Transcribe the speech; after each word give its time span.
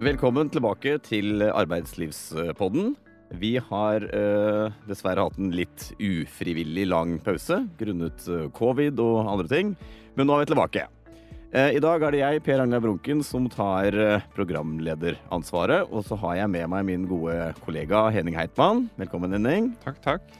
Velkommen 0.00 0.48
tilbake 0.48 0.94
til 1.04 1.42
Arbeidslivspodden. 1.44 2.94
Vi 3.36 3.50
har 3.60 4.06
eh, 4.16 4.78
dessverre 4.88 5.26
hatt 5.26 5.36
en 5.36 5.50
litt 5.52 5.90
ufrivillig 6.00 6.86
lang 6.88 7.18
pause 7.20 7.58
grunnet 7.76 8.24
eh, 8.24 8.46
covid 8.56 8.96
og 9.04 9.28
andre 9.28 9.50
ting, 9.50 9.74
men 10.16 10.30
nå 10.30 10.38
er 10.38 10.46
vi 10.46 10.50
tilbake. 10.54 10.86
Eh, 11.52 11.76
I 11.76 11.84
dag 11.84 12.00
er 12.00 12.16
det 12.16 12.24
jeg, 12.24 12.42
Per 12.48 12.64
Agnar 12.64 12.80
Brunken, 12.80 13.20
som 13.20 13.50
tar 13.52 13.92
eh, 13.92 14.24
programlederansvaret. 14.32 15.92
Og 15.92 16.08
så 16.08 16.16
har 16.24 16.40
jeg 16.40 16.54
med 16.56 16.72
meg 16.72 16.88
min 16.88 17.04
gode 17.10 17.52
kollega 17.60 18.06
Henning 18.16 18.40
Heitmann. 18.40 18.86
Velkommen, 18.96 19.36
Henning. 19.36 19.74
Takk, 19.84 20.00
takk. 20.08 20.36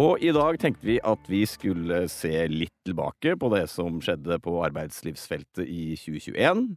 Og 0.00 0.16
i 0.24 0.32
dag 0.32 0.56
tenkte 0.64 0.94
vi 0.94 0.96
at 1.04 1.28
vi 1.28 1.44
skulle 1.44 2.06
se 2.08 2.46
litt 2.48 2.78
tilbake 2.88 3.36
på 3.36 3.52
det 3.52 3.66
som 3.68 4.00
skjedde 4.00 4.40
på 4.40 4.62
arbeidslivsfeltet 4.64 5.68
i 5.68 5.90
2021. 5.92 6.70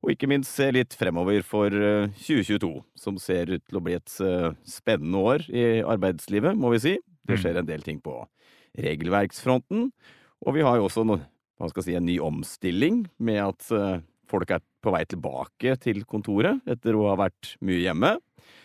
Og 0.00 0.14
ikke 0.14 0.28
minst 0.30 0.54
se 0.56 0.70
litt 0.72 0.94
fremover 0.96 1.42
for 1.44 1.68
eh, 1.76 2.08
2022, 2.24 2.70
som 2.96 3.18
ser 3.20 3.50
ut 3.52 3.64
til 3.68 3.76
å 3.78 3.82
bli 3.84 3.98
et 3.98 4.14
eh, 4.24 4.50
spennende 4.64 5.20
år 5.20 5.44
i 5.52 5.64
arbeidslivet, 5.84 6.56
må 6.56 6.72
vi 6.76 6.78
si. 6.86 6.94
Det 7.28 7.36
Mm. 7.36 7.42
skjer 7.42 7.58
en 7.60 7.66
del 7.68 7.82
ting 7.84 7.98
på 8.00 8.14
regelverksfronten. 8.80 9.90
Og 10.46 10.54
vi 10.56 10.64
har 10.64 10.78
jo 10.80 10.88
også 10.88 11.04
hva 11.04 11.68
skal 11.68 11.82
jeg 11.82 11.88
si, 11.90 11.96
en 11.98 12.06
ny 12.08 12.16
omstilling 12.24 13.02
med 13.20 13.42
at 13.44 13.66
eh, 13.76 14.00
folk 14.30 14.50
er 14.56 14.62
på 14.80 14.92
vei 14.94 15.02
tilbake 15.04 15.74
til 15.84 16.04
kontoret 16.08 16.62
etter 16.70 16.96
å 16.96 17.10
ha 17.10 17.16
vært 17.20 17.56
mye 17.60 17.82
hjemme. 17.84 18.14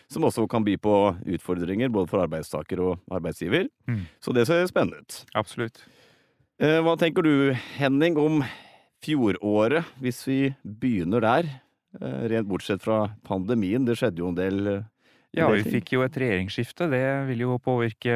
Som 0.08 0.24
også 0.24 0.46
kan 0.48 0.64
by 0.64 0.76
på 0.80 0.94
utfordringer 1.36 1.90
både 1.92 2.08
for 2.08 2.22
arbeidstaker 2.24 2.80
og 2.80 3.12
arbeidsgiver. 3.12 3.68
Mm. 3.90 4.06
Så 4.22 4.32
det 4.32 4.46
ser 4.48 4.64
spennende 4.70 5.02
ut. 5.04 5.18
Absolutt. 5.36 5.82
Eh, 6.58 6.78
Hva 6.80 6.96
tenker 6.98 7.22
du, 7.26 7.52
Henning, 7.76 8.16
om 8.16 8.40
fjoråret, 9.06 9.94
hvis 10.02 10.20
vi 10.26 10.40
begynner 10.62 11.22
der? 11.22 11.48
Eh, 12.00 12.28
Rent 12.32 12.48
bortsett 12.50 12.82
fra 12.84 13.06
pandemien, 13.26 13.86
det 13.86 13.96
skjedde 14.00 14.22
jo 14.22 14.30
en 14.32 14.38
del 14.38 14.70
eh, 14.72 14.84
Ja, 15.36 15.48
vi 15.52 15.64
fikk 15.68 15.92
jo 15.92 16.04
et 16.04 16.16
regjeringsskifte. 16.16 16.88
Det 16.90 17.04
vil 17.28 17.44
jo 17.44 17.58
påvirke 17.62 18.14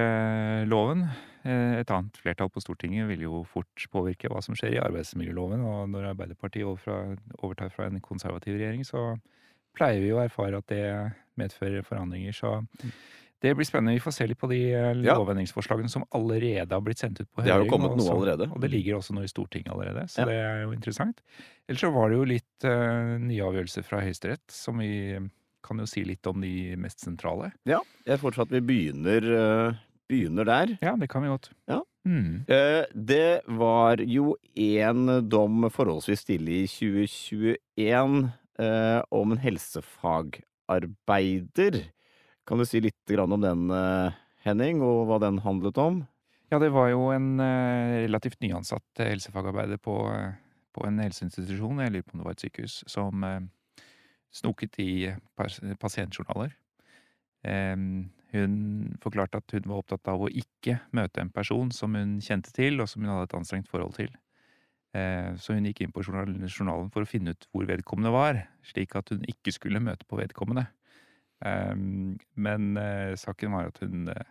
loven. 0.68 1.06
Eh, 1.44 1.80
Et 1.80 1.90
annet 1.90 2.16
flertall 2.20 2.50
på 2.52 2.62
Stortinget 2.64 3.08
vil 3.08 3.26
jo 3.26 3.42
fort 3.48 3.86
påvirke 3.92 4.30
hva 4.32 4.42
som 4.44 4.56
skjer 4.56 4.76
i 4.76 4.82
arbeidsmiljøloven. 4.82 5.64
Og 5.64 5.88
når 5.92 6.10
Arbeiderpartiet 6.14 6.66
overtar 6.66 7.72
fra 7.74 7.88
en 7.88 8.00
konservativ 8.00 8.56
regjering, 8.56 8.84
så 8.88 9.14
pleier 9.76 10.00
vi 10.02 10.10
jo 10.10 10.18
å 10.18 10.24
erfare 10.24 10.60
at 10.60 10.68
det 10.72 10.84
medfører 11.40 11.84
forandringer. 11.86 12.34
Så 12.36 12.56
det 13.40 13.54
blir 13.56 13.64
spennende. 13.64 13.94
Vi 13.96 14.00
får 14.04 14.12
se 14.12 14.26
litt 14.28 14.38
på 14.40 14.48
de 14.50 14.58
eh, 14.72 14.92
Ja. 15.04 15.14
lovendringsforslagene 15.16 15.88
som 15.88 16.04
allerede 16.12 16.72
har 16.76 16.80
blitt 16.84 16.98
sendt 17.00 17.20
ut 17.20 17.28
på 17.32 17.42
Det 17.44 17.50
har 17.52 17.62
jo 17.64 17.70
kommet 17.70 17.96
noe 17.96 18.10
allerede. 18.12 18.50
Og 18.52 18.60
det 18.60 18.70
ligger 18.70 18.96
også 18.98 19.14
noe 19.16 19.24
i 19.24 19.28
Stortinget 19.32 19.72
allerede, 19.72 20.04
så 20.08 20.18
Ja. 20.20 20.24
det 20.26 20.34
er 20.36 20.62
jo 20.64 20.72
interessant. 20.72 21.20
Ellers 21.68 21.80
så 21.80 21.90
var 21.94 22.08
det 22.10 22.16
jo 22.18 22.24
litt 22.24 22.64
uh, 22.64 23.16
nye 23.18 23.40
avgjørelser 23.42 23.82
fra 23.84 24.00
Høyesterett, 24.04 24.50
som 24.50 24.76
vi 24.78 25.18
kan 25.62 25.78
jo 25.78 25.86
si 25.86 26.04
litt 26.04 26.26
om 26.26 26.40
de 26.40 26.74
mest 26.76 27.00
sentrale. 27.00 27.52
Ja, 27.64 27.80
jeg 28.06 28.18
foreslår 28.18 28.42
at 28.48 28.50
vi 28.50 28.60
begynner, 28.60 29.22
uh, 29.70 29.74
begynner 30.10 30.44
der. 30.44 30.78
Ja, 30.82 30.96
det 30.96 31.08
kan 31.08 31.22
vi 31.22 31.28
godt. 31.28 31.50
Ja. 31.68 31.80
Mm. 32.06 32.44
Uh, 32.48 32.84
Det 32.96 33.42
var 33.46 33.96
jo 34.04 34.36
en 34.56 35.28
dom 35.28 35.70
forholdsvis 35.70 36.20
stille 36.24 36.48
i 36.62 36.66
2021 36.66 38.32
eh, 38.58 39.02
om 39.12 39.32
en 39.32 39.38
helsefagarbeider. 39.38 41.84
Kan 42.48 42.58
du 42.58 42.66
si 42.66 42.80
litt 42.82 43.14
om 43.18 43.40
den, 43.40 43.70
eh, 43.70 44.12
Henning, 44.44 44.80
og 44.82 45.06
hva 45.08 45.20
den 45.20 45.38
handlet 45.44 45.78
om? 45.78 46.06
Ja, 46.50 46.58
det 46.58 46.72
var 46.74 46.88
jo 46.90 47.10
en 47.14 47.38
eh, 47.40 48.06
relativt 48.06 48.40
nyansatt 48.40 49.02
eh, 49.02 49.12
helsefagarbeider 49.12 49.78
på, 49.78 49.96
på 50.74 50.86
en 50.86 50.98
helseinstitusjon, 50.98 51.82
jeg 51.84 51.92
lurer 51.92 52.06
på 52.06 52.14
om 52.16 52.22
det 52.22 52.26
var 52.26 52.38
et 52.38 52.46
sykehus, 52.46 52.80
som 52.90 53.24
snoket 54.30 54.78
i 54.78 54.90
pasientjournaler. 55.36 56.52
Hun 58.30 58.52
forklarte 59.02 59.40
at 59.40 59.54
hun 59.56 59.66
var 59.66 59.80
opptatt 59.82 60.10
av 60.12 60.22
å 60.22 60.30
ikke 60.30 60.76
møte 60.94 61.22
en 61.22 61.32
person 61.34 61.72
som 61.74 61.96
hun 61.98 62.18
kjente 62.22 62.52
til, 62.54 62.78
og 62.78 62.86
som 62.90 63.02
hun 63.02 63.10
hadde 63.10 63.26
et 63.26 63.38
anstrengt 63.40 63.70
forhold 63.70 63.96
til. 63.98 64.12
Eh, 64.94 65.34
Så 65.36 65.54
hun 65.54 65.66
gikk 65.66 65.82
inn 65.82 65.94
på 65.94 66.02
journalen 66.06 66.90
for 66.94 67.02
å 67.02 67.08
finne 67.08 67.34
ut 67.34 67.46
hvor 67.50 67.66
vedkommende 67.66 68.12
var, 68.14 68.44
slik 68.66 68.94
at 68.98 69.10
hun 69.10 69.26
ikke 69.26 69.54
skulle 69.54 69.82
møte 69.82 70.06
på 70.06 70.18
vedkommende. 70.18 70.68
Em, 71.46 72.18
Men 72.36 72.76
uh, 72.76 73.16
saken 73.16 73.54
var 73.56 73.70
at 73.70 73.80
hun 73.84 74.10
eh, 74.12 74.28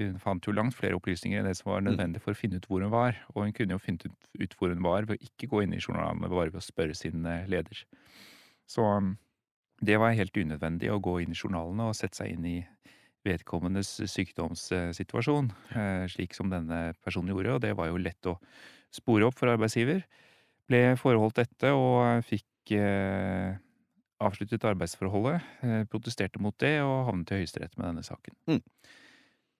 hun 0.00 0.18
fant 0.22 0.46
jo 0.46 0.54
langt 0.54 0.74
flere 0.76 0.96
opplysninger 0.96 1.40
enn 1.40 1.48
det 1.48 1.56
som 1.58 1.72
var 1.72 1.82
nødvendig 1.84 2.22
for 2.22 2.32
å 2.32 2.38
finne 2.38 2.58
ut 2.58 2.68
hvor 2.68 2.82
hun 2.84 2.92
var. 2.92 3.18
Og 3.34 3.44
hun 3.44 3.54
kunne 3.56 3.76
jo 3.76 3.82
funnet 3.82 4.06
ut, 4.08 4.30
ut 4.40 4.56
hvor 4.58 4.72
hun 4.72 4.84
var 4.84 5.08
ved 5.08 5.18
å 5.18 5.28
ikke 5.28 5.50
gå 5.52 5.62
inn 5.64 5.76
i 5.76 5.82
journalene, 5.82 6.30
bare 6.32 6.52
ved 6.52 6.62
å 6.62 6.64
spørre 6.64 6.96
sin 6.96 7.26
eh, 7.28 7.44
leder. 7.50 7.84
Så 8.70 8.86
um, 8.86 9.14
det 9.84 9.98
var 10.00 10.16
helt 10.16 10.36
unødvendig 10.36 10.90
å 10.92 11.00
gå 11.02 11.18
inn 11.22 11.34
i 11.34 11.38
journalene 11.38 11.90
og 11.90 11.98
sette 11.98 12.22
seg 12.22 12.32
inn 12.34 12.48
i 12.48 12.58
vedkommendes 13.26 14.00
sykdomssituasjon, 14.10 15.52
uh, 15.76 16.04
slik 16.10 16.34
som 16.34 16.50
denne 16.50 16.88
personen 17.04 17.30
gjorde, 17.30 17.58
og 17.58 17.62
det 17.62 17.76
var 17.78 17.92
jo 17.92 18.00
lett 18.00 18.30
å 18.30 18.38
spore 18.92 19.28
opp 19.28 19.36
for 19.38 19.52
arbeidsgiver. 19.52 20.02
Ble 20.70 20.96
foreholdt 20.98 21.38
dette 21.42 21.70
og 21.76 22.24
fikk 22.26 22.74
eh, 22.78 23.54
avsluttet 24.22 24.66
arbeidsforholdet, 24.72 25.46
eh, 25.62 25.84
protesterte 25.90 26.42
mot 26.42 26.56
det 26.62 26.78
og 26.84 27.08
havnet 27.10 27.32
i 27.32 27.40
Høyesterett 27.42 27.78
med 27.78 27.88
denne 27.90 28.04
saken. 28.06 28.36
Mm. 28.50 28.62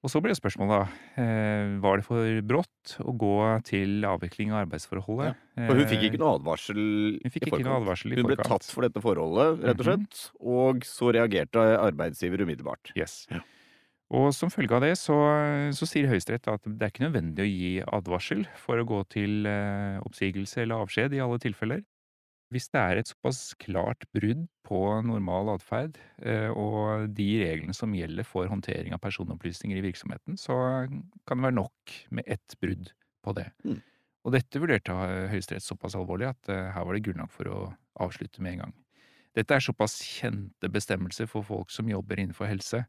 Og 0.03 0.11
så 0.11 0.19
ble 0.19 0.35
spørsmålet 0.35 0.73
da, 0.75 1.23
eh, 1.23 1.77
var 1.79 2.01
det 2.01 2.05
for 2.09 2.41
brått 2.43 2.97
å 2.99 3.13
gå 3.15 3.37
til 3.69 4.03
avvikling 4.03 4.51
av 4.51 4.65
arbeidsforholdet? 4.65 5.37
For 5.55 5.79
hun 5.79 5.87
fikk 5.87 6.03
Eh, 6.03 6.09
ikke 6.11 6.19
noe 6.19 6.35
advarsel 6.41 6.81
hun 7.23 7.31
fikk 7.31 7.47
i 7.47 7.51
ikke 7.53 7.63
noe 7.63 7.79
forkant. 7.79 7.83
advarsel 7.85 8.13
i 8.13 8.17
Hun 8.19 8.27
ble 8.27 8.37
tatt 8.37 8.67
for 8.67 8.83
dette 8.83 9.01
forholdet, 9.01 9.63
rett 9.63 9.79
og 9.79 9.87
slett, 9.87 10.31
og 10.43 10.83
så 10.83 11.13
reagerte 11.15 11.63
arbeidsgiver 11.79 12.43
umiddelbart. 12.43 12.91
Yes. 12.97 13.29
Ja. 13.31 13.45
Og 14.13 14.35
som 14.35 14.51
følge 14.51 14.75
av 14.77 14.83
det 14.85 14.97
så, 14.99 15.15
så 15.73 15.87
sier 15.89 16.11
Høyesterett 16.11 16.51
at 16.51 16.67
det 16.67 16.83
er 16.83 16.91
ikke 16.91 17.07
nødvendig 17.07 17.47
å 17.47 17.49
gi 17.49 17.73
advarsel 17.87 18.43
for 18.61 18.77
å 18.77 18.85
gå 18.85 19.01
til 19.09 19.47
eh, 19.47 20.03
oppsigelse 20.03 20.67
eller 20.67 20.83
avskjed 20.83 21.15
i 21.15 21.23
alle 21.23 21.39
tilfeller. 21.41 21.81
Hvis 22.53 22.69
det 22.73 22.81
er 22.81 23.01
et 23.01 23.09
såpass 23.09 23.55
klart 23.63 24.05
brudd 24.13 24.45
på 24.67 24.81
normal 25.07 25.55
atferd 25.55 25.97
eh, 26.21 26.51
og 26.53 27.09
de 27.17 27.29
reglene 27.41 27.75
som 27.77 27.95
gjelder 27.97 28.27
for 28.29 28.51
håndtering 28.51 28.93
av 28.93 29.01
personopplysninger 29.05 29.79
i 29.79 29.85
virksomheten, 29.87 30.37
så 30.41 30.57
kan 31.29 31.41
det 31.41 31.49
være 31.49 31.59
nok 31.63 31.97
med 32.19 32.29
ett 32.29 32.57
brudd 32.61 32.93
på 33.25 33.35
det. 33.39 33.49
Mm. 33.65 33.81
Og 34.23 34.37
dette 34.37 34.61
vurderte 34.63 34.95
Høyesterett 35.33 35.65
såpass 35.65 35.97
alvorlig 35.99 36.29
at 36.31 36.53
eh, 36.53 36.71
her 36.75 36.87
var 36.87 36.99
det 36.99 37.05
grunnlag 37.07 37.33
for 37.33 37.49
å 37.51 37.61
avslutte 38.05 38.45
med 38.45 38.57
en 38.57 38.65
gang. 38.67 38.75
Dette 39.33 39.57
er 39.57 39.65
såpass 39.65 39.97
kjente 40.05 40.69
bestemmelser 40.69 41.31
for 41.31 41.47
folk 41.47 41.73
som 41.73 41.89
jobber 41.89 42.21
innenfor 42.21 42.51
helse, 42.51 42.85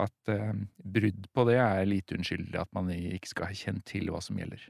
at 0.00 0.32
eh, 0.32 0.54
brudd 0.76 1.28
på 1.36 1.44
det 1.50 1.58
er 1.60 1.88
lite 1.88 2.16
unnskyldig 2.16 2.56
at 2.60 2.72
man 2.72 2.88
ikke 2.92 3.34
skal 3.34 3.50
ha 3.50 3.58
kjent 3.58 3.84
til 3.92 4.08
hva 4.08 4.22
som 4.24 4.40
gjelder. 4.40 4.64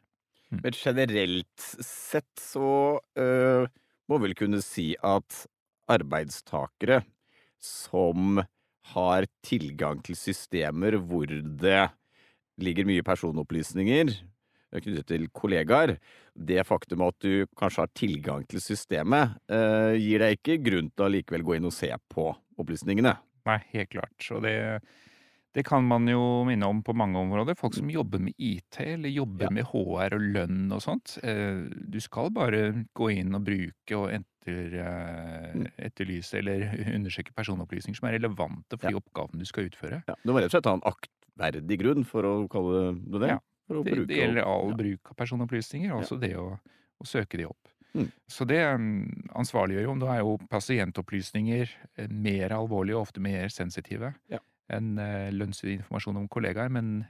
Men 0.52 0.74
generelt 0.76 1.62
sett 1.80 2.28
så 2.40 2.98
øh, 3.16 3.64
må 4.10 4.18
vel 4.22 4.34
kunne 4.38 4.62
si 4.64 4.92
at 4.98 5.44
arbeidstakere 5.92 7.02
som 7.62 8.42
har 8.92 9.28
tilgang 9.46 10.00
til 10.02 10.18
systemer 10.18 10.98
hvor 10.98 11.30
det 11.30 11.84
ligger 12.62 12.88
mye 12.88 13.04
personopplysninger 13.06 14.12
knyttet 14.80 15.08
til 15.10 15.26
kollegaer, 15.36 15.96
det 16.32 16.62
faktum 16.64 17.04
at 17.04 17.18
du 17.20 17.46
kanskje 17.58 17.84
har 17.84 17.92
tilgang 17.98 18.46
til 18.48 18.62
systemet, 18.62 19.36
eh, 19.52 19.98
gir 20.00 20.22
deg 20.22 20.38
ikke 20.38 20.62
grunn 20.64 20.90
til 20.90 21.04
å 21.04 21.12
likevel 21.12 21.44
gå 21.44 21.56
inn 21.58 21.68
og 21.68 21.74
se 21.76 21.90
på 22.08 22.30
opplysningene. 22.56 23.16
Nei, 23.48 23.58
helt 23.74 23.90
klart. 23.92 24.30
Og 24.32 24.42
det, 24.46 24.54
det 25.54 25.64
kan 25.68 25.84
man 25.84 26.06
jo 26.08 26.44
minne 26.48 26.64
om 26.66 26.82
på 26.82 26.94
mange 26.96 27.18
områder. 27.20 27.54
Folk 27.58 27.74
som 27.76 27.90
jobber 27.92 28.18
med 28.24 28.32
IT, 28.38 28.78
eller 28.80 29.08
jobber 29.12 29.44
Ja. 29.44 29.50
med 29.50 29.64
HR 29.68 30.14
og 30.16 30.20
lønn 30.20 30.72
og 30.72 30.80
sånt. 30.80 31.18
Eh, 31.22 31.68
Du 31.92 32.00
skal 32.00 32.30
bare 32.30 32.86
gå 32.96 33.10
inn 33.12 33.34
og 33.34 33.44
bruke 33.44 33.96
og 33.98 34.10
etter, 34.10 34.74
eh, 34.80 35.52
Mm. 35.54 35.66
etterlyse 35.78 36.38
eller 36.38 36.60
undersøke 36.96 37.34
personopplysninger 37.36 37.96
som 38.00 38.08
er 38.08 38.18
relevante 38.18 38.78
for 38.78 38.88
de 38.88 38.96
oppgavene 38.96 39.38
du 39.38 39.44
skal 39.44 39.68
utføre. 39.68 40.02
Ja, 40.08 40.14
du 40.24 40.32
må 40.32 40.38
rett 40.40 40.48
og 40.54 40.56
slett 40.62 40.64
ha 40.70 40.74
en 40.74 40.86
aktverdig 40.88 41.78
grunn 41.80 42.04
for 42.04 42.22
å 42.24 42.48
kalle 42.48 42.94
det 42.96 43.20
det. 43.20 43.28
Ja, 43.28 43.38
Det, 43.68 44.06
det 44.08 44.16
gjelder 44.18 44.42
all 44.44 44.74
bruk 44.74 45.00
av 45.12 45.16
personopplysninger, 45.16 45.92
også 45.94 46.18
det 46.20 46.34
å, 46.36 46.58
å 47.00 47.04
søke 47.06 47.38
de 47.38 47.44
opp. 47.46 47.68
Mm. 47.94 48.10
Så 48.28 48.46
det 48.46 48.58
mm, 48.64 49.28
ansvarliggjør 49.36 49.82
jo. 49.84 49.94
Da 50.00 50.14
er 50.16 50.18
jo 50.24 50.38
pasientopplysninger 50.50 51.68
eh, 51.98 52.08
mer 52.08 52.50
alvorlige 52.56 52.96
og 52.96 53.06
ofte 53.08 53.20
mer 53.20 53.48
sensitive 53.52 54.14
Ja. 54.32 54.38
Enn 54.76 54.94
eh, 55.02 55.30
lønnsinformasjon 55.34 56.18
om 56.22 56.28
kollegaer. 56.32 56.70
Men 56.72 57.04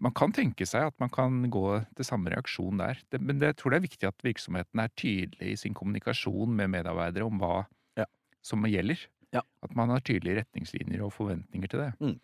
man 0.00 0.14
kan 0.16 0.32
tenke 0.32 0.64
seg 0.68 0.88
at 0.88 0.96
man 1.02 1.10
kan 1.12 1.42
gå 1.52 1.64
til 1.98 2.06
samme 2.08 2.32
reaksjon 2.32 2.80
der. 2.80 3.00
Det, 3.12 3.20
men 3.20 3.40
det, 3.42 3.52
jeg 3.52 3.60
tror 3.60 3.74
det 3.74 3.80
er 3.82 3.86
viktig 3.88 4.08
at 4.08 4.24
virksomheten 4.26 4.80
er 4.84 4.94
tydelig 4.96 5.52
i 5.52 5.58
sin 5.60 5.76
kommunikasjon 5.76 6.54
med 6.56 6.72
medarbeidere 6.78 7.26
om 7.28 7.40
hva 7.42 7.66
Ja. 8.00 8.06
som 8.42 8.64
gjelder. 8.64 9.02
Ja. 9.34 9.42
At 9.62 9.74
man 9.76 9.92
har 9.92 10.00
tydelige 10.00 10.40
retningslinjer 10.40 11.04
og 11.06 11.12
forventninger 11.14 11.70
til 11.70 11.84
det. 11.84 12.16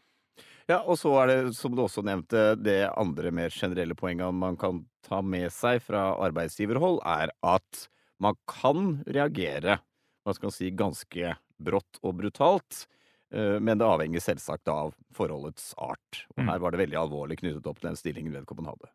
Ja, 0.66 0.80
og 0.82 0.96
så 0.98 1.12
er 1.20 1.28
det, 1.30 1.54
som 1.54 1.76
du 1.76 1.84
også 1.84 2.02
nevnte, 2.02 2.56
det 2.58 2.88
andre 2.96 3.30
mer 3.30 3.52
generelle 3.54 3.94
poenget 3.94 4.34
man 4.34 4.56
kan 4.58 4.80
ta 5.06 5.20
med 5.22 5.52
seg 5.54 5.78
fra 5.84 6.16
arbeidsgiverhold, 6.26 6.98
er 7.06 7.30
at 7.46 7.84
man 8.18 8.34
kan 8.50 9.04
reagere, 9.06 9.78
man 10.26 10.34
skal 10.34 10.50
si, 10.50 10.72
ganske 10.74 11.36
brått 11.62 12.00
og 12.02 12.16
brutalt. 12.18 12.86
Eh, 13.32 13.58
men 13.60 13.78
det 13.78 13.86
avhenger 13.86 14.20
selvsagt 14.22 14.68
av 14.68 14.94
forholdets 15.12 15.72
art. 15.78 16.24
Og 16.36 16.44
Mm. 16.44 16.48
her 16.50 16.58
var 16.58 16.70
det 16.70 16.80
veldig 16.88 16.98
alvorlig 17.00 17.38
knyttet 17.40 17.66
opp 17.66 17.80
til 17.80 17.88
den 17.90 17.96
stillingen 17.96 18.32
vedkommende 18.32 18.70
hadde. 18.74 18.90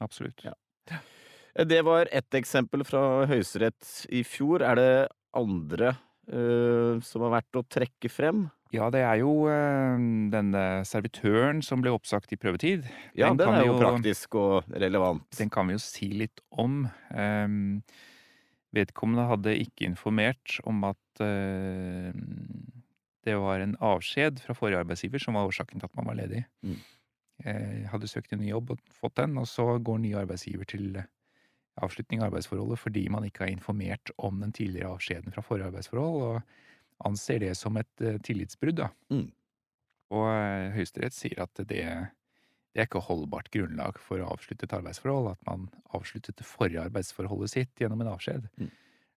Absolutt. 0.00 0.42
Ja. 0.44 0.54
Eh, 1.56 1.64
Det 1.64 1.82
var 1.84 2.08
ett 2.10 2.30
eksempel 2.34 2.84
fra 2.84 3.26
Høyesterett 3.26 4.06
i 4.10 4.22
fjor. 4.24 4.60
Er 4.62 4.74
det 4.74 5.08
andre 5.34 5.96
uh, 6.26 6.98
som 7.04 7.20
har 7.22 7.42
vært 7.42 7.52
å 7.60 7.62
trekke 7.68 8.08
frem? 8.10 8.50
Ja, 8.72 8.88
det 8.90 9.02
er 9.04 9.18
jo 9.20 9.44
uh, 9.46 9.98
denne 10.32 10.82
servitøren 10.88 11.62
som 11.62 11.82
ble 11.82 11.90
oppsagt 11.92 12.32
i 12.32 12.36
prøvetid. 12.36 12.88
Ja, 13.14 13.28
Den 13.28 13.36
den, 13.36 13.48
er 13.54 13.66
jo 13.66 13.74
jo- 13.74 13.78
praktisk 13.80 14.34
og 14.34 14.64
relevant. 14.72 15.28
Den 15.36 15.50
kan 15.50 15.66
vi 15.68 15.74
jo 15.74 15.78
si 15.84 16.08
litt 16.08 16.40
om. 16.50 16.88
Um, 17.14 17.82
vedkommende 18.74 19.28
hadde 19.28 19.54
ikke 19.60 19.84
informert 19.86 20.58
om 20.66 20.82
at 20.88 20.96
eh, 21.20 22.10
det 23.24 23.36
var 23.40 23.62
en 23.62 23.76
avskjed 23.82 24.42
fra 24.44 24.56
forrige 24.56 24.82
arbeidsgiver 24.84 25.22
som 25.22 25.38
var 25.38 25.48
årsaken 25.48 25.80
til 25.80 25.88
at 25.88 25.96
man 25.98 26.10
var 26.10 26.18
ledig. 26.18 26.44
Mm. 26.64 26.78
Jeg 27.44 27.88
hadde 27.90 28.08
søkt 28.08 28.32
en 28.32 28.40
ny 28.44 28.50
jobb 28.52 28.74
og 28.76 28.82
fått 28.94 29.16
den, 29.18 29.38
og 29.40 29.48
så 29.50 29.66
går 29.82 29.98
ny 30.00 30.12
arbeidsgiver 30.20 30.68
til 30.70 31.00
eh, 31.00 31.08
avslutning 31.82 32.22
av 32.22 32.28
arbeidsforholdet 32.28 32.78
fordi 32.78 33.08
man 33.10 33.26
ikke 33.26 33.46
har 33.46 33.54
informert 33.54 34.12
om 34.22 34.38
den 34.44 34.52
tidligere 34.54 34.92
avskjeden 34.94 35.34
fra 35.34 35.42
forrige 35.42 35.72
arbeidsforhold, 35.72 36.20
og 36.22 37.08
anser 37.08 37.42
det 37.42 37.54
som 37.58 37.80
et 37.80 38.04
eh, 38.04 38.20
tillitsbrudd. 38.22 38.78
Da. 38.84 38.92
Mm. 39.10 39.26
Og 40.14 40.28
eh, 40.30 40.68
Høyesterett 40.76 41.16
sier 41.16 41.42
at 41.42 41.58
det, 41.58 41.66
det 41.74 41.82
er 42.78 42.86
ikke 42.86 43.02
holdbart 43.08 43.50
grunnlag 43.54 43.98
for 44.02 44.22
å 44.22 44.30
avslutte 44.36 44.68
et 44.68 44.78
arbeidsforhold, 44.78 45.32
at 45.34 45.50
man 45.50 45.66
avsluttet 45.96 46.38
det 46.38 46.46
forrige 46.46 46.86
arbeidsforholdet 46.86 47.56
sitt 47.56 47.82
gjennom 47.82 48.04
en 48.04 48.14
avskjed. 48.14 48.46
Mm. 48.60 48.70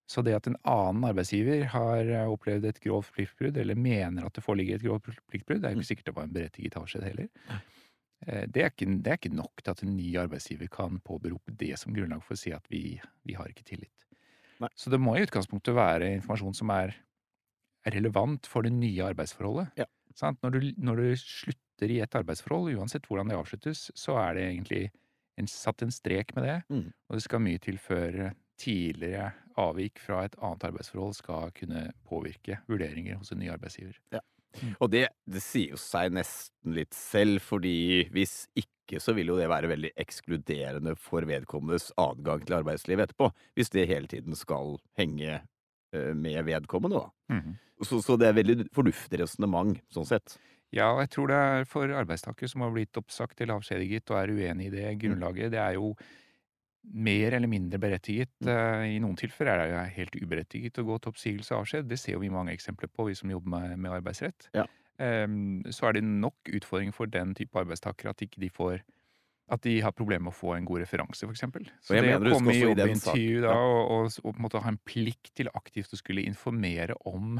Så 0.07 0.21
det 0.24 0.36
at 0.38 0.48
en 0.48 0.56
annen 0.63 1.04
arbeidsgiver 1.09 1.65
har 1.74 2.07
eh, 2.07 2.30
opplevd 2.31 2.65
et 2.69 2.80
grovt 2.83 3.09
pliktbrudd, 3.15 3.57
eller 3.59 3.75
mener 3.75 4.25
at 4.30 4.33
det 4.38 4.44
foreligger 4.45 4.77
et 4.80 4.86
grovt 4.88 5.09
pliktbrudd, 5.27 5.59
det 5.62 5.68
er 5.68 5.75
jo 5.75 5.81
ikke 5.81 5.89
sikkert 5.94 6.06
det 6.12 6.15
var 6.15 6.27
en 6.30 6.36
berettiget 6.38 6.77
avskjed 6.80 7.04
heller. 7.04 7.27
Eh, 8.25 8.45
Det 8.48 8.63
er, 8.63 8.71
ikke, 8.71 8.88
det 9.04 9.12
er 9.12 9.19
ikke 9.19 9.36
nok 9.36 9.62
til 9.63 9.71
at 9.75 9.83
en 9.83 9.95
ny 9.98 10.07
arbeidsgiver 10.18 10.69
kan 10.71 11.00
påberope 11.06 11.51
det 11.59 11.74
som 11.77 11.94
grunnlag 11.94 12.24
for 12.24 12.33
å 12.38 12.39
si 12.39 12.54
at 12.56 12.65
vi, 12.71 13.00
vi 13.27 13.36
har 13.38 13.51
ikke 13.51 13.68
tillit. 13.68 14.07
Nei. 14.63 14.69
Så 14.80 14.89
det 14.89 14.98
må 15.04 15.13
i 15.18 15.21
utgangspunktet 15.27 15.75
være 15.77 16.13
informasjon 16.15 16.56
som 16.57 16.71
er 16.74 16.95
relevant 17.88 18.48
for 18.50 18.65
det 18.65 18.71
nye 18.74 19.06
arbeidsforholdet. 19.12 19.69
Ja. 19.77 19.86
Sant? 20.18 20.39
Når, 20.42 20.56
du, 20.56 20.71
når 20.81 20.95
du 21.04 21.09
slutter 21.21 21.92
i 21.94 22.00
et 22.01 22.15
arbeidsforhold, 22.18 22.71
uansett 22.80 23.06
hvordan 23.06 23.30
det 23.30 23.38
avsluttes, 23.38 23.83
så 23.95 24.15
er 24.24 24.33
det 24.39 24.48
egentlig 24.48 24.81
en, 25.38 25.45
satt 25.51 25.83
en 25.86 25.94
strek 25.94 26.33
med 26.36 26.48
det, 26.48 26.56
Mm. 26.74 26.88
og 27.09 27.19
det 27.19 27.24
skal 27.27 27.44
mye 27.45 27.59
til 27.62 27.77
før 27.77 28.31
tidligere 28.57 29.30
avvik 29.59 30.01
fra 30.04 30.24
et 30.27 30.38
annet 30.42 30.65
arbeidsforhold 30.69 31.15
skal 31.18 31.54
kunne 31.57 31.88
påvirke 32.07 32.59
vurderinger 32.69 33.19
hos 33.19 33.33
en 33.33 33.42
ny 33.42 33.51
arbeidsgiver. 33.54 33.98
Ja. 34.13 34.24
Og 34.81 34.89
det, 34.94 35.07
det 35.30 35.44
sier 35.44 35.75
jo 35.75 35.81
seg 35.81 36.15
nesten 36.15 36.74
litt 36.77 36.95
selv, 36.95 37.44
fordi 37.45 38.07
hvis 38.15 38.48
ikke 38.57 39.01
så 39.04 39.13
vil 39.18 39.33
jo 39.33 39.38
det 39.38 39.50
være 39.51 39.69
veldig 39.69 39.92
ekskluderende 40.00 40.95
for 41.00 41.27
vedkommendes 41.27 41.92
adgang 42.00 42.45
til 42.45 42.59
arbeidslivet 42.62 43.09
etterpå. 43.09 43.30
Hvis 43.59 43.74
det 43.74 43.88
hele 43.92 44.09
tiden 44.09 44.38
skal 44.39 44.77
henge 44.98 45.42
eh, 45.42 46.13
med 46.15 46.39
vedkommende, 46.48 47.04
da. 47.04 47.42
Så, 47.86 48.00
så 48.01 48.15
det 48.18 48.31
er 48.31 48.38
veldig 48.39 48.69
fornuftig 48.74 49.19
resonnement, 49.21 49.77
sånn 49.94 50.07
sett. 50.09 50.39
Ja, 50.75 50.89
og 50.94 51.04
jeg 51.04 51.12
tror 51.13 51.30
det 51.31 51.36
er 51.38 51.68
for 51.69 51.92
arbeidstakere 51.95 52.50
som 52.51 52.63
har 52.65 52.74
blitt 52.75 52.98
oppsagt 53.00 53.39
eller 53.39 53.59
avskjediget 53.59 54.12
og 54.12 54.18
er 54.19 54.33
uenig 54.36 54.68
i 54.68 54.74
det 54.74 54.95
grunnlaget, 55.04 55.54
det 55.54 55.62
er 55.63 55.77
jo 55.77 55.94
mer 56.93 57.33
eller 57.35 57.47
mindre 57.51 57.79
berettiget. 57.81 58.31
Mm. 58.45 58.49
Eh, 58.53 58.83
I 58.95 58.99
noen 59.03 59.17
tilfeller 59.19 59.53
er 59.53 59.63
det 59.63 59.73
jo 59.75 59.95
helt 59.97 60.19
uberettiget 60.23 60.79
å 60.79 60.85
gå 60.87 60.97
til 61.03 61.11
oppsigelse 61.13 61.53
og 61.55 61.63
avskjed. 61.65 61.87
Det 61.89 61.99
ser 61.99 62.15
jo 62.15 62.21
vi 62.23 62.29
mange 62.33 62.53
eksempler 62.55 62.91
på, 62.91 63.07
vi 63.09 63.15
som 63.15 63.31
jobber 63.31 63.49
med, 63.55 63.77
med 63.79 63.91
arbeidsrett. 63.99 64.49
Ja. 64.55 64.65
Em, 65.03 65.61
så 65.69 65.89
er 65.89 65.97
det 65.97 66.03
nok 66.07 66.49
utfordring 66.57 66.93
for 66.95 67.05
den 67.11 67.35
type 67.37 67.59
arbeidstakere 67.59 68.15
at 68.15 68.23
ikke 68.25 68.41
de 68.41 68.49
får 68.49 68.79
at 69.47 69.61
de 69.63 69.77
har 69.79 69.93
problemer 69.95 70.25
med 70.25 70.33
å 70.33 70.35
få 70.35 70.55
en 70.57 70.65
god 70.67 70.81
referanse, 70.83 71.23
eksempel. 71.31 71.69
Så 71.79 71.95
det 71.95 72.15
å 72.17 72.33
komme 72.33 72.51
i 72.51 72.63
jobbintervju 72.65 73.43
da, 73.45 73.53
og, 73.55 73.91
og, 73.93 74.17
og 74.27 74.41
en 74.43 74.63
ha 74.65 74.71
en 74.73 74.79
plikt 74.83 75.31
til 75.39 75.47
aktivt 75.55 75.93
å 75.95 75.99
skulle 76.01 76.25
informere 76.27 76.97
om 77.07 77.37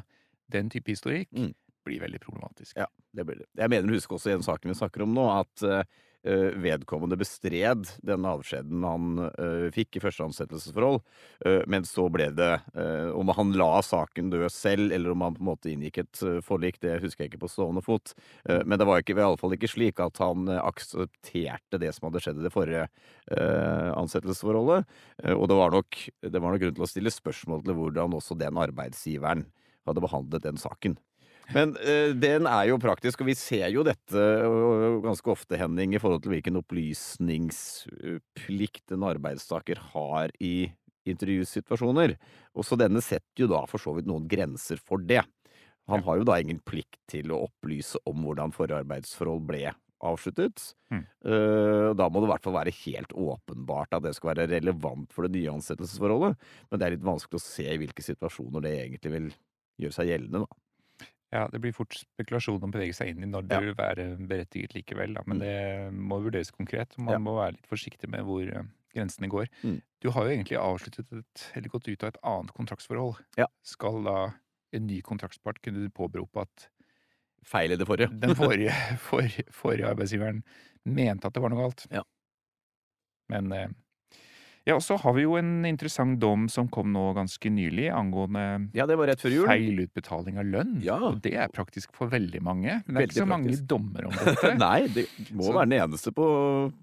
den 0.48 0.70
type 0.72 0.88
historikk, 0.94 1.28
Mm. 1.36 1.52
blir 1.84 2.00
veldig 2.04 2.20
problematisk. 2.24 2.78
Ja. 2.80 2.88
Det 3.12 3.26
blir 3.28 3.42
det. 3.42 3.48
Jeg 3.60 3.72
mener, 3.74 3.92
husk 3.96 4.12
også 4.16 4.32
i 4.32 4.38
den 4.38 4.44
saken 4.46 4.72
vi 4.72 4.78
snakker 4.80 5.04
om 5.04 5.14
nå, 5.18 5.26
at 5.36 5.64
eh, 5.68 5.84
vedkommende 6.24 7.18
bestred 7.20 7.88
den 8.04 8.26
avskjeden 8.28 8.84
han 8.84 9.20
eh, 9.28 9.68
fikk 9.74 9.98
i 9.98 10.02
første 10.04 10.26
ansettelsesforhold, 10.26 11.00
eh, 11.46 11.62
men 11.70 11.86
så 11.88 12.08
ble 12.12 12.30
det 12.36 12.50
eh, 12.76 13.10
Om 13.16 13.32
han 13.38 13.54
la 13.58 13.82
saken 13.86 14.32
dø 14.34 14.42
selv, 14.52 14.92
eller 14.92 15.14
om 15.14 15.24
han 15.24 15.38
på 15.38 15.44
en 15.44 15.50
måte 15.52 15.72
inngikk 15.72 16.02
et 16.04 16.24
eh, 16.26 16.40
forlik, 16.46 16.80
det 16.84 16.98
husker 17.04 17.26
jeg 17.26 17.34
ikke 17.34 17.44
på 17.46 17.52
stående 17.52 17.84
fot. 17.86 18.14
Eh, 18.50 18.64
men 18.66 18.80
det 18.80 18.88
var 18.90 19.02
ikke, 19.02 19.16
i 19.18 19.24
alle 19.24 19.40
fall 19.40 19.56
ikke 19.56 19.72
slik 19.72 20.02
at 20.04 20.20
han 20.24 20.48
eh, 20.52 20.62
aksepterte 20.62 21.82
det 21.82 21.94
som 21.96 22.10
hadde 22.10 22.24
skjedd 22.24 22.42
i 22.42 22.48
det 22.48 22.54
forrige 22.54 22.88
eh, 22.88 23.92
ansettelsesforholdet. 23.94 24.88
Eh, 25.24 25.36
og 25.36 25.48
det 25.52 25.60
var, 25.62 25.76
nok, 25.78 26.02
det 26.28 26.44
var 26.44 26.54
nok 26.54 26.66
grunn 26.66 26.80
til 26.80 26.88
å 26.88 26.92
stille 26.92 27.14
spørsmål 27.14 27.64
til 27.66 27.78
hvordan 27.78 28.18
også 28.18 28.40
den 28.40 28.60
arbeidsgiveren 28.68 29.48
hadde 29.88 30.04
behandlet 30.04 30.44
den 30.44 30.60
saken. 30.60 30.98
Men 31.56 31.72
uh, 31.80 32.12
den 32.18 32.48
er 32.50 32.66
jo 32.72 32.78
praktisk, 32.82 33.22
og 33.24 33.28
vi 33.30 33.36
ser 33.40 33.70
jo 33.72 33.84
dette 33.88 34.18
øh, 34.18 35.02
ganske 35.06 35.30
ofte, 35.32 35.58
Henning, 35.60 35.94
i 35.96 36.02
forhold 36.02 36.22
til 36.26 36.34
hvilken 36.36 36.60
opplysningsplikt 36.60 38.88
en 38.96 39.04
arbeidstaker 39.08 39.78
har 39.94 40.28
i 40.44 40.72
intervjusituasjoner. 41.08 42.10
Og 42.58 42.64
så 42.68 42.74
denne 42.80 43.02
setter 43.04 43.40
jo 43.46 43.52
da 43.52 43.62
for 43.72 43.80
så 43.80 43.92
vidt 43.96 44.10
noen 44.10 44.28
grenser 44.28 44.78
for 44.84 44.98
det. 45.00 45.24
Han 45.88 46.04
har 46.04 46.16
jo 46.20 46.26
da 46.28 46.36
ingen 46.42 46.60
plikt 46.68 47.00
til 47.08 47.32
å 47.32 47.46
opplyse 47.46 47.96
om 48.10 48.18
hvordan 48.26 48.52
forrige 48.56 48.82
arbeidsforhold 48.84 49.44
ble 49.48 49.72
avsluttet. 50.04 50.58
Mm. 50.92 51.04
Uh, 51.26 51.90
Da 51.98 52.06
må 52.10 52.16
det 52.20 52.28
i 52.28 52.32
hvert 52.34 52.46
fall 52.46 52.60
være 52.60 52.80
helt 52.84 53.12
åpenbart 53.16 53.96
at 53.96 54.04
det 54.06 54.14
skal 54.18 54.30
være 54.34 54.52
relevant 54.52 55.10
for 55.16 55.22
det 55.26 55.34
nye 55.38 55.54
ansettelsesforholdet. 55.56 56.34
Men 56.70 56.78
det 56.80 56.86
er 56.86 56.94
litt 56.98 57.08
vanskelig 57.08 57.38
å 57.40 57.48
se 57.48 57.68
i 57.72 57.80
hvilke 57.80 58.04
situasjoner 58.06 58.60
det 58.66 58.74
egentlig 58.84 59.12
vil 59.16 59.30
gjøre 59.82 59.96
seg 59.96 60.06
gjeldende, 60.12 60.40
da. 60.44 60.50
Ja, 61.34 61.48
det 61.52 61.60
blir 61.60 61.74
fort 61.76 61.94
spekulasjon 61.94 62.62
å 62.64 62.70
bevege 62.72 62.96
seg 62.96 63.10
inn 63.12 63.24
i 63.24 63.28
når 63.28 63.48
det 63.50 63.56
Ja. 63.58 63.60
vil 63.66 63.76
være 63.76 64.06
berettiget 64.30 64.74
likevel, 64.78 65.14
da. 65.14 65.24
Men 65.26 65.38
Mm. 65.38 65.44
det 65.44 65.94
må 65.94 66.22
vurderes 66.24 66.52
konkret, 66.52 66.94
og 66.98 67.04
man 67.04 67.14
Ja. 67.14 67.20
må 67.20 67.36
være 67.36 67.52
litt 67.58 67.68
forsiktig 67.68 68.08
med 68.10 68.22
hvor 68.24 68.48
eh, 68.48 68.64
grensene 68.96 69.28
går. 69.30 69.48
Mm. 69.64 69.82
Du 70.02 70.10
har 70.12 70.24
jo 70.24 70.30
egentlig 70.32 70.58
avsluttet 70.58 71.12
et, 71.12 71.52
eller 71.56 71.70
gått 71.70 71.88
ut 71.90 72.04
av 72.04 72.08
et 72.10 72.18
annet 72.24 72.54
kontraktsforhold. 72.54 73.18
Ja. 73.38 73.46
Skal 73.64 74.04
da 74.04 74.34
en 74.74 74.88
ny 74.88 75.02
kontraktspart 75.02 75.62
kunne 75.62 75.90
påberope 75.92 76.42
at 76.42 76.70
Feil 77.44 77.72
i 77.72 77.76
det 77.76 77.86
forrige. 77.88 78.10
den 78.20 78.36
forrige, 78.36 78.72
for, 79.00 79.22
forrige 79.52 79.86
arbeidsgiveren 79.94 80.44
mente 80.86 81.26
at 81.26 81.34
det 81.34 81.42
var 81.44 81.50
noe 81.50 81.60
galt? 81.70 81.88
Ja. 81.92 82.04
Men 83.30 83.52
eh, 83.52 83.68
Ja, 84.68 84.76
og 84.76 84.82
så 84.84 84.98
har 85.00 85.14
vi 85.16 85.24
jo 85.24 85.38
en 85.40 85.64
interessant 85.66 86.20
dom 86.20 86.50
som 86.52 86.68
kom 86.68 86.90
nå 86.92 87.06
ganske 87.16 87.48
nylig, 87.50 87.86
angående 87.96 88.70
Ja, 88.76 88.86
det 88.90 88.98
var 89.00 89.08
rett 89.08 89.22
før 89.24 89.32
jul. 89.32 89.46
feilutbetaling 89.48 90.38
av 90.42 90.46
lønn. 90.52 90.74
Ja. 90.84 90.98
Og 91.08 91.22
det 91.24 91.34
er 91.40 91.48
praktisk 91.56 91.94
for 91.96 92.12
veldig 92.12 92.42
mange. 92.44 92.82
Men 92.84 92.98
det 92.98 92.98
er 92.98 93.06
Veldig 93.06 93.16
ikke 93.16 93.24
så 93.24 93.30
mange 93.32 93.48
praktisk. 93.48 93.68
dommer 93.72 94.10
om 94.10 94.18
dette. 94.18 94.52
Nei, 94.66 94.88
det 94.92 95.06
må 95.32 95.48
Så- 95.48 95.54
være 95.56 95.70
den 95.72 95.78
eneste 95.80 96.12
på, 96.12 96.28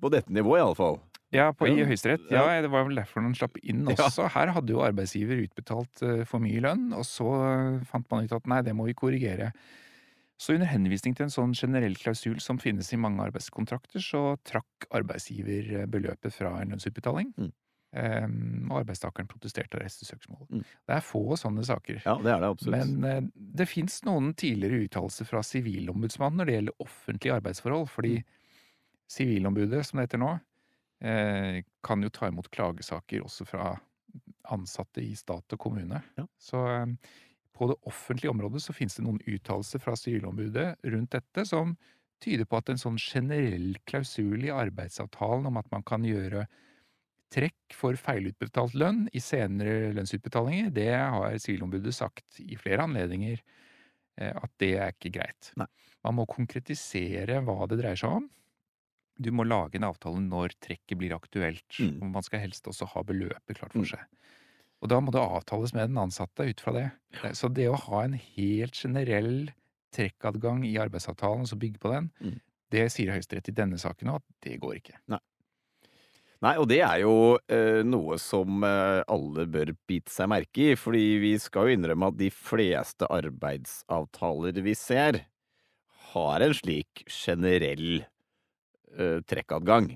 på 0.00 0.10
dette 0.16 0.32
nivået, 0.32 0.62
i 0.62 0.64
alle 0.64 0.78
fall. 0.80 0.96
Ja, 1.34 1.48
på, 1.52 1.66
i 1.66 1.82
Høyesterett. 1.84 2.28
Ja. 2.30 2.44
Det 2.62 2.70
var 2.70 2.84
vel 2.86 2.94
derfor 3.02 3.20
den 3.20 3.34
slapp 3.34 3.56
inn 3.62 3.84
Ja. 3.90 3.96
også. 4.06 4.28
Her 4.32 4.52
hadde 4.54 4.70
jo 4.72 4.80
arbeidsgiver 4.86 5.40
utbetalt 5.44 6.02
eh, 6.06 6.22
for 6.30 6.38
mye 6.40 6.60
lønn, 6.62 6.92
og 6.94 7.02
så 7.04 7.26
eh, 7.44 7.80
fant 7.90 8.06
man 8.10 8.24
ut 8.24 8.32
at 8.32 8.46
nei, 8.46 8.62
det 8.62 8.72
må 8.78 8.86
vi 8.86 8.94
korrigere. 8.94 9.50
Så 10.40 10.54
under 10.56 10.66
henvisning 10.70 11.14
til 11.14 11.26
en 11.26 11.34
sånn 11.34 11.52
generell 11.54 11.94
klausul 11.98 12.40
som 12.42 12.56
finnes 12.62 12.88
i 12.94 12.96
mange 12.98 13.20
arbeidskontrakter, 13.26 14.00
så 14.02 14.38
trakk 14.46 14.88
arbeidsgiver 14.94 15.84
beløpet 15.90 16.32
fra 16.34 16.54
en 16.62 16.72
lønnsutbetaling. 16.74 17.34
Mm. 17.36 17.52
Em, 17.94 18.64
og 18.72 18.80
arbeidstakeren 18.80 19.28
protesterte 19.30 19.78
og 19.78 19.84
reiste 19.84 20.06
søksmålet. 20.08 20.48
Mm. 20.50 20.62
Det 20.88 20.94
er 20.96 21.04
få 21.06 21.36
sånne 21.38 21.62
saker. 21.66 22.00
Ja, 22.02 22.16
det 22.18 22.32
er 22.32 22.40
det 22.42 22.48
absolutt. 22.50 22.88
Men 22.90 23.04
eh, 23.06 23.28
det 23.60 23.68
fins 23.70 24.00
noen 24.06 24.32
tidligere 24.34 24.88
uttalelser 24.88 25.28
fra 25.28 25.44
Sivilombudsmannen 25.46 26.40
når 26.40 26.50
det 26.50 26.56
gjelder 26.56 26.82
offentlige 26.88 27.36
arbeidsforhold. 27.36 27.86
Fordi 27.92 28.16
Mm. 28.18 28.40
Sivilombudet, 29.14 29.86
som 29.86 29.98
det 29.98 30.08
heter 30.08 30.18
nå, 30.18 30.32
eh, 31.04 31.62
kan 31.84 32.02
jo 32.02 32.10
ta 32.10 32.26
imot 32.30 32.50
klagesaker 32.50 33.22
også 33.22 33.46
fra 33.46 33.74
ansatte 34.50 35.02
i 35.04 35.14
stat 35.16 35.54
og 35.54 35.60
kommune. 35.60 36.02
Ja. 36.16 36.26
Så 36.38 36.64
eh, 36.72 36.86
på 37.54 37.68
det 37.70 37.78
offentlige 37.86 38.32
området 38.32 38.62
så 38.64 38.74
finnes 38.74 38.96
det 38.98 39.04
noen 39.06 39.22
uttalelser 39.22 39.82
fra 39.82 39.94
Sivilombudet 39.98 40.74
rundt 40.82 41.14
dette 41.14 41.46
som 41.46 41.76
tyder 42.24 42.48
på 42.48 42.58
at 42.58 42.72
en 42.72 42.80
sånn 42.80 42.98
generell 42.98 43.76
klausul 43.86 44.46
i 44.46 44.54
arbeidsavtalen 44.54 45.46
om 45.46 45.60
at 45.60 45.70
man 45.70 45.84
kan 45.86 46.06
gjøre 46.06 46.46
trekk 47.34 47.74
for 47.74 47.98
feilutbetalt 47.98 48.76
lønn 48.78 49.04
i 49.16 49.20
senere 49.22 49.90
lønnsutbetalinger, 49.96 50.70
det 50.76 50.88
har 50.94 51.34
Sivilombudet 51.42 51.94
sagt 51.96 52.38
i 52.44 52.54
flere 52.60 52.84
anledninger 52.86 53.40
eh, 54.18 54.30
at 54.36 54.52
det 54.62 54.72
er 54.78 54.92
ikke 54.94 55.12
greit. 55.18 55.50
Nei. 55.58 55.66
Man 56.04 56.18
må 56.20 56.26
konkretisere 56.30 57.40
hva 57.42 57.66
det 57.70 57.80
dreier 57.80 57.98
seg 57.98 58.18
om. 58.20 58.28
Du 59.18 59.30
må 59.34 59.44
lage 59.46 59.78
en 59.78 59.86
avtale 59.88 60.20
når 60.22 60.54
trekket 60.62 60.98
blir 60.98 61.14
aktuelt, 61.16 61.66
Mm. 61.80 62.02
og 62.02 62.10
man 62.16 62.22
skal 62.26 62.40
helst 62.42 62.66
også 62.70 62.86
ha 62.94 63.02
beløpet 63.06 63.56
klart 63.58 63.72
for 63.72 63.82
Mm. 63.82 63.90
seg. 63.94 64.00
Og 64.82 64.88
da 64.90 64.98
må 65.00 65.10
det 65.14 65.20
avtales 65.22 65.72
med 65.72 65.88
den 65.88 65.98
ansatte 65.98 66.44
ut 66.48 66.60
fra 66.60 66.72
det. 66.72 66.90
Så 67.34 67.48
det 67.52 67.68
å 67.70 67.78
ha 67.78 68.02
en 68.04 68.12
helt 68.14 68.74
generell 68.74 69.48
trekkadgang 69.94 70.64
i 70.66 70.74
arbeidsavtalen, 70.76 71.40
og 71.42 71.46
så 71.48 71.56
bygge 71.58 71.78
på 71.80 71.90
den, 71.92 72.10
Mm. 72.20 72.40
det 72.70 72.90
sier 72.92 73.12
Høyesterett 73.14 73.48
i 73.48 73.52
denne 73.52 73.78
saken 73.78 74.08
òg 74.10 74.16
at 74.16 74.22
det 74.42 74.60
går 74.60 74.74
ikke. 74.82 74.98
Nei, 75.08 75.18
og 76.42 76.66
det 76.68 76.80
er 76.84 77.00
jo 77.04 77.36
eh, 77.48 77.82
noe 77.86 78.18
som 78.20 78.64
eh, 78.66 79.00
alle 79.08 79.46
bør 79.48 79.74
bite 79.88 80.12
seg 80.12 80.28
merke 80.32 80.72
i, 80.72 80.78
fordi 80.78 81.04
vi 81.22 81.34
skal 81.40 81.68
jo 81.68 81.76
innrømme 81.78 82.10
at 82.10 82.18
de 82.18 82.30
fleste 82.34 83.08
arbeidsavtaler 83.08 84.60
vi 84.64 84.74
ser, 84.76 85.22
har 86.14 86.44
en 86.44 86.54
slik 86.54 87.04
generell 87.08 88.04
eh, 88.98 89.20
trekkadgang, 89.26 89.94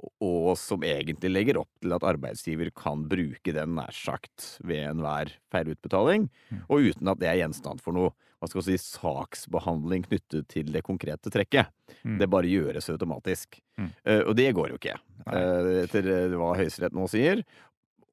og, 0.00 0.54
som 0.56 0.84
egentlig 0.86 1.30
legger 1.30 1.58
opp 1.60 1.70
til 1.82 1.92
at 1.92 2.04
arbeidsgiver 2.08 2.70
kan 2.76 3.02
bruke 3.10 3.52
den 3.52 3.74
nær 3.76 3.92
sagt 3.92 4.56
ved 4.64 4.86
enhver 4.88 5.34
feilutbetaling, 5.52 6.28
Mm. 6.50 6.64
og 6.68 6.88
uten 6.90 7.08
at 7.12 7.20
det 7.20 7.28
er 7.28 7.40
gjenstand 7.42 7.80
for 7.84 7.96
noe 7.96 8.12
hva 8.40 8.48
skal 8.48 8.62
vi 8.62 8.72
si, 8.72 8.96
saksbehandling 8.96 10.06
knyttet 10.06 10.46
til 10.48 10.70
det 10.72 10.80
konkrete 10.86 11.28
trekket. 11.28 11.68
Mm. 12.02 12.14
Det 12.22 12.28
bare 12.32 12.48
gjøres 12.48 12.88
automatisk. 12.88 13.58
Mm. 13.76 13.90
Uh, 14.08 14.22
og 14.22 14.36
det 14.38 14.46
går 14.56 14.70
jo 14.72 14.78
ikke, 14.80 14.94
eh, 15.28 15.68
etter 15.82 16.08
eh, 16.08 16.36
hva 16.40 16.54
Høyesterett 16.56 16.96
nå 16.96 17.04
sier. 17.12 17.42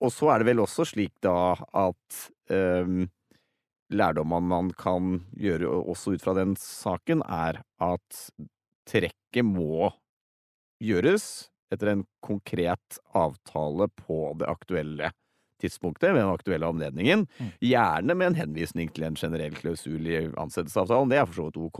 Og 0.03 0.11
så 0.11 0.33
er 0.33 0.43
det 0.43 0.49
vel 0.49 0.59
også 0.65 0.83
slik 0.85 1.15
da 1.23 1.55
at 1.55 2.17
um, 2.51 3.07
lærdommen 3.89 4.43
man 4.51 4.73
kan 4.77 5.21
gjøre 5.39 5.71
også 5.79 6.17
ut 6.17 6.25
fra 6.25 6.35
den 6.37 6.57
saken, 6.59 7.23
er 7.23 7.63
at 7.79 8.19
trekket 8.87 9.47
må 9.47 9.93
gjøres 10.83 11.47
etter 11.73 11.87
en 11.93 12.05
konkret 12.23 12.99
avtale 13.13 13.87
på 13.95 14.33
det 14.39 14.47
aktuelle 14.47 15.11
tidspunktet, 15.61 16.13
ved 16.13 16.21
den 16.21 16.29
aktuelle 16.33 16.67
anledningen. 16.69 17.25
Mm. 17.39 17.51
Gjerne 17.65 18.15
med 18.15 18.27
en 18.27 18.35
henvisning 18.43 18.91
til 18.93 19.07
en 19.07 19.15
generell 19.17 19.55
klausul 19.57 20.05
i 20.05 20.19
ansettelsesavtalen. 20.37 21.09
Det 21.09 21.17
er 21.17 21.25
for 21.25 21.33
så 21.39 21.45
vidt 21.47 21.57
ok. 21.57 21.79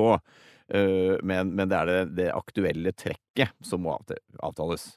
Eh, 0.73 1.17
Men, 1.23 1.51
men 1.55 1.69
det 1.69 1.77
er 1.77 1.85
det, 1.85 1.99
det 2.17 2.31
aktuelle 2.33 2.91
trekket 2.97 3.53
som 3.63 3.81
må 3.85 3.93
avtales. 3.93 4.25
avtales. 4.41 4.87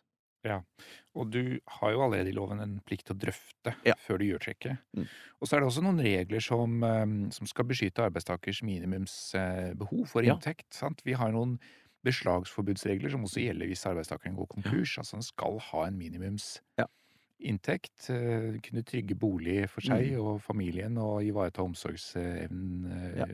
Og 1.13 1.29
du 1.31 1.59
har 1.67 1.91
jo 1.93 2.01
allerede 2.07 2.31
i 2.31 2.33
loven 2.33 2.61
en 2.65 2.79
plikt 2.87 3.07
til 3.11 3.17
å 3.17 3.21
drøfte 3.27 3.75
Ja. 3.85 3.93
før 4.01 4.19
du 4.19 4.25
gjør 4.25 4.41
trekket. 4.47 4.79
Mm. 4.97 5.05
Og 5.43 5.47
så 5.49 5.57
er 5.57 5.61
det 5.61 5.69
også 5.69 5.83
noen 5.85 6.01
regler 6.01 6.41
som, 6.41 6.83
eh, 6.83 7.31
som 7.37 7.47
skal 7.47 7.67
beskytte 7.69 8.01
arbeidstakers 8.07 8.63
minimumsbehov 8.65 10.07
for 10.09 10.23
Ja. 10.25 10.35
inntekt. 10.35 10.73
Sant? 10.73 11.03
Vi 11.05 11.13
har 11.13 11.31
noen 11.33 11.59
beslagsforbudsregler 12.07 13.11
som 13.13 13.25
også 13.27 13.41
gjelder 13.45 13.67
hvis 13.71 13.85
arbeidstakeren 13.91 14.37
går 14.39 14.47
konkurs. 14.55 14.93
Altså 14.99 15.17
han 15.19 15.23
skal 15.27 15.59
ha 15.71 15.81
en 15.87 15.99
minimumsinntekt. 15.99 18.09
Ja. 18.09 18.15
eh, 18.15 18.61
Kunne 18.65 18.83
trygge 18.85 19.15
bolig 19.19 19.69
for 19.71 19.81
seg 19.81 20.13
Mm. 20.13 20.21
og 20.25 20.41
familien 20.43 20.99
og 20.99 21.23
ivareta 21.25 21.63
omsorgsevnen, 21.63 22.93
eh, 22.93 23.19
Ja. 23.19 23.27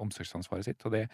omsorgsansvaret 0.00 0.64
sitt. 0.64 0.84
Og 0.86 0.92
det, 0.92 1.08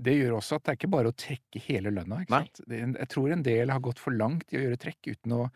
det 0.00 0.14
gjør 0.16 0.36
også 0.38 0.54
at 0.56 0.62
det 0.64 0.68
er 0.72 0.76
ikke 0.76 0.90
bare 0.90 1.08
å 1.12 1.16
trekke 1.16 1.60
hele 1.60 1.90
lønna. 1.90 2.24
Jeg 2.68 3.08
tror 3.08 3.32
en 3.32 3.42
del 3.42 3.68
har 3.70 3.80
gått 3.80 3.98
for 3.98 4.10
langt 4.12 4.52
i 4.52 4.56
å 4.58 4.62
gjøre 4.68 4.76
trekk 4.78 5.06
uten 5.16 5.32
å 5.32 5.50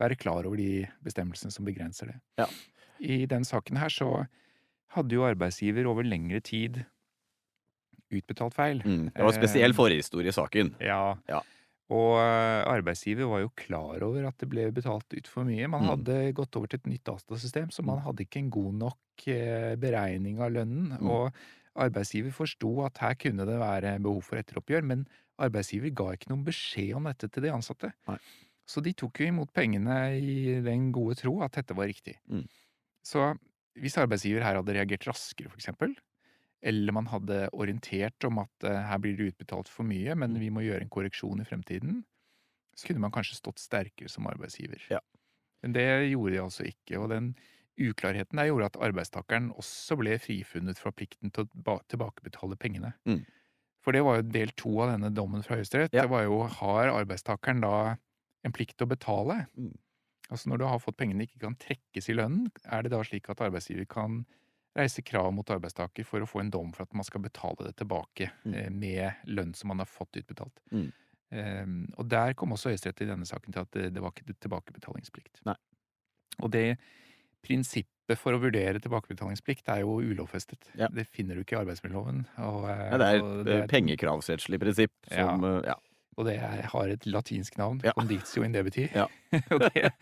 være 0.00 0.16
klar 0.16 0.46
over 0.46 0.56
de 0.56 0.86
bestemmelsene 1.02 1.50
som 1.52 1.64
begrenser 1.64 2.06
det. 2.06 2.20
Ja. 2.38 2.46
I 3.00 3.26
den 3.26 3.42
saken 3.44 3.76
her 3.78 3.88
så 3.88 4.26
hadde 4.94 5.12
jo 5.12 5.22
arbeidsgiver 5.26 5.86
over 5.86 6.02
lengre 6.02 6.40
tid 6.42 6.84
utbetalt 8.10 8.54
feil. 8.56 8.82
Mm. 8.84 9.10
Det 9.14 9.24
var 9.24 9.32
spesiell 9.36 9.70
Eh, 9.70 9.76
forhistorie 9.76 10.28
i 10.32 10.36
saken. 10.36 10.74
Ja. 10.80 11.16
Ja. 11.28 11.42
Og 11.90 12.18
eh, 12.20 12.64
arbeidsgiver 12.68 13.28
var 13.30 13.40
jo 13.40 13.50
klar 13.56 14.02
over 14.04 14.26
at 14.28 14.36
det 14.38 14.48
ble 14.52 14.66
betalt 14.76 15.08
ut 15.16 15.26
for 15.26 15.44
mye. 15.48 15.68
Man 15.68 15.82
Mm. 15.86 15.88
hadde 15.94 16.32
gått 16.36 16.56
over 16.56 16.66
til 16.68 16.80
et 16.82 16.86
nytt 16.92 17.04
datasystem, 17.04 17.70
så 17.72 17.82
man 17.84 17.98
hadde 18.04 18.24
ikke 18.26 18.38
en 18.42 18.50
god 18.50 18.74
nok 18.74 19.26
eh, 19.28 19.74
beregning 19.76 20.40
av 20.40 20.52
lønnen. 20.52 20.98
Mm. 21.00 21.08
Og 21.08 21.32
arbeidsgiver 21.78 22.32
forsto 22.34 22.84
at 22.84 22.98
her 22.98 23.14
kunne 23.14 23.46
det 23.46 23.56
være 23.58 23.98
behov 24.02 24.22
for 24.26 24.36
etteroppgjør, 24.36 24.84
men 24.84 25.06
arbeidsgiver 25.38 25.94
ga 25.94 26.12
ikke 26.12 26.28
noen 26.32 26.44
beskjed 26.44 26.94
om 26.98 27.04
dette 27.04 27.28
til 27.30 27.42
de 27.42 27.52
ansatte. 27.54 27.92
Nei. 28.08 28.18
Så 28.68 28.82
de 28.84 28.92
tok 28.92 29.20
jo 29.22 29.26
imot 29.30 29.52
pengene 29.56 29.94
i 30.20 30.60
den 30.60 30.90
gode 30.92 31.14
tro 31.16 31.40
at 31.40 31.52
dette 31.56 31.72
var 31.74 31.86
riktig. 31.88 32.16
Mm. 32.28 32.44
Så 33.06 33.30
hvis 33.78 33.96
arbeidsgiver 33.96 34.42
her 34.44 34.58
hadde 34.60 34.74
reagert 34.76 35.06
raskere, 35.08 35.48
for 35.48 35.56
eksempel, 35.56 35.94
eller 36.62 36.92
man 36.92 37.06
hadde 37.06 37.48
orientert 37.52 38.24
om 38.26 38.40
at 38.42 38.64
eh, 38.66 38.80
her 38.90 38.98
blir 39.02 39.16
det 39.18 39.32
utbetalt 39.34 39.68
for 39.70 39.86
mye, 39.86 40.14
men 40.18 40.34
Mm. 40.34 40.40
vi 40.40 40.50
må 40.50 40.64
gjøre 40.66 40.82
en 40.82 40.90
korreksjon 40.90 41.40
i 41.40 41.46
fremtiden, 41.46 42.04
så 42.76 42.86
kunne 42.88 43.00
man 43.00 43.10
kanskje 43.14 43.38
stått 43.38 43.58
sterkere 43.58 44.08
som 44.08 44.26
arbeidsgiver. 44.26 44.82
Ja. 44.90 45.00
Men 45.62 45.72
det 45.74 45.86
gjorde 46.10 46.32
de 46.34 46.42
altså 46.42 46.66
ikke, 46.66 46.98
og 46.98 47.08
den 47.10 47.32
uklarheten 47.78 48.38
der 48.38 48.46
gjorde 48.50 48.66
at 48.72 48.76
arbeidstakeren 48.88 49.52
også 49.54 49.96
ble 49.98 50.18
frifunnet 50.18 50.78
fra 50.78 50.90
plikten 50.90 51.30
til 51.34 51.46
å 51.46 51.78
tilbakebetale 51.88 52.56
pengene. 52.58 52.92
Mm. 53.06 53.24
For 53.82 53.94
det 53.94 54.02
var 54.04 54.18
jo 54.18 54.22
del 54.34 54.50
to 54.58 54.72
av 54.82 54.90
denne 54.92 55.10
dommen 55.14 55.42
fra 55.46 55.56
Høyesterett. 55.56 55.92
Ja. 55.94 56.02
Det 56.02 56.10
var 56.10 56.24
jo 56.26 56.42
har 56.42 56.90
arbeidstakeren 56.90 57.62
da 57.62 57.96
en 58.44 58.52
plikt 58.54 58.76
til 58.78 58.86
å 58.86 58.90
betale? 58.90 59.46
Mm. 59.56 59.76
Altså 60.28 60.50
når 60.50 60.58
du 60.58 60.64
har 60.66 60.82
fått 60.82 60.98
pengene 60.98 61.24
ikke 61.24 61.38
kan 61.40 61.54
trekkes 61.56 62.10
i 62.10 62.16
lønnen, 62.18 62.50
er 62.66 62.82
det 62.82 62.90
da 62.92 63.00
slik 63.06 63.30
at 63.30 63.40
arbeidsgiver 63.46 63.86
kan 63.88 64.24
reise 64.78 65.02
krav 65.02 65.32
mot 65.34 65.50
arbeidstaker 65.50 66.06
for 66.06 66.22
å 66.24 66.28
få 66.30 66.40
en 66.40 66.50
dom 66.54 66.70
for 66.72 66.86
at 66.86 66.94
man 66.94 67.04
skal 67.04 67.20
betale 67.24 67.66
det 67.68 67.74
tilbake 67.82 68.30
Mm. 68.46 68.54
eh, 68.54 68.70
med 68.70 69.12
lønn 69.26 69.52
som 69.54 69.68
man 69.68 69.78
har 69.82 69.86
fått 69.90 70.16
utbetalt? 70.22 70.62
Mm. 70.72 70.88
Um, 71.30 71.74
og 71.98 72.06
der 72.08 72.32
kom 72.32 72.54
også 72.56 72.70
Høyesterett 72.70 73.02
i 73.04 73.08
denne 73.10 73.26
saken 73.28 73.52
til 73.52 73.60
at 73.60 73.70
det, 73.76 73.90
det 73.92 74.00
var 74.00 74.14
ikke 74.14 74.32
tilbakebetalingsplikt. 74.40 75.42
Nei. 75.44 75.54
Og 76.40 76.50
det 76.54 76.78
prinsippet 77.44 78.16
for 78.18 78.32
å 78.32 78.40
vurdere 78.40 78.80
tilbakebetalingsplikt 78.80 79.68
er 79.74 79.82
jo 79.84 79.98
ulovfestet. 80.00 80.70
Ja. 80.78 80.88
Det 80.88 81.04
finner 81.12 81.36
du 81.36 81.42
ikke 81.44 81.58
i 81.58 81.60
arbeidsmiljøloven. 81.60 82.22
Og, 82.46 82.64
eh, 82.70 82.86
Ja, 82.92 82.96
det 83.02 83.06
er 83.10 83.18
et 83.20 83.44
det 83.44 83.52
eh, 83.54 83.62
er- 83.62 83.68
pengekravsrettslig 83.74 84.60
prinsipp 84.62 84.92
som 85.12 85.44
ja. 85.44 85.52
ja. 85.72 85.76
og 86.16 86.26
det 86.26 86.36
er, 86.38 86.62
har 86.72 86.88
et 86.88 87.04
latinsk 87.06 87.58
navn, 87.60 87.80
conditio 87.94 88.42
in 88.44 88.52
debiti. 88.56 88.88
Ja. 88.94 89.06
og 89.52 89.60
det, 89.68 89.92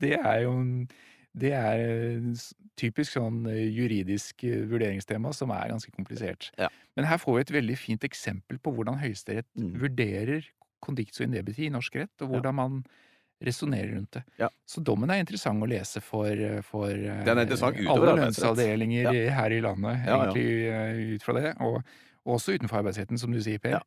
det 0.00 0.14
er 0.18 0.40
jo 0.46 0.56
en- 0.58 0.88
det 1.38 1.52
er 1.54 1.78
eh, 1.84 2.46
typisk 2.80 3.12
sånn 3.14 3.44
eh, 3.46 3.68
juridisk 3.70 4.42
eh, 4.44 4.64
vurderingstema 4.70 5.32
som 5.36 5.50
er 5.54 5.68
ganske 5.70 5.92
komplisert. 5.94 6.50
Ja. 6.58 6.68
Men 6.96 7.04
her 7.06 7.18
får 7.22 7.34
vi 7.36 7.40
et 7.40 7.52
veldig 7.60 7.76
fint 7.78 8.02
eksempel 8.08 8.58
på 8.58 8.72
hvordan 8.74 8.98
Høyesterett 8.98 9.46
Mm. 9.56 9.74
vurderer 9.80 10.44
conditio 10.82 11.22
in 11.24 11.30
debiti 11.32 11.66
i 11.66 11.70
norsk 11.70 11.94
rett, 11.96 12.10
og 12.22 12.28
Ja. 12.28 12.32
hvordan 12.34 12.54
man 12.54 12.84
resonnerer 13.42 13.94
rundt 13.94 14.10
det. 14.12 14.22
Ja. 14.38 14.48
Så 14.66 14.82
dommen 14.84 15.10
er 15.10 15.20
interessant 15.22 15.62
å 15.62 15.68
lese 15.68 16.00
for, 16.02 16.34
for 16.62 16.90
alle 16.90 18.16
lønnsavdelinger 18.18 19.12
Ja. 19.12 19.30
her 19.34 19.50
i 19.52 19.60
landet, 19.60 20.04
Ja, 20.06 20.24
ja. 20.24 20.32
egentlig 20.32 21.14
ut 21.14 21.22
fra 21.22 21.34
det. 21.34 21.54
Og, 21.60 21.82
og 22.26 22.34
også 22.36 22.58
utenfor 22.58 22.82
arbeidsretten, 22.82 23.18
som 23.18 23.32
du 23.32 23.40
sier, 23.40 23.58
Per. 23.58 23.70
Ja. 23.70 23.80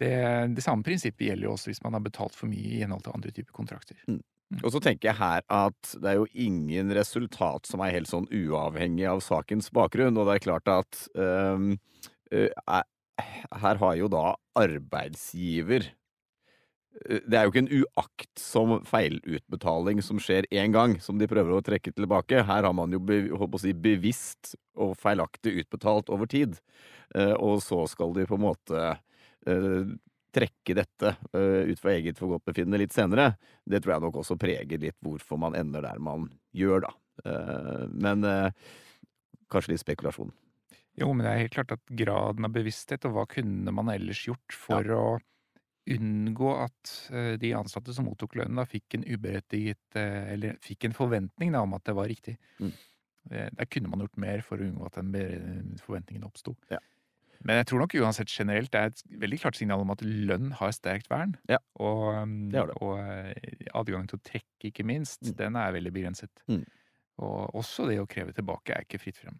Det, 0.00 0.54
det 0.56 0.62
samme 0.64 0.82
prinsippet 0.82 1.26
gjelder 1.28 1.44
jo 1.44 1.52
også 1.52 1.68
hvis 1.68 1.82
man 1.84 1.92
har 1.92 2.00
betalt 2.00 2.32
for 2.34 2.48
mye 2.48 2.78
i 2.78 2.80
henhold 2.80 3.02
til 3.04 3.12
andre 3.12 3.30
typer 3.36 3.52
kontrakter. 3.52 3.96
Og 4.64 4.72
så 4.74 4.80
tenker 4.82 5.12
jeg 5.12 5.18
her 5.20 5.44
at 5.46 5.92
det 6.02 6.10
er 6.10 6.16
jo 6.18 6.26
ingen 6.34 6.90
resultat 6.96 7.68
som 7.70 7.82
er 7.84 7.94
helt 7.94 8.10
sånn 8.10 8.26
uavhengig 8.34 9.06
av 9.06 9.22
sakens 9.22 9.70
bakgrunn, 9.74 10.18
og 10.18 10.26
det 10.26 10.38
er 10.38 10.46
klart 10.48 10.70
at 10.72 11.04
um, 11.14 11.76
er- 12.32 12.88
her 13.62 13.80
har 13.80 13.96
jo 13.98 14.08
da 14.08 14.34
arbeidsgiver 14.58 15.90
Det 17.06 17.36
er 17.36 17.44
jo 17.46 17.52
ikke 17.52 17.62
en 17.62 17.84
uaktsom 17.84 18.72
feilutbetaling 18.88 20.00
som 20.02 20.18
skjer 20.20 20.48
én 20.50 20.72
gang, 20.74 20.96
som 21.00 21.20
de 21.20 21.28
prøver 21.30 21.54
å 21.54 21.62
trekke 21.64 21.92
tilbake. 21.94 22.42
Her 22.44 22.66
har 22.66 22.74
man 22.74 22.90
jo 22.92 22.98
si, 23.62 23.70
bevisst 23.72 24.56
og 24.74 24.96
feilaktig 24.98 25.54
utbetalt 25.62 26.10
over 26.10 26.26
tid. 26.26 26.58
Og 27.38 27.62
så 27.62 27.84
skal 27.92 28.12
de 28.18 28.26
på 28.26 28.34
en 28.34 28.42
måte 28.42 28.82
trekke 30.34 30.76
dette 30.78 31.14
uh, 31.34 31.62
ut 31.68 31.80
fra 31.80 31.94
eget 31.96 32.18
forgodtbefinnende 32.20 32.82
litt 32.82 32.94
senere. 32.94 33.32
Det 33.64 33.82
tror 33.82 33.96
jeg 33.96 34.04
nok 34.06 34.20
også 34.22 34.38
preger 34.40 34.82
litt 34.82 34.98
hvorfor 35.04 35.40
man 35.40 35.56
ender 35.58 35.84
der 35.86 36.02
man 36.02 36.28
gjør, 36.56 36.86
da. 36.88 36.92
Uh, 37.24 37.86
men 37.92 38.26
uh, 38.26 38.52
kanskje 39.52 39.74
litt 39.74 39.84
spekulasjon. 39.84 40.32
Jo, 41.00 41.10
men 41.14 41.24
det 41.24 41.32
er 41.32 41.42
helt 41.44 41.56
klart 41.56 41.74
at 41.76 41.96
graden 41.96 42.46
av 42.46 42.54
bevissthet, 42.54 43.06
og 43.08 43.16
hva 43.16 43.26
kunne 43.30 43.72
man 43.74 43.92
ellers 43.92 44.24
gjort 44.26 44.56
for 44.56 44.94
å 44.94 45.04
unngå 45.90 46.50
at 46.60 46.90
de 47.40 47.50
ansatte 47.56 47.94
som 47.96 48.04
mottok 48.06 48.36
lønnen, 48.38 48.60
da 48.60 48.66
fikk 48.68 48.94
en 48.94 49.06
uberettiget 49.08 49.96
Eller 49.96 50.58
fikk 50.62 50.84
en 50.86 50.94
forventning 50.94 51.54
da, 51.54 51.62
om 51.64 51.72
at 51.74 51.86
det 51.88 51.94
var 51.96 52.10
riktig. 52.10 52.36
Mm. 52.60 52.74
Eh, 53.30 53.48
Der 53.52 53.64
kunne 53.64 53.88
man 53.88 54.00
gjort 54.04 54.16
mer 54.20 54.42
for 54.44 54.60
å 54.60 54.66
unngå 54.66 54.86
at 54.86 54.98
den 55.00 55.76
forventningen 55.84 56.26
oppsto. 56.26 56.54
Ja. 56.70 56.80
Men 57.44 57.56
jeg 57.62 57.66
tror 57.70 57.80
nok 57.80 57.94
uansett 57.96 58.28
generelt 58.28 58.70
det 58.74 58.80
er 58.80 58.90
et 58.92 59.02
veldig 59.22 59.38
klart 59.40 59.56
signal 59.56 59.80
om 59.80 59.90
at 59.94 60.02
lønn 60.04 60.50
har 60.58 60.72
sterkt 60.76 61.08
vern. 61.08 61.36
Ja. 61.48 61.56
Og, 61.80 62.12
Det 62.52 62.66
det. 62.68 62.76
og 62.82 62.98
eh, 63.00 63.70
adgang 63.74 64.06
til 64.10 64.18
å 64.18 64.22
trekke, 64.28 64.68
ikke 64.68 64.84
minst, 64.84 65.22
Mm. 65.24 65.36
den 65.38 65.56
er 65.56 65.72
veldig 65.72 65.92
begrenset. 65.92 66.30
Mm. 66.48 66.64
Og 67.20 67.54
også 67.54 67.88
det 67.88 67.98
å 68.00 68.08
kreve 68.08 68.32
tilbake 68.36 68.76
er 68.76 68.84
ikke 68.84 69.00
fritt 69.00 69.16
frem. 69.16 69.38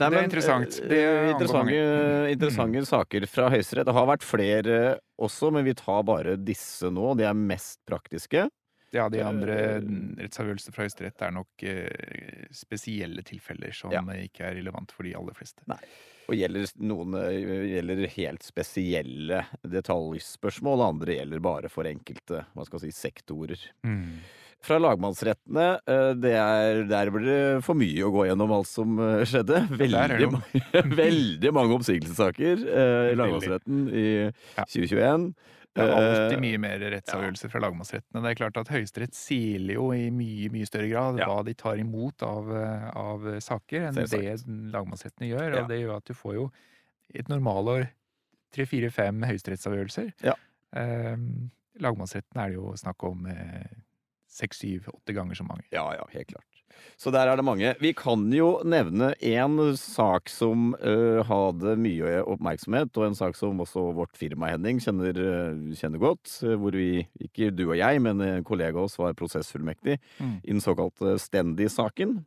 Nei, 0.00 0.08
det 0.10 0.18
er 0.18 0.24
interessant. 0.26 0.80
eh, 0.82 0.88
Det 0.88 0.98
er 0.98 1.30
interessante 1.30 2.32
interessante 2.32 2.80
mm. 2.82 2.86
saker 2.90 3.26
fra 3.30 3.48
Høyesterett. 3.52 3.86
Det 3.86 3.94
har 3.94 4.06
vært 4.08 4.24
flere 4.26 4.98
også, 5.20 5.52
men 5.52 5.64
vi 5.64 5.74
tar 5.74 6.02
bare 6.02 6.36
disse 6.36 6.90
nå. 6.90 7.14
De 7.18 7.24
er 7.28 7.34
mest 7.38 7.78
praktiske. 7.86 8.48
Ja, 8.92 9.06
de 9.08 9.22
andre 9.24 9.54
Eh, 9.78 9.84
rettsavgjørelsene 10.20 10.74
fra 10.76 10.84
Høyesterett 10.84 11.22
er 11.24 11.32
nok 11.32 11.62
eh, 11.64 12.48
spesielle 12.52 13.22
tilfeller 13.24 13.72
som 13.76 13.92
Ja. 13.94 14.02
ikke 14.20 14.44
er 14.50 14.58
relevant 14.60 14.92
for 14.92 15.02
de 15.08 15.14
aller 15.16 15.32
fleste. 15.36 15.64
Nei. 15.70 15.80
Og 16.28 16.36
gjelder 16.38 16.68
noen 16.84 17.16
eh, 17.18 17.72
gjelder 17.72 18.04
helt 18.18 18.44
spesielle 18.46 19.40
detaljspørsmål, 19.64 20.84
andre 20.92 21.16
gjelder 21.18 21.40
bare 21.44 21.70
for 21.72 21.88
enkelte 21.88 22.44
hva 22.54 22.66
skal 22.68 22.80
jeg 22.84 22.92
si, 22.92 23.08
sektorer. 23.08 23.64
Mm. 23.86 24.20
Fra 24.62 24.76
lagmannsrettene, 24.78 25.64
eh, 25.90 26.12
det 26.22 26.34
er, 26.38 26.84
der 26.86 27.10
blir 27.10 27.24
det 27.26 27.40
for 27.66 27.74
mye 27.74 28.04
å 28.06 28.12
gå 28.14 28.28
gjennom 28.28 28.52
alt 28.54 28.70
som 28.70 28.94
skjedde. 29.26 29.64
Veldig, 29.80 30.20
jo. 30.22 30.30
veldig 31.02 31.52
mange 31.56 31.74
oppsigelsessaker 31.80 32.62
eh, 32.68 33.08
i 33.14 33.18
lagmannsretten 33.18 33.88
i 33.90 34.06
Ja. 34.28 34.68
2021. 34.68 35.32
Det 35.74 35.82
er 35.86 35.92
alltid 35.96 36.36
Eh, 36.36 36.40
mye 36.42 36.58
mer 36.60 36.82
rettsavgjørelser 36.92 37.48
fra 37.50 37.60
lagmannsrettene. 37.64 38.20
Det 38.22 38.30
er 38.30 38.34
klart 38.36 38.58
at 38.60 38.68
Høyesterett 38.68 39.14
siler 39.16 39.74
jo 39.78 39.86
i 39.96 40.10
mye 40.12 40.50
mye 40.52 40.66
større 40.68 40.90
grad 40.90 41.18
Ja. 41.18 41.26
hva 41.30 41.44
de 41.44 41.54
tar 41.54 41.76
imot 41.80 42.22
av, 42.22 42.50
eh, 42.52 42.90
av 42.94 43.24
saker, 43.40 43.88
enn 43.88 43.94
det 43.94 44.10
lagmannsrettene 44.72 45.30
gjør. 45.32 45.56
Ja. 45.56 45.64
Det 45.66 45.80
gjør 45.80 45.96
at 45.96 46.04
du 46.04 46.12
får 46.14 46.34
jo 46.34 46.52
et 47.14 47.28
normalår 47.28 47.88
tre, 48.52 48.66
fire, 48.66 48.90
fem 48.90 49.22
høyesterettsavgjørelser. 49.22 50.12
Ja. 50.22 50.34
Eh, 50.76 51.16
lagmannsretten 51.80 52.36
er 52.36 52.48
det 52.52 52.56
jo 52.60 52.72
snakk 52.76 53.02
om 53.08 53.24
eh, 53.26 53.64
seks, 54.28 54.58
syv, 54.60 54.88
åtte 54.92 55.14
ganger 55.16 55.34
så 55.34 55.44
mange. 55.48 55.64
Ja, 55.72 55.90
ja, 55.96 56.04
helt 56.12 56.28
klart. 56.28 56.51
Så 56.98 57.10
der 57.10 57.26
er 57.26 57.36
det 57.36 57.44
mange. 57.44 57.74
Vi 57.82 57.92
kan 57.98 58.24
jo 58.32 58.60
nevne 58.64 59.12
én 59.18 59.56
sak 59.76 60.28
som 60.30 60.72
uh, 60.78 61.22
hadde 61.26 61.76
mye 61.82 62.20
oppmerksomhet, 62.30 62.92
og 62.96 63.06
en 63.08 63.14
sak 63.18 63.34
som 63.38 63.58
også 63.64 63.88
vårt 63.96 64.14
firma 64.16 64.52
Henning 64.52 64.78
kjenner, 64.82 65.16
eh, 65.18 65.76
kjenner 65.78 65.98
godt. 66.02 66.30
eh, 66.44 66.54
hvor 66.56 66.72
vi, 66.76 67.06
ikke 67.20 67.50
du 67.54 67.64
og 67.70 67.76
jeg, 67.76 68.00
men 68.02 68.20
en 68.20 68.44
kollega 68.44 68.78
av 68.78 68.84
oss 68.86 68.98
var 68.98 69.14
prosessfullmektig 69.18 69.98
Mm. 70.20 70.36
i 70.44 70.50
den 70.52 70.60
såkalte 70.60 71.16
Stendi-saken. 71.18 72.24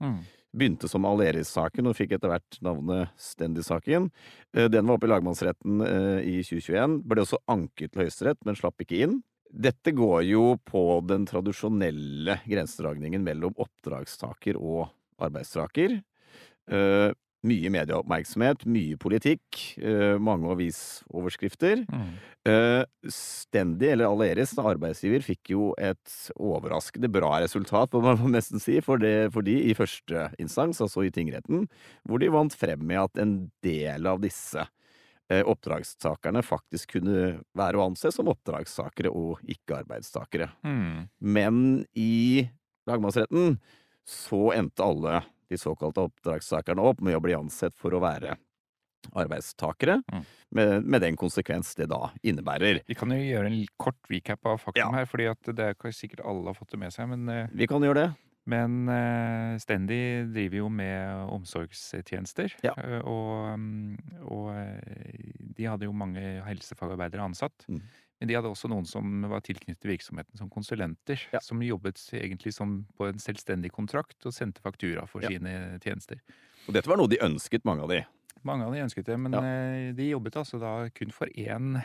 Begynte 0.56 0.88
som 0.88 1.04
Aleris-saken 1.06 1.88
og 1.88 1.96
fikk 1.98 2.14
etter 2.16 2.32
hvert 2.32 2.60
navnet 2.64 3.10
Stendi-saken. 3.20 4.10
Den 4.54 4.88
var 4.88 4.96
oppe 4.96 5.08
i 5.08 5.12
lagmannsretten 5.12 5.82
i 6.24 6.38
2021. 6.44 7.02
Ble 7.04 7.24
også 7.26 7.40
anket 7.52 7.92
til 7.92 8.04
Høyesterett, 8.06 8.40
men 8.46 8.56
slapp 8.56 8.80
ikke 8.80 9.02
inn. 9.04 9.18
Dette 9.56 9.94
går 9.96 10.26
jo 10.28 10.56
på 10.68 10.84
den 11.08 11.24
tradisjonelle 11.30 12.40
grensedragningen 12.44 13.24
mellom 13.24 13.56
oppdragstaker 13.56 14.60
og 14.60 14.90
arbeidstaker. 15.24 16.02
Uh, 16.72 17.14
mye 17.46 17.70
medieoppmerksomhet, 17.74 18.66
mye 18.68 18.98
politikk, 19.02 19.60
uh, 19.80 20.18
mange 20.22 20.50
avisoverskrifter. 20.52 21.84
Mm. 21.88 22.14
Uh, 22.50 23.12
Stendi, 23.12 23.90
eller 23.94 24.10
Aleris, 24.10 24.56
arbeidsgiver, 24.60 25.24
fikk 25.26 25.54
jo 25.54 25.72
et 25.80 26.18
overraskende 26.36 27.10
bra 27.14 27.36
resultat, 27.46 27.94
må 27.96 28.16
man 28.16 28.34
nesten 28.38 28.62
si, 28.64 28.80
for, 28.86 29.02
det, 29.02 29.32
for 29.36 29.46
de 29.46 29.56
i 29.70 29.76
første 29.78 30.30
instans, 30.42 30.82
altså 30.84 31.06
i 31.06 31.14
tingretten, 31.14 31.68
hvor 32.04 32.22
de 32.22 32.34
vant 32.34 32.58
frem 32.58 32.84
med 32.86 33.06
at 33.06 33.22
en 33.24 33.38
del 33.66 34.10
av 34.10 34.24
disse 34.26 34.66
eh, 34.66 34.74
oppdragstakerne 35.30 36.44
faktisk 36.46 36.92
kunne 36.98 37.40
være 37.58 37.78
å 37.80 37.86
anse 37.90 38.12
som 38.14 38.28
oppdragstakere 38.30 39.10
og 39.10 39.40
ikke 39.50 39.80
arbeidstakere. 39.84 40.50
Mm. 40.64 41.08
Men 41.20 41.86
i 41.98 42.46
lagmannsretten 42.88 43.58
så 44.06 44.52
endte 44.54 44.86
alle 44.86 45.24
de 45.50 45.58
såkalte 45.58 46.04
oppdragstakerne 46.06 46.82
opp 46.82 47.02
med 47.02 47.16
å 47.18 47.22
bli 47.22 47.34
ansett 47.38 47.74
for 47.78 47.94
å 47.98 48.02
være 48.02 48.38
arbeidstakere, 49.14 50.00
Mm. 50.12 50.24
med, 50.52 50.84
med 50.86 51.02
den 51.02 51.16
konsekvens 51.16 51.76
det 51.76 51.86
da 51.90 52.12
innebærer. 52.24 52.80
Vi 52.88 52.96
kan 52.96 53.10
jo 53.14 53.18
gjøre 53.18 53.46
en 53.52 53.68
kort 53.78 53.98
recap 54.10 54.46
av 54.46 54.58
faktum 54.62 54.82
Ja. 54.82 54.92
her, 54.92 55.06
fordi 55.06 55.30
at 55.30 55.42
det 55.56 55.60
er 55.60 55.74
ikke 55.76 55.94
sikkert 55.94 56.26
alle 56.26 56.46
har 56.50 56.54
fått 56.58 56.72
det 56.72 56.80
med 56.80 56.92
seg. 56.94 57.10
Men, 57.10 57.30
eh, 57.30 57.48
Vi 57.54 57.68
kan 57.68 57.82
gjøre 57.82 57.94
det. 57.96 58.16
Men 58.46 58.88
eh, 58.90 59.58
Stendi 59.62 59.98
driver 60.34 60.58
jo 60.64 60.70
med 60.70 61.30
omsorgstjenester. 61.34 62.54
Ja. 62.66 62.74
eh, 62.78 63.02
Og, 63.06 63.60
mm, 63.60 64.22
og 64.30 64.50
eh, 64.56 65.30
de 65.58 65.68
hadde 65.70 65.88
jo 65.88 65.94
mange 65.96 66.22
helsefagarbeidere 66.46 67.26
ansatt. 67.26 67.66
Mm. 67.68 67.82
Men 68.22 68.30
de 68.32 68.36
hadde 68.38 68.48
også 68.48 68.70
noen 68.72 68.86
som 68.88 69.26
var 69.28 69.42
tilknyttet 69.44 69.90
virksomheten 69.90 70.38
som 70.40 70.50
konsulenter. 70.50 71.20
Ja. 71.34 71.42
Som 71.44 71.60
jobbet 71.66 72.00
egentlig 72.16 72.54
som 72.56 72.86
på 72.98 73.10
en 73.10 73.20
selvstendig 73.20 73.74
kontrakt 73.76 74.24
og 74.26 74.34
sendte 74.34 74.64
faktura 74.64 75.04
for 75.10 75.22
Ja. 75.26 75.34
sine 75.34 75.80
tjenester. 75.84 76.22
Og 76.68 76.74
dette 76.74 76.88
var 76.90 76.98
noe 76.98 77.12
de 77.12 77.20
ønsket, 77.22 77.66
mange 77.68 77.84
av 77.84 77.90
de. 77.92 78.04
Mange 78.46 78.66
av 78.68 78.74
de 78.76 78.84
ønsket 78.86 79.06
det, 79.10 79.18
men 79.20 79.34
Ja. 79.34 79.40
eh, 79.42 79.92
de 79.98 80.10
jobbet 80.12 80.36
altså 80.38 80.60
da 80.62 80.90
kun 80.94 81.12
for 81.12 81.28
én 81.28 81.82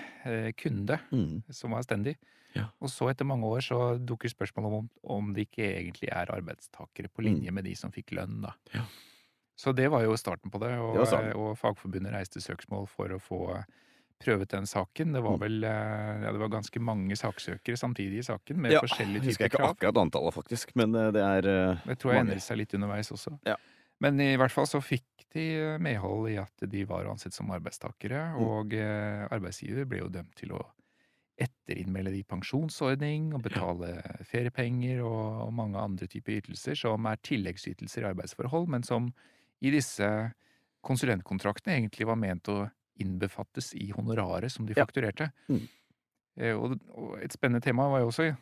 kunde 0.56 1.00
kunde 1.10 1.42
som 1.50 1.70
var 1.72 1.82
stendig. 1.82 2.16
Ja. 2.54 2.66
Og 2.82 2.88
så 2.90 3.08
etter 3.10 3.24
mange 3.24 3.46
år 3.46 3.60
så 3.62 3.98
dukker 3.98 4.28
spørsmålet 4.28 4.72
om 4.80 4.90
om 5.04 5.32
de 5.34 5.44
ikke 5.46 5.64
egentlig 5.78 6.08
er 6.12 6.26
arbeidstakere 6.34 7.08
på 7.08 7.22
linje 7.22 7.50
med 7.52 7.64
de 7.64 7.74
som 7.76 7.90
fikk 7.92 8.10
lønn, 8.12 8.40
da. 8.42 8.52
Mm. 8.74 8.80
Ja. 8.80 8.84
Så 9.56 9.74
det 9.76 9.90
var 9.90 10.02
jo 10.02 10.16
starten 10.16 10.50
på 10.50 10.58
det, 10.58 10.72
og, 10.78 10.94
Det 10.96 11.10
var 11.12 11.36
og 11.36 11.56
Fagforbundet 11.58 12.12
reiste 12.12 12.40
søksmål 12.40 12.88
for 12.88 13.08
å 13.08 13.20
få 13.20 13.64
prøvet 14.20 14.48
den 14.48 14.64
saken. 14.66 15.12
Det 15.14 15.22
var 15.22 15.36
Mm. 15.36 15.40
vel 15.40 15.64
eh, 15.64 16.22
ja, 16.24 16.32
det 16.32 16.40
var 16.40 16.48
ganske 16.48 16.80
mange 16.80 17.12
saksøkere 17.16 17.76
samtidig 17.76 18.18
i 18.18 18.22
saken, 18.22 18.56
med 18.56 18.72
Ja, 18.72 18.80
forskjellige 18.80 19.24
Husker 19.24 19.48
krav. 19.48 19.48
jeg 19.48 19.50
ikke 19.50 19.56
krav. 19.60 19.76
akkurat 19.76 19.96
antallet, 20.02 20.34
faktisk, 20.34 20.74
men 20.76 20.94
eh, 20.94 21.10
det 21.12 21.22
er 21.22 21.70
uh, 21.72 21.76
Det 21.86 21.98
tror 21.98 22.12
jeg 22.12 22.20
mange. 22.24 22.32
endret 22.32 22.42
seg 22.42 22.56
litt 22.58 22.74
underveis 22.74 23.10
også. 23.12 23.38
Ja. 23.46 23.56
Men 24.00 24.20
i 24.24 24.36
hvert 24.40 24.52
fall 24.54 24.66
så 24.66 24.80
fikk 24.82 25.04
de 25.34 25.44
medhold 25.78 26.30
i 26.32 26.38
at 26.40 26.64
de 26.72 26.84
var 26.88 27.06
ansett 27.06 27.34
som 27.36 27.50
arbeidstakere, 27.54 28.22
Mm. 28.34 28.42
og 28.46 28.72
eh, 28.74 29.26
arbeidsgiver 29.30 29.84
ble 29.86 29.98
jo 30.00 30.08
dømt 30.08 30.34
til 30.40 30.52
å 30.56 30.62
etterinnmelde 31.40 32.12
de 32.12 32.22
pensjonsordning 32.28 33.30
og 33.34 33.42
betale 33.46 33.94
feriepenger 34.28 35.00
og, 35.06 35.46
og 35.46 35.52
mange 35.56 35.78
andre 35.80 36.08
typer 36.10 36.36
ytelser 36.40 36.76
som 36.76 37.06
er 37.08 37.16
tilleggsytelser 37.24 38.04
i 38.04 38.10
arbeidsforhold, 38.10 38.66
men 38.68 38.82
som 38.84 39.08
i 39.64 39.70
disse 39.72 40.08
konsulentkontraktene 40.84 41.76
egentlig 41.78 42.06
var 42.08 42.18
ment 42.20 42.48
å 42.52 42.58
innbefattes 43.00 43.72
i 43.80 43.90
honoraret 43.96 44.52
som 44.52 44.66
de 44.68 44.74
Ja. 44.76 44.84
fakturerte. 44.84 45.30
Mm. 45.48 45.62
Eh, 46.36 46.54
Og, 46.56 46.76
og 46.92 47.18
et 47.22 47.32
spennende 47.32 47.62
tema 47.64 47.88
var 47.88 48.00
jo 48.00 48.10
også 48.10 48.26
eh, 48.28 48.36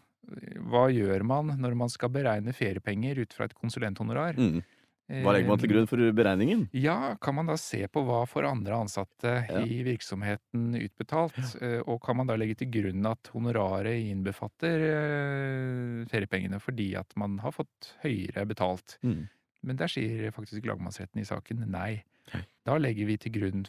hva 0.71 0.89
gjør 0.91 1.23
man 1.25 1.55
når 1.61 1.75
man 1.79 1.89
skal 1.93 2.11
beregne 2.11 2.53
feriepenger 2.55 3.19
ut 3.23 3.33
fra 3.33 3.45
et 3.47 3.55
konsulenthonorar? 3.55 4.35
Mm. 4.39 4.63
Hva 5.09 5.33
legger 5.33 5.49
man 5.49 5.57
til 5.59 5.71
Eh, 5.71 5.73
grunn 5.73 5.87
for 5.89 5.97
beregningen? 6.13 6.67
Ja, 6.77 7.15
kan 7.17 7.35
man 7.35 7.47
da 7.49 7.55
se 7.57 7.87
på 7.89 8.03
hva 8.05 8.27
for 8.29 8.45
andre 8.45 8.75
ansatte 8.77 9.49
Ja. 9.49 9.63
i 9.65 9.83
virksomheten 9.83 10.75
utbetalt, 10.77 11.39
Ja. 11.63 11.81
og 11.87 12.03
kan 12.05 12.17
man 12.19 12.27
da 12.29 12.37
legge 12.37 12.59
til 12.59 12.69
grunn 12.71 13.07
at 13.09 13.31
honoraret 13.33 13.97
innbefatter 14.13 14.85
eh, 14.85 16.05
feriepengene 16.13 16.61
fordi 16.61 16.95
at 16.99 17.17
man 17.17 17.39
har 17.39 17.53
fått 17.53 17.95
høyere 18.05 18.45
betalt? 18.47 18.99
Mm. 19.03 19.29
Men 19.65 19.77
der 19.77 19.89
sier 19.89 20.31
faktisk 20.31 20.63
lagmannsretten 20.69 21.21
i 21.21 21.25
saken 21.25 21.65
nei. 21.71 22.03
Hei. 22.31 22.43
Da 22.67 22.77
legger 22.77 23.07
vi 23.09 23.17
til 23.17 23.33
grunn 23.33 23.67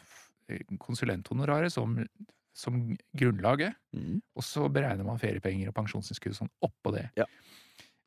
eh, 0.49 0.59
konsulenthonoraret 0.77 1.71
som, 1.71 2.05
som 2.53 2.97
grunnlaget, 3.15 3.75
Mm. 3.95 4.21
og 4.35 4.43
så 4.43 4.67
beregner 4.69 5.05
man 5.05 5.17
feriepenger 5.17 5.69
og 5.69 5.73
pensjonsinnskudd 5.75 6.35
sånn 6.35 6.49
oppå 6.61 6.91
det. 6.93 7.09
Ja. 7.15 7.25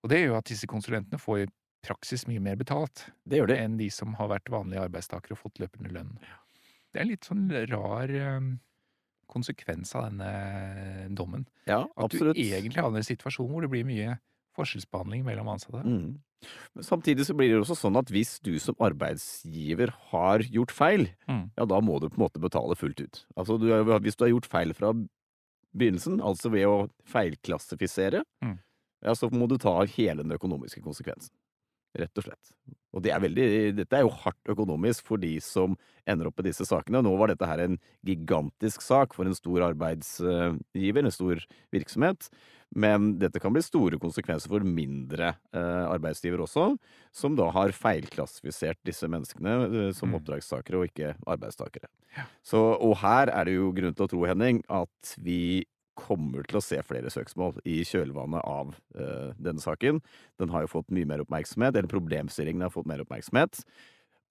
Og 0.04 0.10
det 0.10 0.18
gjør 0.20 0.32
jo 0.34 0.36
at 0.36 0.44
disse 0.50 0.66
konsulentene 0.66 1.18
får 1.18 1.46
praksis 1.82 2.26
mye 2.28 2.40
mer 2.40 2.56
betalt 2.56 3.06
Det 3.26 3.38
gjør 3.40 3.48
det. 3.52 3.58
enn 3.58 3.76
de 3.78 3.88
som 3.90 4.14
har 4.14 4.28
vært 4.28 4.48
vanlige 4.50 4.82
arbeidstakere 4.88 5.32
og 5.36 5.38
fått 5.44 5.58
løpende 5.62 5.92
lønn. 5.92 6.18
Det 6.92 7.00
er 7.00 7.02
en 7.06 7.08
litt 7.12 7.24
sånn 7.24 7.46
rar 7.70 8.10
eh, 8.10 8.40
konsekvens 9.32 9.94
av 9.96 10.10
denne 10.10 11.08
dommen. 11.16 11.46
Ja, 11.66 11.86
At 11.96 12.10
du 12.12 12.32
egentlig 12.34 12.76
havner 12.82 13.00
i 13.00 13.04
en 13.06 13.08
situasjon 13.16 13.48
hvor 13.50 13.62
det 13.64 13.70
blir 13.72 13.84
mye 13.88 14.18
forskjellsbehandling 14.58 15.24
mellom 15.24 15.48
ansatte. 15.48 15.80
Mm. 15.80 16.18
Men 16.74 16.84
samtidig 16.84 17.24
så 17.24 17.32
blir 17.38 17.48
det 17.54 17.62
også 17.62 17.76
sånn 17.78 17.96
at 17.96 18.10
hvis 18.12 18.34
du 18.44 18.58
som 18.60 18.74
arbeidsgiver 18.82 19.92
har 20.10 20.44
gjort 20.52 20.70
feil, 20.74 21.08
Mm. 21.28 21.50
ja 21.56 21.64
da 21.64 21.80
må 21.80 21.98
du 22.00 22.08
på 22.10 22.18
en 22.20 22.26
måte 22.26 22.40
betale 22.42 22.76
fullt 22.76 23.00
ut. 23.00 23.24
Altså 23.36 23.56
du, 23.58 23.66
hvis 24.04 24.16
du 24.16 24.24
har 24.26 24.32
gjort 24.34 24.50
feil 24.50 24.74
fra 24.74 24.92
begynnelsen, 25.72 26.20
altså 26.20 26.50
ved 26.52 26.66
å 26.68 26.90
feilklassifisere, 27.08 28.24
Mm. 28.42 28.58
ja 29.02 29.14
så 29.14 29.30
må 29.32 29.48
du 29.48 29.56
ta 29.56 29.80
hele 29.86 30.22
den 30.22 30.36
økonomiske 30.36 30.82
konsekvensen. 30.82 31.32
Rett 31.98 32.18
og 32.20 32.24
slett. 32.24 32.54
Og 32.92 33.02
det 33.04 33.12
er 33.12 33.20
veldig, 33.24 33.44
dette 33.76 33.96
er 33.96 34.04
jo 34.04 34.12
hardt 34.22 34.50
økonomisk 34.52 35.06
for 35.08 35.20
de 35.20 35.34
som 35.44 35.76
ender 36.08 36.28
opp 36.28 36.40
med 36.40 36.50
disse 36.50 36.64
sakene. 36.68 37.00
Nå 37.04 37.12
var 37.20 37.32
dette 37.32 37.48
her 37.48 37.60
en 37.64 37.78
gigantisk 38.04 38.84
sak 38.84 39.16
for 39.16 39.28
en 39.28 39.36
stor 39.36 39.64
arbeidsgiver, 39.70 41.04
en 41.04 41.14
stor 41.14 41.40
virksomhet. 41.72 42.28
Men 42.72 43.10
dette 43.20 43.40
kan 43.40 43.52
bli 43.52 43.60
store 43.64 43.98
konsekvenser 44.00 44.48
for 44.48 44.64
mindre 44.64 45.34
eh, 45.52 45.84
arbeidsgiver 45.92 46.40
også, 46.40 46.70
som 47.12 47.36
da 47.36 47.50
har 47.52 47.74
feilklassifisert 47.76 48.80
disse 48.88 49.08
menneskene 49.12 49.56
eh, 49.68 49.90
som 49.96 50.12
Mm. 50.12 50.16
oppdragstakere 50.20 50.80
og 50.80 50.88
ikke 50.88 51.14
arbeidstakere. 51.28 51.88
Så, 52.44 52.60
og 52.80 52.96
her 53.00 53.28
er 53.32 53.44
det 53.48 53.58
jo 53.58 53.72
grunn 53.76 53.94
til 53.96 54.04
å 54.04 54.08
tro, 54.08 54.24
Henning, 54.28 54.62
at 54.68 55.14
vi 55.20 55.64
kommer 55.98 56.46
til 56.48 56.58
å 56.58 56.64
se 56.64 56.78
flere 56.86 57.10
søksmål 57.12 57.60
i 57.68 57.80
kjølvannet 57.86 58.44
av 58.48 58.74
uh, 58.98 59.32
denne 59.36 59.62
saken. 59.62 60.00
Den 60.40 60.52
har 60.54 60.64
jo 60.64 60.72
fått 60.74 60.92
mye 60.94 61.08
mer 61.08 61.24
oppmerksomhet, 61.24 61.76
eller 61.76 61.90
problemstillingen 61.90 62.64
har 62.66 62.72
fått 62.74 62.88
mer 62.90 63.04
oppmerksomhet. 63.04 63.62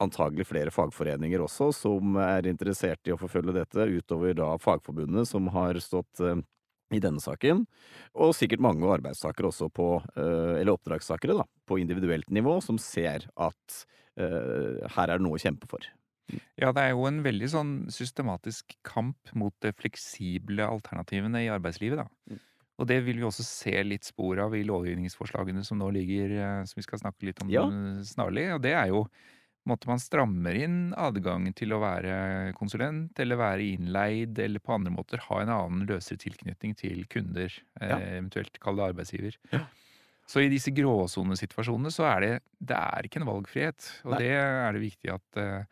Antagelig 0.02 0.47
flere 0.50 0.74
fagforeninger 0.74 1.43
også 1.45 1.69
som 1.78 2.17
er 2.21 2.50
interessert 2.50 3.06
i 3.06 3.13
å 3.13 3.19
forfølge 3.21 3.54
dette, 3.60 3.86
utover 4.00 4.34
da 4.38 4.56
Fagforbundet, 4.62 5.30
som 5.30 5.52
har 5.54 5.78
stått 5.84 6.24
uh, 6.26 6.39
i 6.91 7.00
denne 7.04 7.21
saken. 7.24 7.65
Og 8.19 8.36
sikkert 8.36 8.63
mange 8.63 8.89
arbeidstakere 8.91 9.52
også 9.52 9.69
på, 9.74 9.88
eh, 10.15 10.60
eller 10.60 10.76
oppdragstakere, 10.76 11.38
da, 11.39 11.47
på 11.67 11.80
individuelt 11.80 12.30
nivå, 12.30 12.60
som 12.63 12.80
ser 12.82 13.30
at 13.39 13.82
uh, 14.19 14.84
her 14.97 15.08
er 15.08 15.17
det 15.17 15.24
noe 15.24 15.39
å 15.39 15.41
kjempe 15.41 15.69
for. 15.71 15.86
Ja, 16.60 16.71
det 16.71 16.84
er 16.86 16.89
jo 16.93 17.05
en 17.10 17.21
veldig 17.25 17.49
sånn 17.51 17.73
systematisk 17.91 18.77
kamp 18.88 19.17
mot 19.36 19.53
de 19.62 19.73
fleksible 19.73 20.63
alternativene 20.63 21.43
i 21.43 21.49
arbeidslivet, 21.51 21.97
da. 21.97 22.07
Mm. 22.31 22.39
Og 22.81 22.88
det 22.88 23.03
vil 23.05 23.19
vi 23.19 23.27
også 23.27 23.43
se 23.45 23.73
litt 23.84 24.07
spor 24.07 24.39
av 24.39 24.55
i 24.57 24.63
lovgivningsforslagene 24.65 25.63
som 25.65 25.77
nå 25.77 25.91
ligger, 25.93 26.31
eh, 26.31 26.63
som 26.65 26.79
vi 26.79 26.86
skal 26.88 26.99
snakke 27.03 27.27
litt 27.27 27.41
om 27.43 27.49
Ja. 27.49 27.65
snarlig. 28.01 28.53
Og 28.55 28.62
det 28.62 28.73
er 28.73 28.88
jo 28.88 29.07
måtte 29.67 29.86
man 29.86 29.99
strammer 29.99 30.55
inn 30.57 30.91
adgangen 30.97 31.53
til 31.53 31.69
å 31.69 31.79
være 31.79 32.55
konsulent, 32.57 33.19
eller 33.19 33.38
være 33.38 33.77
innleid, 33.77 34.39
eller 34.39 34.60
på 34.60 34.73
andre 34.73 34.89
måter 34.89 35.19
ha 35.19 35.41
en 35.41 35.49
annen 35.49 35.86
løsere 35.86 36.17
tilknytning 36.17 36.75
til 36.75 37.05
kunder, 37.05 37.51
Ja. 37.79 37.97
eh, 37.99 38.17
eventuelt 38.17 38.57
kall 38.60 38.75
det 38.77 38.95
arbeidsgiver. 38.95 39.36
Ja. 39.51 39.65
Så 40.25 40.39
i 40.41 40.49
disse 40.49 40.71
gråsonesituasjonene 40.71 41.91
så 41.91 42.05
er 42.15 42.19
det, 42.21 42.43
det 42.60 42.77
er 42.77 43.01
ikke 43.03 43.21
en 43.21 43.27
valgfrihet. 43.27 44.01
Og 44.05 44.12
Nei. 44.13 44.19
det 44.19 44.31
er 44.31 44.71
det 44.71 44.81
viktig 44.81 45.13
at, 45.13 45.38
eh, 45.38 45.65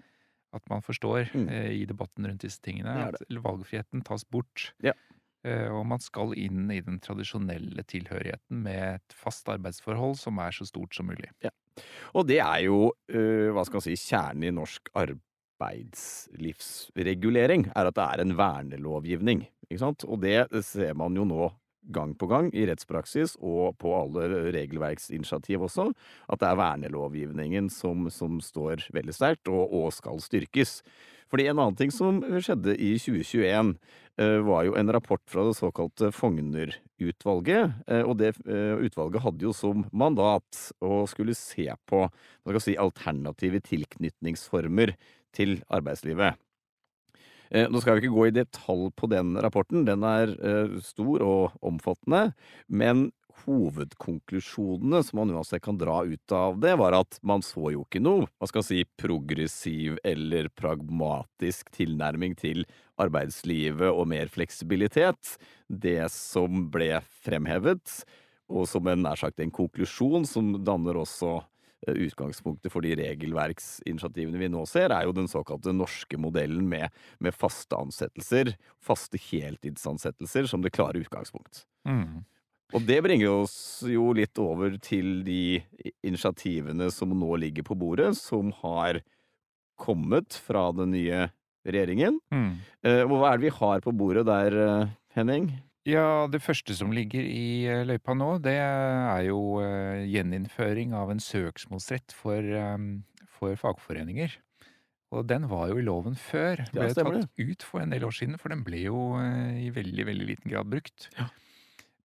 at 0.53 0.69
man 0.69 0.81
forstår 0.81 1.29
Mm. 1.35 1.49
eh, 1.49 1.71
i 1.81 1.85
debatten 1.85 2.25
rundt 2.27 2.41
disse 2.41 2.59
tingene. 2.61 3.11
Det 3.11 3.19
det. 3.19 3.37
At 3.37 3.43
valgfriheten 3.43 4.01
tas 4.03 4.23
bort. 4.25 4.73
Ja. 4.83 4.91
Eh, 5.45 5.69
og 5.71 5.85
man 5.87 5.99
skal 5.99 6.33
inn 6.35 6.69
i 6.71 6.81
den 6.81 6.99
tradisjonelle 6.99 7.83
tilhørigheten 7.87 8.61
med 8.63 8.95
et 8.95 9.13
fast 9.15 9.47
arbeidsforhold 9.47 10.15
som 10.19 10.37
er 10.39 10.51
så 10.51 10.65
stort 10.67 10.93
som 10.95 11.05
mulig. 11.07 11.29
Og 12.13 12.27
det 12.27 12.39
er 12.43 12.59
jo, 12.65 12.91
øh, 13.09 13.51
hva 13.55 13.63
skal 13.65 13.75
man 13.77 13.81
si, 13.87 13.95
kjernen 13.95 14.43
i 14.43 14.51
norsk 14.51 14.89
arbeidslivsregulering, 14.99 17.69
er 17.75 17.85
at 17.87 17.95
det 17.95 18.03
er 18.03 18.19
en 18.23 18.35
vernelovgivning. 18.37 19.45
Ikke 19.69 19.79
sant? 19.79 20.03
Og 20.09 20.21
det 20.21 20.47
ser 20.65 20.93
man 20.97 21.15
jo 21.15 21.23
nå 21.29 21.49
gang 21.93 22.15
på 22.19 22.27
gang 22.29 22.49
i 22.53 22.65
rettspraksis 22.69 23.35
og 23.39 23.77
på 23.81 23.93
alle 23.97 24.27
regelverksinitiativ 24.55 25.67
også, 25.69 25.89
at 26.29 26.41
det 26.41 26.49
er 26.49 26.59
vernelovgivningen 26.59 27.69
som, 27.73 28.09
som 28.13 28.41
står 28.43 28.87
veldig 28.95 29.15
sterkt 29.15 29.51
og, 29.51 29.71
og 29.73 29.93
skal 29.95 30.21
styrkes. 30.23 30.79
Fordi 31.29 31.45
en 31.45 31.59
annen 31.61 31.77
ting 31.77 31.91
som 31.93 32.23
skjedde 32.41 32.73
i 32.73 32.95
2021, 32.97 33.75
eh, 34.17 34.39
var 34.45 34.65
jo 34.65 34.75
en 34.79 34.91
rapport 34.93 35.21
fra 35.29 35.45
det 35.45 35.55
såkalte 35.59 36.09
Fogner-utvalget. 36.15 37.75
eh, 37.87 38.01
Og 38.01 38.17
det 38.17 38.33
eh, 38.47 38.81
utvalget 38.81 39.21
hadde 39.21 39.45
jo 39.45 39.53
som 39.53 39.85
mandat 39.93 40.63
å 40.81 41.05
skulle 41.05 41.37
se 41.37 41.69
på 41.85 42.07
si, 42.57 42.75
alternative 42.75 43.61
tilknytningsformer 43.61 44.95
til 45.33 45.61
arbeidslivet. 45.69 46.41
Eh, 47.49 47.69
Nå 47.69 47.81
skal 47.81 47.97
vi 47.97 48.05
ikke 48.05 48.15
gå 48.15 48.27
i 48.29 48.35
detalj 48.35 48.89
på 48.97 49.09
den 49.09 49.33
rapporten, 49.41 49.85
den 49.87 50.05
er 50.05 50.35
eh, 50.37 50.75
stor 50.85 51.23
og 51.25 51.65
omfattende, 51.65 52.29
men 52.67 53.09
hovedkonklusjonene 53.45 54.99
som 55.05 55.21
man 55.21 55.31
uansett 55.33 55.63
kan 55.63 55.77
dra 55.79 56.01
ut 56.05 56.33
av 56.35 56.59
det, 56.61 56.75
var 56.79 56.97
at 56.97 57.19
man 57.25 57.43
så 57.45 57.71
jo 57.73 57.85
ikke 57.85 58.01
noe, 58.03 58.27
hva 58.37 58.49
skal 58.51 58.65
si, 58.65 58.83
progressiv 58.99 59.97
eller 60.03 60.51
pragmatisk 60.59 61.71
tilnærming 61.75 62.35
til 62.39 62.65
arbeidslivet 62.99 63.89
og 63.89 64.09
mer 64.11 64.31
fleksibilitet. 64.31 65.37
Det 65.67 66.03
som 66.13 66.67
ble 66.73 66.97
fremhevet, 67.23 68.01
og 68.49 68.67
som 68.69 68.87
en 68.91 69.05
nær 69.05 69.19
sagt 69.19 69.39
en 69.39 69.53
konklusjon 69.53 70.27
som 70.27 70.57
danner 70.65 70.99
også 70.99 71.39
utgangspunktet 71.87 72.73
for 72.73 72.83
de 72.83 72.95
regelverksinitiativene 72.99 74.41
vi 74.41 74.49
nå 74.51 74.65
ser, 74.67 74.91
er 74.91 75.07
jo 75.07 75.15
den 75.15 75.29
såkalte 75.31 75.73
norske 75.75 76.19
modellen 76.19 76.67
med, 76.69 76.91
med 77.23 77.35
faste 77.35 77.77
ansettelser, 77.77 78.53
faste 78.83 79.21
heltidsansettelser, 79.29 80.49
som 80.51 80.65
det 80.65 80.73
klare 80.75 80.99
utgangspunkt. 80.99 81.63
Mm. 81.87 82.25
Og 82.75 82.85
det 82.85 82.99
bringer 83.01 83.31
oss 83.45 83.57
jo 83.87 84.11
litt 84.13 84.37
over 84.41 84.75
til 84.83 85.23
de 85.25 85.61
initiativene 86.05 86.91
som 86.93 87.15
nå 87.17 87.39
ligger 87.41 87.65
på 87.65 87.77
bordet, 87.79 88.11
som 88.19 88.51
har 88.61 89.01
kommet 89.79 90.35
fra 90.45 90.67
den 90.75 90.93
nye 90.93 91.29
regjeringen. 91.65 92.19
Mm. 92.33 92.51
Eh, 92.85 93.01
hva 93.09 93.31
er 93.31 93.39
det 93.39 93.47
vi 93.47 93.57
har 93.57 93.81
på 93.85 93.95
bordet 93.95 94.27
der, 94.27 94.59
eh, 94.65 94.91
Henning? 95.15 95.49
Ja, 95.89 96.27
det 96.29 96.41
første 96.43 96.75
som 96.77 96.91
ligger 96.93 97.23
i 97.25 97.65
eh, 97.69 97.81
løypa 97.87 98.13
nå, 98.17 98.33
det 98.45 98.55
er 98.61 99.23
jo 99.29 99.39
eh, 99.63 100.03
gjeninnføring 100.11 100.93
av 100.97 101.09
en 101.13 101.21
søksmålsrett 101.23 102.13
for, 102.15 102.43
eh, 102.43 102.77
for 103.39 103.57
fagforeninger. 103.59 104.35
Og 105.15 105.25
den 105.25 105.47
var 105.49 105.71
jo 105.71 105.79
i 105.81 105.85
loven 105.87 106.13
før. 106.19 106.61
Ble 106.69 106.89
ja, 106.91 106.93
tatt 106.93 107.31
ut 107.41 107.63
for 107.65 107.81
en 107.81 107.93
del 107.95 108.03
år 108.05 108.13
siden, 108.13 108.37
for 108.37 108.53
den 108.53 108.61
ble 108.67 108.83
jo 108.85 108.99
eh, 109.17 109.55
i 109.65 109.71
veldig, 109.73 110.05
veldig 110.11 110.27
liten 110.29 110.51
grad 110.53 110.69
brukt. 110.69 111.07
Ja. 111.17 111.29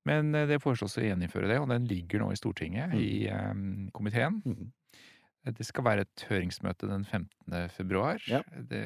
Men 0.08 0.32
det 0.32 0.58
foreslås 0.60 0.98
å 1.00 1.04
gjeninnføre 1.04 1.48
det, 1.48 1.58
og 1.60 1.68
den 1.72 1.86
ligger 1.88 2.20
nå 2.20 2.30
i 2.32 2.36
Stortinget, 2.36 2.92
Mm. 2.92 2.98
i 3.00 3.12
um, 3.32 3.62
komiteen. 3.96 4.40
Mhm. 4.44 4.72
Det 5.44 5.66
skal 5.68 5.84
være 5.84 6.04
et 6.06 6.22
høringsmøte 6.30 6.88
den 6.88 7.02
15. 7.04 7.68
februar. 7.76 8.22
Ja. 8.30 8.38
Det, 8.70 8.80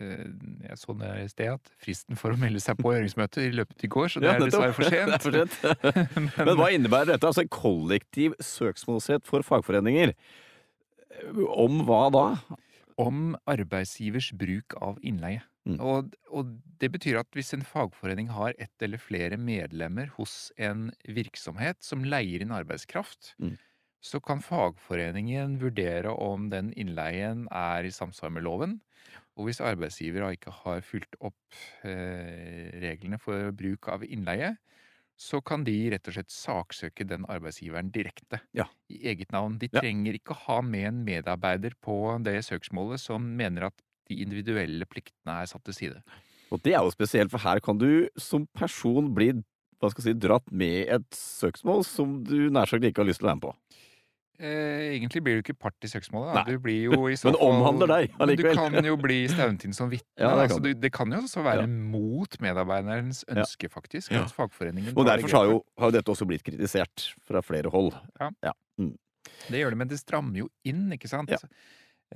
jeg 0.67 0.79
så 0.81 0.95
det 0.99 1.11
i 1.23 1.29
sted 1.31 1.53
at 1.55 1.71
fristen 1.79 2.19
for 2.19 2.35
å 2.35 2.39
melde 2.41 2.59
seg 2.65 2.81
på 2.83 2.91
høringsmøtet 2.97 3.45
i 3.47 3.53
løpet 3.55 3.85
i 3.87 3.91
går, 3.95 4.09
så 4.11 4.19
det 4.23 4.27
Ja, 4.27 4.35
er 4.35 4.47
dessverre 4.49 4.75
for 4.75 4.89
sent. 4.93 5.13
Det 5.15 5.21
for 5.23 5.39
sent. 5.39 6.39
Men 6.49 6.57
hva 6.59 6.71
innebærer 6.75 7.13
dette? 7.15 7.31
Altså 7.31 7.45
kollektiv 7.47 8.35
søksmålsrett 8.43 9.29
for 9.31 9.47
fagforeninger. 9.47 10.17
Om 11.55 11.85
hva 11.87 12.01
da? 12.15 12.25
Om 12.99 13.37
arbeidsgivers 13.47 14.33
bruk 14.39 14.75
av 14.83 14.99
innleie. 15.07 15.45
Mm. 15.69 15.79
Og, 15.85 16.15
og 16.33 16.51
det 16.81 16.89
betyr 16.95 17.19
at 17.21 17.29
hvis 17.37 17.53
en 17.55 17.63
fagforening 17.67 18.31
har 18.33 18.55
ett 18.59 18.83
eller 18.83 18.99
flere 19.03 19.37
medlemmer 19.39 20.09
hos 20.17 20.49
en 20.57 20.89
virksomhet 21.05 21.79
som 21.85 22.03
leier 22.09 22.43
inn 22.43 22.55
arbeidskraft, 22.57 23.35
Mm. 23.39 23.55
Så 24.09 24.21
kan 24.25 24.41
fagforeningen 24.45 25.59
vurdere 25.61 26.13
om 26.15 26.49
den 26.53 26.71
innleien 26.81 27.47
er 27.53 27.85
i 27.85 27.93
samsvar 27.93 28.33
med 28.33 28.47
loven. 28.47 28.79
Og 29.39 29.47
hvis 29.49 29.61
arbeidsgiver 29.63 30.25
ikke 30.33 30.53
har 30.65 30.81
fulgt 30.83 31.15
opp 31.23 31.59
eh, 31.87 32.73
reglene 32.83 33.21
for 33.23 33.53
bruk 33.55 33.89
av 33.93 34.03
innleie, 34.07 34.55
så 35.19 35.41
kan 35.43 35.65
de 35.67 35.75
rett 35.91 36.07
og 36.11 36.15
slett 36.15 36.31
saksøke 36.31 37.07
den 37.11 37.25
arbeidsgiveren 37.31 37.91
direkte. 37.95 38.39
Ja. 38.55 38.69
I 38.91 39.01
eget 39.13 39.33
navn. 39.35 39.59
De 39.59 39.69
Ja. 39.73 39.81
trenger 39.83 40.15
ikke 40.15 40.37
ha 40.47 40.61
med 40.63 40.87
en 40.93 41.05
medarbeider 41.05 41.75
på 41.83 42.23
det 42.23 42.39
søksmålet 42.47 43.03
som 43.03 43.23
mener 43.37 43.67
at 43.67 43.75
de 44.09 44.23
individuelle 44.23 44.87
pliktene 44.87 45.43
er 45.43 45.47
satt 45.51 45.65
til 45.67 45.75
side. 45.75 46.03
Og 46.51 46.63
det 46.63 46.73
er 46.73 46.81
jo 46.87 46.95
spesielt, 46.95 47.31
for 47.31 47.39
her 47.45 47.61
kan 47.61 47.77
du 47.79 48.09
som 48.17 48.47
person 48.57 49.13
bli 49.15 49.33
hva 49.79 49.91
skal 49.93 50.03
jeg 50.03 50.15
si, 50.15 50.21
dratt 50.27 50.49
med 50.51 50.89
et 50.91 51.11
søksmål 51.15 51.85
som 51.87 52.25
du 52.27 52.49
nær 52.51 52.67
sagt 52.67 52.83
ikke 52.83 53.03
har 53.05 53.07
lyst 53.07 53.21
til 53.21 53.29
å 53.29 53.31
være 53.31 53.39
med 53.39 53.47
på. 53.47 53.53
Eh, 54.39 54.95
egentlig 54.95 55.23
blir 55.27 55.35
du 55.35 55.43
ikke 55.43 55.57
part 55.59 55.75
i 55.83 55.89
søksmålet. 55.91 56.47
Du 56.47 56.59
blir 56.63 56.85
jo 56.93 57.09
i 57.11 57.17
så 57.19 57.33
Men 57.33 57.41
omhandler 57.43 57.91
deg 57.91 58.13
allikevel. 58.23 58.55
Du 58.55 58.61
kan 58.61 58.87
jo 58.87 58.97
bli 59.03 59.17
stevnet 59.33 59.65
inn 59.67 59.75
som 59.75 59.91
vitne. 59.95 60.07
Ja, 60.23 60.31
det 60.39 60.49
kan 60.53 60.81
det 60.85 60.93
kan 60.95 61.11
jo 61.17 61.23
også 61.25 61.43
være 61.43 61.65
Ja. 61.65 61.67
mot 61.67 62.39
medarbeiderens 62.45 63.25
Ja. 63.29 63.41
ønske, 63.43 63.69
faktisk. 63.73 64.13
Ja. 64.15 64.23
At 64.29 64.33
fagforeningen 64.37 64.95
Og 64.97 65.07
derfor 65.07 65.29
har 65.41 65.45
jo, 65.51 65.65
har 65.79 65.91
dette 65.91 66.11
også 66.15 66.27
blitt 66.31 66.45
kritisert 66.47 67.09
fra 67.27 67.43
flere 67.43 67.71
hold. 67.75 67.93
Det 69.49 69.59
gjør 69.61 69.75
det, 69.75 69.79
men 69.83 69.89
det 69.91 69.99
strammer 70.01 70.39
jo 70.45 70.49
inn, 70.65 70.87
ikke 70.95 71.09
sant? 71.11 71.31
Ja. 71.35 71.39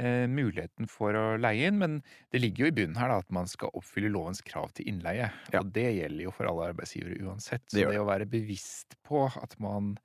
Eh, 0.01 0.25
muligheten 0.31 0.87
for 0.89 1.13
å 1.13 1.25
leie 1.37 1.67
inn, 1.69 1.77
men 1.79 1.99
det 2.33 2.41
ligger 2.41 2.65
jo 2.65 2.71
i 2.71 2.75
bunnen 2.79 2.97
her 2.97 3.11
da, 3.13 3.19
at 3.21 3.29
man 3.35 3.47
skal 3.51 3.69
oppfylle 3.77 4.09
lovens 4.15 4.41
krav 4.47 4.71
til 4.73 4.89
innleie. 4.89 5.27
Ja. 5.53 5.61
Og 5.61 5.69
det 5.75 5.91
gjelder 5.99 6.25
jo 6.25 6.33
for 6.33 6.49
alle 6.49 6.71
arbeidsgivere 6.73 7.19
uansett. 7.27 7.67
Så 7.69 7.77
Det 7.77 7.85
det. 7.85 7.93
det 7.93 8.01
å 8.01 8.07
være 8.09 8.29
bevisst 8.31 8.97
på 9.05 9.27
at 9.29 9.59
man 9.61 9.99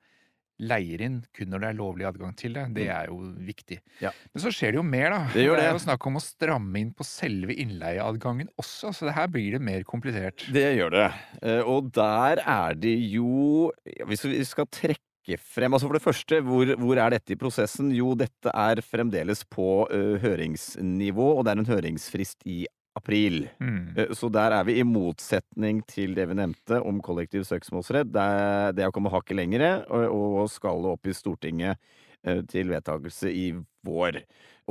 leier 0.60 1.00
inn 1.06 1.20
kun 1.36 1.50
når 1.52 1.60
det 1.62 1.68
er 1.68 1.76
lovlig 1.78 2.06
adgang 2.08 2.34
til 2.36 2.52
det, 2.56 2.64
det 2.74 2.86
Mm. 2.88 2.94
er 2.96 3.06
jo 3.06 3.18
viktig. 3.46 3.78
Ja. 4.02 4.10
Men 4.34 4.42
så 4.42 4.50
skjer 4.50 4.72
det 4.72 4.80
jo 4.80 4.82
mer, 4.82 5.10
da. 5.10 5.20
Det 5.32 5.44
gjør 5.46 5.56
det. 5.56 5.62
det. 5.62 5.68
er 5.68 5.72
jo 5.78 5.84
snakk 5.86 6.06
om 6.06 6.16
å 6.18 6.22
stramme 6.24 6.80
inn 6.80 6.92
på 6.94 7.04
selve 7.06 7.54
innleieadgangen 7.54 8.48
også, 8.58 8.92
så 8.94 9.06
det 9.06 9.14
her 9.14 9.28
blir 9.28 9.52
det 9.52 9.60
mer 9.62 9.82
komplisert. 9.84 10.44
Det 10.52 10.76
gjør 10.78 10.90
det. 10.90 11.12
Eh, 11.42 11.62
Og 11.62 11.92
der 11.92 12.42
er 12.44 12.74
det 12.74 12.96
jo 13.12 13.70
Hvis 14.06 14.24
vi 14.24 14.42
skal 14.44 14.66
trekke 14.66 15.38
frem 15.38 15.74
altså 15.76 15.86
For 15.90 15.92
det 15.98 16.02
første, 16.02 16.40
hvor, 16.42 16.64
hvor 16.80 16.96
er 16.96 17.10
dette 17.10 17.32
i 17.34 17.36
prosessen? 17.36 17.90
Jo, 17.92 18.14
dette 18.16 18.48
er 18.54 18.80
fremdeles 18.80 19.44
på 19.44 19.86
ø, 19.92 20.18
høringsnivå, 20.18 21.36
og 21.38 21.44
det 21.44 21.52
er 21.52 21.58
en 21.60 21.68
høringsfrist 21.68 22.46
i 22.48 22.66
april. 22.98 23.46
Mm. 23.62 23.96
Eh, 23.96 24.12
Så 24.16 24.30
der 24.32 24.54
er 24.58 24.66
vi 24.68 24.78
i 24.80 24.86
motsetning 24.86 25.80
til 25.88 26.14
det 26.18 26.28
vi 26.30 26.36
nevnte 26.38 26.80
om 26.82 27.00
kollektiv 27.04 27.46
søksmålsrett. 27.48 28.10
Det 28.12 28.22
er, 28.22 28.72
det 28.76 28.84
er 28.84 28.92
å 28.92 28.94
komme 28.94 29.12
hakket 29.12 29.38
lengre 29.38 29.72
og, 29.88 30.06
og 30.42 30.52
skal 30.52 30.86
opp 30.92 31.08
i 31.08 31.16
Stortinget 31.16 31.78
eh, 32.24 32.42
til 32.50 32.72
vedtakelse 32.72 33.32
i 33.32 33.52
vår. 33.86 34.22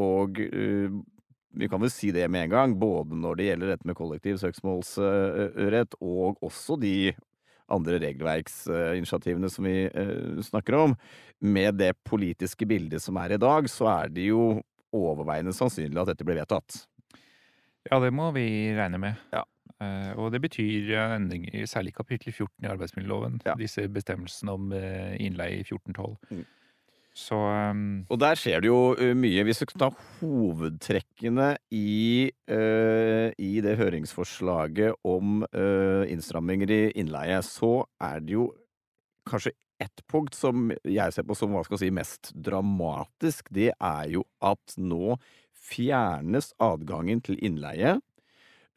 Og 0.03 0.41
eh, 0.45 0.91
vi 1.57 1.69
kan 1.71 1.81
vel 1.81 1.89
si 1.93 2.11
det 2.13 2.27
med 2.29 2.47
en 2.47 2.53
gang, 2.53 2.75
både 2.77 3.17
når 3.17 3.39
det 3.39 3.47
gjelder 3.47 3.71
dette 3.73 3.87
med 3.89 3.97
kollektiv 3.97 4.37
søksmålsrett, 4.41 5.95
og 6.05 6.43
også 6.45 6.77
de 6.77 7.15
andre 7.73 7.97
regelverksinitiativene 8.03 9.49
som 9.51 9.65
vi 9.65 9.87
snakker 10.45 10.77
om. 10.77 10.93
Med 11.41 11.79
det 11.81 11.95
politiske 12.07 12.67
bildet 12.69 13.01
som 13.03 13.17
er 13.19 13.33
i 13.35 13.39
dag, 13.41 13.67
så 13.73 13.89
er 13.95 14.13
det 14.13 14.29
jo 14.29 14.59
overveiende 14.95 15.55
sannsynlig 15.55 15.99
at 16.01 16.13
dette 16.13 16.27
blir 16.27 16.39
vedtatt. 16.39 16.83
Ja, 17.91 18.01
det 18.03 18.11
må 18.15 18.31
vi 18.35 18.47
regne 18.77 18.99
med. 19.01 19.21
Eh, 19.77 20.11
og 20.17 20.31
det 20.33 20.41
betyr 20.41 20.91
eh, 20.95 21.15
endringer, 21.15 21.65
særlig 21.69 21.93
kapittel 21.97 22.33
14 22.33 22.65
i 22.65 22.69
arbeidsmiljøloven. 22.71 23.41
Ja. 23.45 23.55
Disse 23.59 23.85
bestemmelsene 23.93 24.55
om 24.57 24.71
uh, 24.73 25.13
innleie 25.21 25.59
i 25.59 25.65
1412. 25.65 26.15
Mm. 26.31 26.45
Så 27.17 27.37
um, 27.37 28.05
Og 28.13 28.19
der 28.21 28.37
skjer 28.37 28.61
det 28.61 28.69
jo 28.69 28.95
uh, 28.97 29.13
mye. 29.17 29.45
Hvis 29.45 29.61
du 29.61 29.65
skal 29.67 29.83
ta 29.85 29.91
hovedtrekkene 30.19 31.51
i, 31.73 32.29
uh, 32.49 33.29
i 33.37 33.53
det 33.65 33.77
høringsforslaget 33.79 34.97
om 35.05 35.41
uh, 35.45 36.03
innstramminger 36.09 36.73
i 36.73 36.81
innleie, 37.01 37.41
så 37.45 37.79
er 38.01 38.21
det 38.25 38.37
jo 38.37 38.51
kanskje 39.29 39.53
ett 39.81 40.01
punkt 40.09 40.33
som 40.33 40.71
jeg 40.85 41.13
ser 41.13 41.25
på 41.27 41.35
som 41.37 41.53
hva 41.53 41.61
skal 41.65 41.77
jeg 41.77 41.87
si, 41.87 41.93
mest 41.93 42.31
dramatisk. 42.33 43.49
Det 43.53 43.71
er 43.73 44.13
jo 44.13 44.23
at 44.41 44.77
nå 44.81 45.17
fjernes 45.67 46.53
adgangen 46.63 47.19
til 47.23 47.39
innleie 47.43 47.99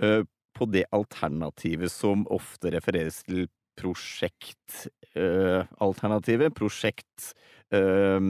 uh, 0.03 0.22
på 0.57 0.64
det 0.70 0.85
alternativet 0.94 1.92
som 1.92 2.26
ofte 2.33 2.70
refereres 2.74 3.22
til 3.26 3.48
prosjektalternativet. 3.81 6.55
prosjekt, 6.55 7.35
uh, 7.72 8.20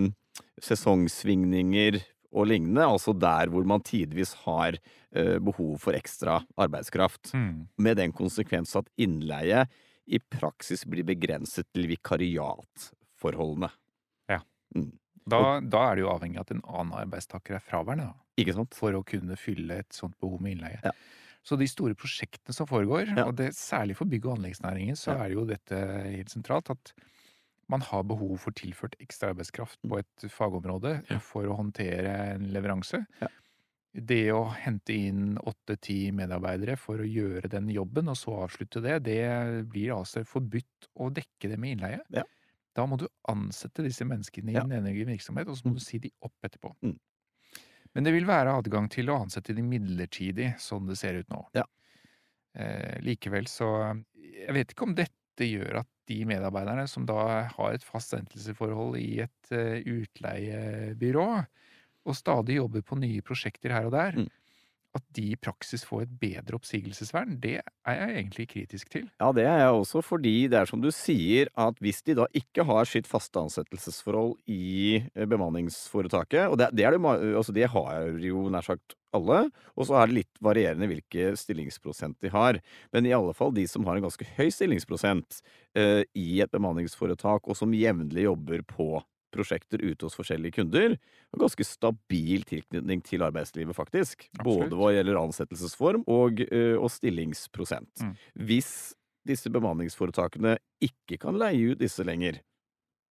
sesongsvingninger 0.61 2.05
og 2.31 2.47
lignende. 2.47 2.85
Altså 2.87 3.13
der 3.17 3.49
hvor 3.51 3.65
man 3.67 3.81
tidvis 3.83 4.35
har 4.47 4.73
behov 5.11 5.79
for 5.83 5.91
ekstra 5.99 6.47
arbeidskraft. 6.55 7.35
mm, 7.35 7.67
Med 7.83 7.97
den 7.97 8.13
konsekvens 8.13 8.77
at 8.79 8.87
innleie 8.97 9.67
i 10.07 10.19
praksis 10.19 10.85
blir 10.87 11.03
begrenset 11.03 11.67
til 11.75 11.89
vikariatforholdene. 11.91 13.71
Da, 15.31 15.61
da 15.63 15.83
er 15.91 15.97
det 15.97 16.03
jo 16.05 16.11
avhengig 16.13 16.37
av 16.41 16.47
at 16.49 16.53
en 16.57 16.63
annen 16.67 16.99
arbeidstaker 17.07 17.57
er 17.57 17.65
fraværende. 17.65 18.11
Ikke 18.41 18.55
sant? 18.57 18.75
for 18.75 18.93
å 18.97 19.05
kunne 19.05 19.37
fylle 19.37 19.81
et 19.83 19.93
sånt 19.93 20.17
behov 20.21 20.41
med 20.41 20.57
innleie. 20.59 20.81
Ja. 20.85 20.93
Så 21.45 21.57
de 21.57 21.67
store 21.69 21.95
prosjektene 21.97 22.53
som 22.57 22.67
foregår, 22.69 23.15
Ja. 23.17 23.25
og 23.27 23.37
det, 23.37 23.51
særlig 23.57 23.97
for 23.97 24.05
bygg- 24.07 24.27
og 24.27 24.39
anleggsnæringen, 24.39 24.97
så 24.97 25.13
Ja. 25.17 25.25
er 25.25 25.31
jo 25.33 25.45
dette 25.49 25.77
helt 26.05 26.29
sentralt 26.29 26.71
at 26.71 26.93
man 27.69 27.81
har 27.81 28.03
behov 28.03 28.39
for 28.41 28.51
tilført 28.51 28.97
ekstra 29.01 29.31
arbeidskraft 29.33 29.79
på 29.87 29.99
et 29.99 30.29
fagområde 30.31 31.05
Mm. 31.09 31.21
For 31.21 31.45
å 31.45 31.57
håndtere 31.57 32.35
en 32.35 32.49
leveranse. 32.53 33.07
Det 33.95 34.31
å 34.31 34.45
hente 34.55 34.91
inn 34.95 35.37
åtte-ti 35.39 36.13
medarbeidere 36.13 36.77
for 36.79 36.99
å 36.99 37.07
gjøre 37.09 37.49
den 37.51 37.69
jobben, 37.69 38.09
og 38.09 38.17
så 38.17 38.47
avslutte 38.47 38.81
det, 38.83 39.03
det 39.03 39.69
blir 39.69 39.91
altså 39.97 40.25
forbudt 40.25 40.87
å 40.99 41.11
dekke 41.13 41.49
det 41.51 41.59
med 41.59 41.79
innleie. 41.79 42.01
Ja. 42.11 42.23
Da 42.81 42.87
må 42.89 42.97
du 43.01 43.07
ansette 43.29 43.85
disse 43.85 44.07
menneskene 44.09 44.55
i 44.55 44.57
Ja. 44.57 44.65
din 44.65 44.89
egen 44.89 45.13
virksomhet, 45.13 45.49
og 45.53 45.59
så 45.61 45.69
må 45.69 45.77
du 45.77 45.85
si 45.85 46.01
de 46.01 46.11
opp 46.25 46.35
etterpå. 46.49 46.73
Mm. 46.87 46.97
Men 47.95 48.07
det 48.07 48.13
vil 48.15 48.27
være 48.29 48.55
adgang 48.57 48.89
til 48.93 49.11
å 49.13 49.19
ansette 49.25 49.55
de 49.57 49.63
midlertidig, 49.67 50.55
sånn 50.63 50.87
det 50.89 50.97
ser 51.01 51.19
ut 51.21 51.29
nå. 51.33 51.43
Ja. 51.55 51.65
Eh, 52.55 52.99
likevel 53.07 53.47
så 53.47 53.69
Jeg 54.19 54.55
vet 54.57 54.73
ikke 54.73 54.87
om 54.89 54.95
dette 54.99 55.47
gjør 55.47 55.81
at 55.85 55.89
de 56.11 56.25
medarbeiderne 56.27 56.89
som 56.91 57.05
da 57.07 57.45
har 57.53 57.75
et 57.77 57.85
fast 57.87 58.15
ansettelsesforhold 58.17 58.97
i 58.99 59.21
et 59.23 59.51
uh, 59.55 59.79
utleiebyrå, 59.79 61.27
og 62.09 62.17
stadig 62.19 62.57
jobber 62.59 62.83
på 62.83 62.99
nye 62.99 63.23
prosjekter 63.23 63.71
her 63.77 63.87
og 63.87 63.93
der, 63.95 64.19
Mm. 64.19 64.29
At 64.97 65.05
de 65.15 65.31
i 65.33 65.39
praksis 65.39 65.85
får 65.87 66.05
et 66.05 66.15
bedre 66.23 66.59
oppsigelsesvern, 66.59 67.37
det 67.43 67.57
er 67.61 67.97
jeg 67.97 68.15
egentlig 68.17 68.47
kritisk 68.51 68.91
til. 68.91 69.07
Ja, 69.23 69.31
det 69.37 69.45
er 69.47 69.61
jeg 69.63 69.81
også, 69.81 70.03
fordi 70.03 70.35
det 70.51 70.59
er 70.61 70.71
som 70.71 70.83
du 70.83 70.91
sier, 70.95 71.51
at 71.55 71.79
hvis 71.83 72.03
de 72.07 72.17
da 72.19 72.27
ikke 72.37 72.67
har 72.67 72.89
sitt 72.91 73.07
faste 73.11 73.39
ansettelsesforhold 73.39 74.37
i 74.51 75.01
eh, 75.01 75.29
bemanningsforetaket, 75.31 76.49
og 76.51 76.59
det, 76.61 76.73
det 76.75 76.91
det, 76.91 77.03
altså 77.37 77.55
det 77.55 77.71
har 77.71 78.09
jo 78.25 78.49
nær 78.51 78.67
sagt 78.67 78.97
alle, 79.15 79.45
og 79.75 79.87
så 79.87 79.99
er 79.99 80.11
det 80.11 80.19
litt 80.21 80.43
varierende 80.43 80.89
hvilke 80.91 81.33
stillingsprosent 81.39 82.19
de 82.23 82.31
har. 82.35 82.61
Men 82.95 83.07
i 83.07 83.15
alle 83.15 83.35
fall 83.37 83.55
de 83.55 83.67
som 83.71 83.87
har 83.89 83.99
en 83.99 84.07
ganske 84.07 84.27
høy 84.37 84.51
stillingsprosent 84.55 85.41
eh, 85.79 86.03
i 86.19 86.41
et 86.43 86.53
bemanningsforetak, 86.53 87.47
og 87.47 87.59
som 87.59 87.75
jevnlig 87.75 88.27
jobber 88.29 88.63
på 88.71 88.93
prosjekter 89.31 89.83
ute 89.83 90.07
hos 90.07 90.17
forskjellige 90.19 90.59
kunder, 90.61 90.97
og 91.33 91.41
ganske 91.45 91.65
stabil 91.67 92.43
tilknytning 92.49 93.03
til 93.07 93.23
arbeidslivet, 93.27 93.75
faktisk. 93.77 94.29
Absolutt. 94.39 94.71
Både 94.71 94.79
hva 94.81 94.93
gjelder 94.95 95.21
ansettelsesform 95.23 96.05
og, 96.07 96.41
eh, 96.51 96.77
og 96.77 96.91
stillingsprosent. 96.91 98.05
Mm. 98.05 98.15
Hvis 98.47 98.71
disse 99.27 99.51
bemanningsforetakene 99.53 100.59
ikke 100.83 101.19
kan 101.21 101.37
leie 101.39 101.73
ut 101.73 101.79
disse 101.83 102.05
lenger, 102.05 102.41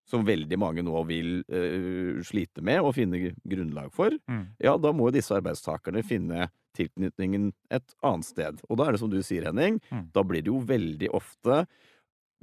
som 0.08 0.23
veldig 0.23 0.56
mange 0.58 0.80
nå 0.88 1.01
vil 1.03 1.41
uh, 1.51 2.21
slite 2.23 2.62
med 2.63 2.80
å 2.80 2.93
finne 2.95 3.34
grunnlag 3.43 3.91
for, 3.91 4.10
Mm. 4.30 4.45
ja, 4.63 4.77
da 4.77 4.93
må 4.95 5.12
disse 5.12 5.36
arbeidstakerne 5.36 5.99
finne 6.01 6.47
tilknytningen 6.77 7.51
et 7.69 7.93
annet 8.01 8.23
sted. 8.23 8.62
Og 8.69 8.77
da 8.77 8.86
er 8.88 8.91
det 8.95 9.01
som 9.01 9.10
du 9.12 9.19
sier, 9.21 9.43
Henning, 9.43 9.82
Mm. 9.91 10.06
da 10.13 10.23
blir 10.23 10.41
det 10.41 10.47
jo 10.53 10.62
veldig 10.63 11.10
ofte 11.12 11.67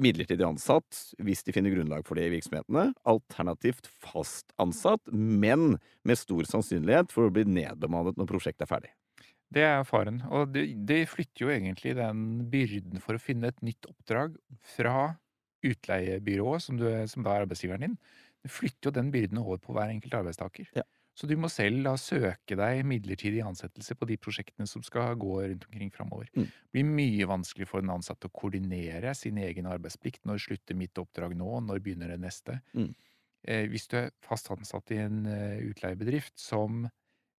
midlertidig 0.02 0.46
ansatt 0.46 0.98
hvis 1.22 1.44
de 1.46 1.54
finner 1.54 1.74
grunnlag 1.74 2.06
for 2.06 2.18
det 2.18 2.28
i 2.28 2.34
virksomhetene, 2.34 2.88
alternativt 3.08 3.88
fast 4.02 4.54
ansatt, 4.62 5.02
men 5.12 5.76
med 6.06 6.20
stor 6.20 6.46
sannsynlighet 6.50 7.14
for 7.14 7.28
å 7.28 7.34
bli 7.34 7.46
nedbemannet 7.46 8.18
når 8.18 8.30
prosjektet 8.30 8.66
er 8.66 8.72
ferdig. 8.72 8.92
Det 9.54 9.62
er 9.62 9.84
faren. 9.86 10.22
Og 10.34 10.50
det, 10.54 10.66
det 10.88 11.04
flytter 11.12 11.46
jo 11.46 11.52
egentlig 11.54 11.94
den 11.98 12.24
byrden 12.50 13.02
for 13.02 13.14
å 13.14 13.22
finne 13.22 13.52
et 13.52 13.62
nytt 13.62 13.86
oppdrag 13.86 14.34
fra 14.74 15.14
utleiebyrået, 15.64 16.64
som, 16.64 16.78
du, 16.80 16.88
som 17.10 17.24
da 17.24 17.36
er 17.36 17.46
arbeidsgiveren 17.46 17.86
din. 17.86 17.98
Det 18.44 18.50
flytter 18.52 18.90
jo 18.90 18.96
den 18.98 19.12
byrden 19.14 19.40
over 19.40 19.60
på 19.62 19.76
hver 19.76 19.92
enkelt 19.92 20.18
arbeidstaker. 20.18 20.68
Ja. 20.76 20.84
Så 21.14 21.28
du 21.30 21.36
må 21.38 21.48
selv 21.52 21.84
da 21.86 21.92
søke 22.00 22.56
deg 22.58 22.80
midlertidig 22.90 23.42
ansettelse 23.46 23.94
på 23.98 24.08
de 24.10 24.16
prosjektene 24.18 24.66
som 24.66 24.82
skal 24.82 25.14
gå 25.20 25.34
rundt 25.44 25.66
omkring 25.68 25.92
framover. 25.94 26.30
Mm. 26.34 26.48
Det 26.50 26.74
blir 26.74 26.88
mye 26.90 27.28
vanskelig 27.30 27.68
for 27.70 27.84
den 27.84 27.92
ansatte 27.94 28.26
å 28.30 28.34
koordinere 28.34 29.14
sin 29.14 29.38
egen 29.38 29.68
arbeidsplikt. 29.70 30.24
Når 30.26 30.42
slutter 30.48 30.78
mitt 30.78 30.98
oppdrag 30.98 31.36
nå? 31.38 31.52
Når 31.68 31.82
begynner 31.86 32.10
det 32.14 32.18
neste? 32.24 32.58
Mm. 32.74 32.94
Eh, 33.46 33.66
hvis 33.68 33.86
du 33.92 33.98
er 34.00 34.10
fast 34.24 34.48
ansatt 34.54 34.90
i 34.94 34.98
en 35.04 35.24
uh, 35.28 35.58
utleiebedrift 35.68 36.38
som 36.40 36.86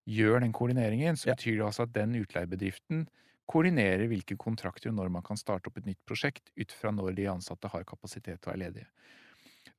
gjør 0.09 0.43
den 0.45 0.53
koordineringen, 0.53 1.17
så 1.17 1.31
Ja. 1.31 1.35
betyr 1.35 1.57
det 1.59 1.65
altså 1.67 1.83
at 1.87 1.93
den 1.95 2.15
utleiebedriften 2.19 3.07
koordinerer 3.49 4.07
hvilke 4.09 4.37
kontrakter 4.37 4.89
og 4.91 4.97
når 4.99 5.09
man 5.17 5.23
kan 5.25 5.37
starte 5.37 5.69
opp 5.69 5.77
et 5.81 5.85
nytt 5.89 6.01
prosjekt, 6.05 6.51
ut 6.57 6.71
fra 6.73 6.91
når 6.93 7.15
de 7.17 7.27
ansatte 7.29 7.69
har 7.73 7.85
kapasitet 7.85 8.45
og 8.47 8.53
er 8.53 8.61
ledige. 8.67 8.87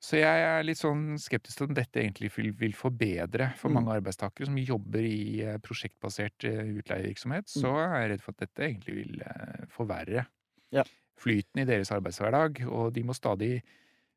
Så 0.07 0.21
jeg 0.21 0.42
er 0.47 0.62
litt 0.66 0.79
sånn 0.79 1.16
skeptisk 1.19 1.59
til 1.59 1.66
om 1.71 1.75
dette 1.75 1.99
egentlig 2.03 2.29
vil, 2.37 2.75
forbedre 2.79 3.49
for 3.59 3.73
Mm. 3.73 3.79
mange 3.81 3.97
arbeidstakere 3.97 4.47
som 4.47 4.59
jobber 4.61 5.03
i 5.09 5.40
eh, 5.42 5.57
prosjektbasert 5.59 6.45
eh, 6.47 6.61
utleievirksomhet. 6.79 7.49
Så 7.51 7.73
er 7.75 7.97
jeg 8.05 8.11
redd 8.12 8.23
for 8.23 8.37
at 8.37 8.45
dette 8.45 8.69
egentlig 8.69 8.95
vil 9.01 9.23
eh, 9.27 9.64
forverre 9.73 10.27
Ja. 10.71 10.85
flyten 11.19 11.62
i 11.62 11.66
deres 11.66 11.90
arbeidshverdag, 11.90 12.62
og 12.69 12.92
de 12.95 13.03
må 13.03 13.14
stadig 13.16 13.62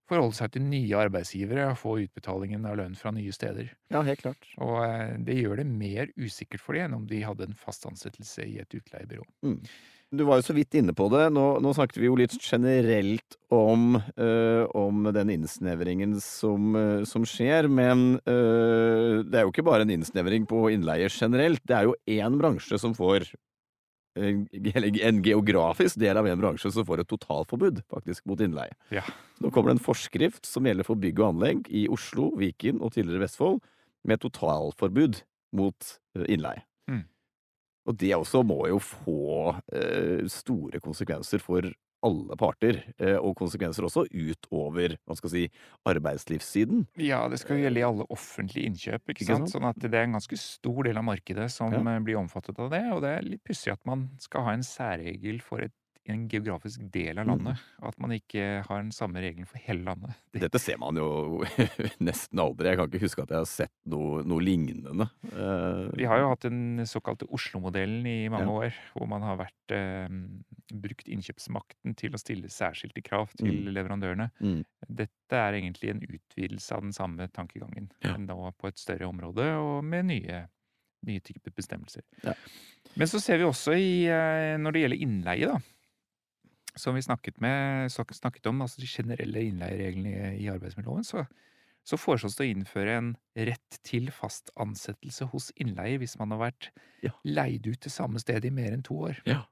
forholde 0.10 0.34
seg 0.36 0.52
til 0.52 0.64
nye 0.66 0.98
arbeidsgivere 0.98 1.68
og 1.72 1.78
få 1.78 1.92
utbetalingen 2.06 2.66
av 2.66 2.78
lønn 2.80 2.96
fra 2.98 3.12
nye 3.14 3.32
steder. 3.32 3.70
Ja, 3.94 4.02
helt 4.02 4.22
klart. 4.24 4.48
Og 4.58 4.82
det 5.26 5.38
gjør 5.38 5.58
det 5.62 5.68
mer 5.70 6.08
usikkert 6.18 6.62
for 6.66 6.74
dem 6.74 6.86
enn 6.90 6.98
om 6.98 7.06
de 7.08 7.22
hadde 7.22 7.46
en 7.46 7.54
fast 7.54 7.86
ansettelse 7.86 8.42
i 8.46 8.58
et 8.60 8.74
utleiebyrå. 8.74 9.24
Du 10.10 10.24
var 10.26 10.40
jo 10.40 10.46
så 10.48 10.56
vidt 10.58 10.74
inne 10.80 10.94
på 10.98 11.06
det. 11.14 11.28
Nå, 11.36 11.44
nå 11.62 11.72
snakket 11.78 12.00
vi 12.02 12.08
jo 12.08 12.16
litt 12.18 12.34
generelt 12.42 13.36
om, 13.54 14.00
øh, 14.18 14.64
om 14.78 15.06
den 15.14 15.30
innsnevringen 15.36 16.16
som, 16.24 16.74
øh, 16.76 17.04
som 17.06 17.28
skjer, 17.30 17.68
men 17.70 18.18
øh, 18.26 19.22
det 19.22 19.38
er 19.38 19.46
jo 19.46 19.54
ikke 19.54 19.68
bare 19.68 19.86
en 19.86 19.94
innsnevring 19.94 20.48
på 20.50 20.64
innleie 20.74 21.12
generelt. 21.14 21.62
Det 21.62 21.78
er 21.78 21.86
jo 21.86 21.94
én 22.10 22.40
bransje 22.42 22.80
som 22.82 22.96
får 22.98 23.28
en, 24.18 24.48
en 24.50 25.22
geografisk 25.24 26.02
del 26.02 26.18
av 26.18 26.26
en 26.28 26.42
bransje 26.42 26.74
som 26.74 26.88
får 26.88 27.04
et 27.04 27.12
totalforbud 27.14 27.84
faktisk 27.94 28.26
mot 28.26 28.42
innleie. 28.42 28.74
Ja. 28.90 29.06
Nå 29.44 29.54
kommer 29.54 29.70
det 29.70 29.78
en 29.78 29.88
forskrift 29.92 30.50
som 30.50 30.66
gjelder 30.66 30.90
for 30.90 30.98
bygg 30.98 31.22
og 31.22 31.36
anlegg 31.36 31.70
i 31.70 31.86
Oslo, 31.94 32.32
Viken 32.42 32.82
og 32.82 32.98
tidligere 32.98 33.28
Vestfold, 33.28 33.62
med 34.10 34.26
totalforbud 34.26 35.22
mot 35.54 35.96
innleie. 36.26 36.66
Mm. 36.90 37.06
Og 37.90 37.98
det 37.98 38.14
også 38.16 38.44
må 38.46 38.62
jo 38.70 38.80
få 38.84 39.20
eh, 39.74 40.26
store 40.30 40.82
konsekvenser 40.84 41.42
for 41.42 41.66
alle 42.06 42.36
parter, 42.40 42.78
eh, 43.02 43.18
og 43.20 43.34
konsekvenser 43.42 43.84
også 43.84 44.06
utover 44.08 44.94
hva 45.04 45.16
skal 45.20 45.32
si, 45.34 45.42
arbeidslivssiden. 45.90 46.86
Ja, 47.04 47.26
det 47.28 47.42
skal 47.42 47.58
jo 47.60 47.66
gjelde 47.66 47.82
i 47.82 47.88
alle 47.90 48.06
offentlige 48.14 48.70
innkjøp, 48.70 49.12
ikke, 49.12 49.28
sant? 49.28 49.52
Sånn 49.52 49.68
at 49.68 49.82
det 49.84 49.92
er 50.00 50.08
en 50.08 50.16
ganske 50.16 50.40
stor 50.40 50.80
del 50.88 51.02
av 51.02 51.04
markedet 51.10 51.50
som 51.52 51.74
Ja. 51.76 51.82
eh, 51.84 52.00
blir 52.06 52.16
omfattet 52.22 52.60
av 52.62 52.70
det. 52.72 52.84
Og 52.94 53.02
det 53.04 53.12
er 53.18 53.28
litt 53.28 53.44
pussig 53.44 53.74
at 53.74 53.84
man 53.90 54.10
skal 54.24 54.48
ha 54.48 54.54
en 54.56 54.64
særregel 54.64 55.42
for 55.44 55.60
et, 55.66 55.74
en 56.10 56.28
geografisk 56.30 56.82
del 56.92 57.18
av 57.20 57.26
Mm. 57.28 57.32
landet. 57.46 57.60
At 57.82 57.98
man 58.00 58.12
ikke 58.12 58.64
har 58.68 58.82
den 58.82 58.92
samme 58.92 59.22
regelen 59.22 59.46
for 59.48 59.58
hele 59.60 59.84
landet. 59.86 60.16
Det, 60.34 60.42
Dette 60.42 60.60
ser 60.60 60.78
man 60.82 60.96
jo 60.96 61.44
nesten 62.02 62.40
aldri. 62.42 62.70
Jeg 62.72 62.78
kan 62.80 62.90
ikke 62.90 63.02
huske 63.04 63.22
at 63.24 63.30
jeg 63.34 63.38
har 63.44 63.50
sett 63.50 63.74
noe, 63.86 64.24
noe 64.24 64.42
lignende. 64.44 65.10
Eh, 65.32 65.90
vi 65.98 66.06
har 66.10 66.20
jo 66.20 66.30
hatt 66.34 66.48
den 66.48 66.82
såkalte 66.90 67.28
Oslo-modellen 67.30 68.06
i 68.10 68.30
mange 68.30 68.46
Ja. 68.50 68.58
år, 68.70 68.74
hvor 68.96 69.08
man 69.08 69.22
har 69.22 69.38
vært, 69.38 69.76
eh, 69.76 70.08
brukt 70.74 71.08
innkjøpsmakten 71.10 71.96
til 71.98 72.12
å 72.14 72.20
stille 72.22 72.50
særskilte 72.50 73.02
krav 73.04 73.32
til 73.38 73.70
leverandørene. 73.74 74.32
mm, 74.42 74.64
Dette 74.90 75.34
er 75.38 75.54
egentlig 75.62 75.90
en 75.92 76.02
utvidelse 76.02 76.72
av 76.76 76.82
den 76.82 76.92
samme 76.94 77.28
tankegangen, 77.32 77.92
Ja. 78.04 78.14
men 78.18 78.26
nå 78.28 78.52
på 78.58 78.68
et 78.68 78.78
større 78.78 79.06
område 79.10 79.46
og 79.58 79.84
med 79.84 80.06
nye 80.06 80.48
nye 81.08 81.22
typer 81.22 81.52
bestemmelser. 81.56 82.02
Ja. 82.26 82.34
Men 82.98 83.08
så 83.08 83.22
ser 83.22 83.38
vi 83.38 83.46
også 83.46 83.72
i, 83.72 84.06
eh, 84.12 84.58
når 84.60 84.74
det 84.74 84.82
gjelder 84.84 85.02
innleie, 85.02 85.46
da, 85.48 85.60
som 86.78 86.96
vi 86.96 87.02
snakket, 87.02 87.40
med, 87.42 87.90
snakket 87.92 88.46
om, 88.52 88.62
altså 88.62 88.82
de 88.82 88.88
generelle 88.88 89.42
innleiereglene 89.50 90.36
i, 90.38 90.48
arbeidsmiljøloven, 90.52 91.04
så, 91.08 91.26
så 91.84 91.98
foreslås 91.98 92.36
det 92.38 92.46
å 92.46 92.52
innføre 92.54 92.98
en 93.00 93.14
rett 93.36 93.80
til 93.88 94.12
fast 94.12 94.52
ansettelse 94.60 95.26
hos 95.32 95.52
innleier 95.58 95.98
hvis 96.00 96.18
man 96.20 96.32
har 96.36 96.40
vært 96.52 96.70
Ja. 97.02 97.12
leid 97.26 97.66
ut 97.68 97.80
til 97.82 97.92
samme 97.92 98.20
sted 98.20 98.46
i 98.46 98.52
mer 98.52 98.74
enn 98.76 98.84
to 98.86 99.00
år. 99.10 99.22
Ja. 99.26 99.46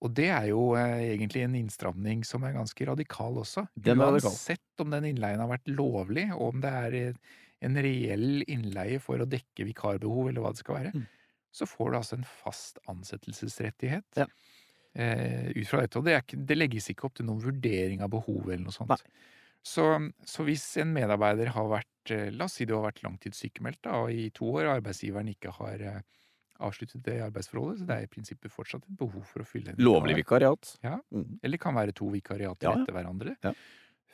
Og 0.00 0.12
det 0.14 0.28
er 0.30 0.46
jo 0.52 0.74
eh, 0.78 1.16
egentlig 1.16 1.42
en 1.42 1.56
innstramning 1.58 2.24
som 2.24 2.44
er 2.46 2.52
ganske 2.54 2.86
radikal 2.86 3.34
også. 3.42 3.66
Den 3.74 3.98
radikal. 3.98 4.30
Uansett 4.30 4.80
om 4.84 4.90
den 4.94 5.04
innleien 5.10 5.40
har 5.42 5.48
vært 5.50 5.66
lovlig, 5.66 6.28
og 6.36 6.54
om 6.54 6.60
det 6.62 6.70
er 6.70 6.98
en 7.66 7.74
reell 7.82 8.44
innleie 8.46 9.00
for 9.02 9.18
å 9.18 9.26
dekke 9.26 9.66
vikarbehov, 9.66 10.28
eller 10.30 10.40
hva 10.44 10.52
det 10.54 10.62
skal 10.62 10.76
være, 10.78 10.92
Mm. 10.94 11.06
så 11.50 11.66
får 11.66 11.90
du 11.90 11.96
altså 11.98 12.14
en 12.20 12.24
fast 12.24 12.78
ansettelsesrettighet. 12.86 14.04
Ja. 14.16 14.26
Eh, 14.98 15.50
ut 15.54 15.68
fra 15.70 15.84
dette. 15.84 16.00
Og 16.00 16.06
det, 16.08 16.16
ikke, 16.24 16.40
det 16.48 16.56
legges 16.58 16.90
ikke 16.90 17.06
opp 17.06 17.18
til 17.18 17.28
noen 17.28 17.42
vurdering 17.42 18.00
av 18.02 18.10
behovet 18.10 18.56
eller 18.56 18.66
noe 18.66 18.74
sånt. 18.74 19.04
Så, 19.62 19.84
så 20.26 20.46
hvis 20.46 20.64
en 20.82 20.90
medarbeider 20.94 21.52
har 21.54 21.66
vært 21.70 22.12
eh, 22.14 22.28
La 22.34 22.46
oss 22.48 22.56
si 22.58 22.66
du 22.66 22.74
har 22.74 22.86
vært 22.88 23.02
langtidssykemeldt 23.04 23.82
da, 23.86 24.00
og 24.02 24.10
i 24.14 24.28
to 24.34 24.48
år, 24.50 24.64
og 24.66 24.78
arbeidsgiveren 24.78 25.30
ikke 25.30 25.52
har 25.58 25.84
eh, 25.86 26.00
avsluttet 26.66 27.04
det 27.06 27.18
arbeidsforholdet, 27.28 27.82
så 27.82 27.86
det 27.86 27.98
er 27.98 28.06
i 28.08 28.10
prinsippet 28.10 28.54
fortsatt 28.54 28.86
et 28.88 28.98
behov 28.98 29.22
for 29.28 29.44
å 29.44 29.46
fylle 29.46 29.74
en 29.74 29.84
Lovlig 29.86 30.16
vikariat. 30.18 30.72
Ja. 30.82 30.96
Mm. 31.14 31.38
Eller 31.46 31.62
kan 31.62 31.78
være 31.78 31.94
to 31.94 32.10
vikariater 32.14 32.66
Ja, 32.66 32.74
ja. 32.74 32.82
etter 32.82 32.96
hverandre. 32.96 33.36
Ja. 33.46 33.54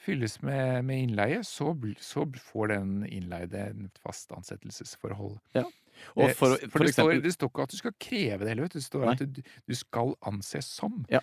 Fylles 0.05 0.37
med, 0.45 0.83
med 0.85 1.07
innleie, 1.07 1.41
så, 1.49 1.71
så 2.05 2.27
får 2.51 2.75
den 2.75 2.93
innleide 3.09 3.71
et 3.71 4.03
fast 4.05 4.35
ansettelsesforhold. 4.37 5.39
Og 5.63 5.73
Eh, 6.17 6.33
for, 6.35 6.55
s- 6.57 6.67
for, 6.71 6.85
det, 6.85 6.93
står, 6.95 7.21
det 7.23 7.33
står 7.35 7.49
ikke 7.53 7.63
at 7.69 7.71
du 7.71 7.77
skal 7.81 7.95
kreve 8.01 8.39
det 8.45 8.49
heller. 8.55 8.69
Det 8.69 8.83
står 8.85 9.05
Nei. 9.07 9.15
at 9.17 9.25
du, 9.37 9.43
du 9.69 9.75
skal 9.79 10.15
anses 10.27 10.67
som. 10.67 11.05
Ja. 11.13 11.21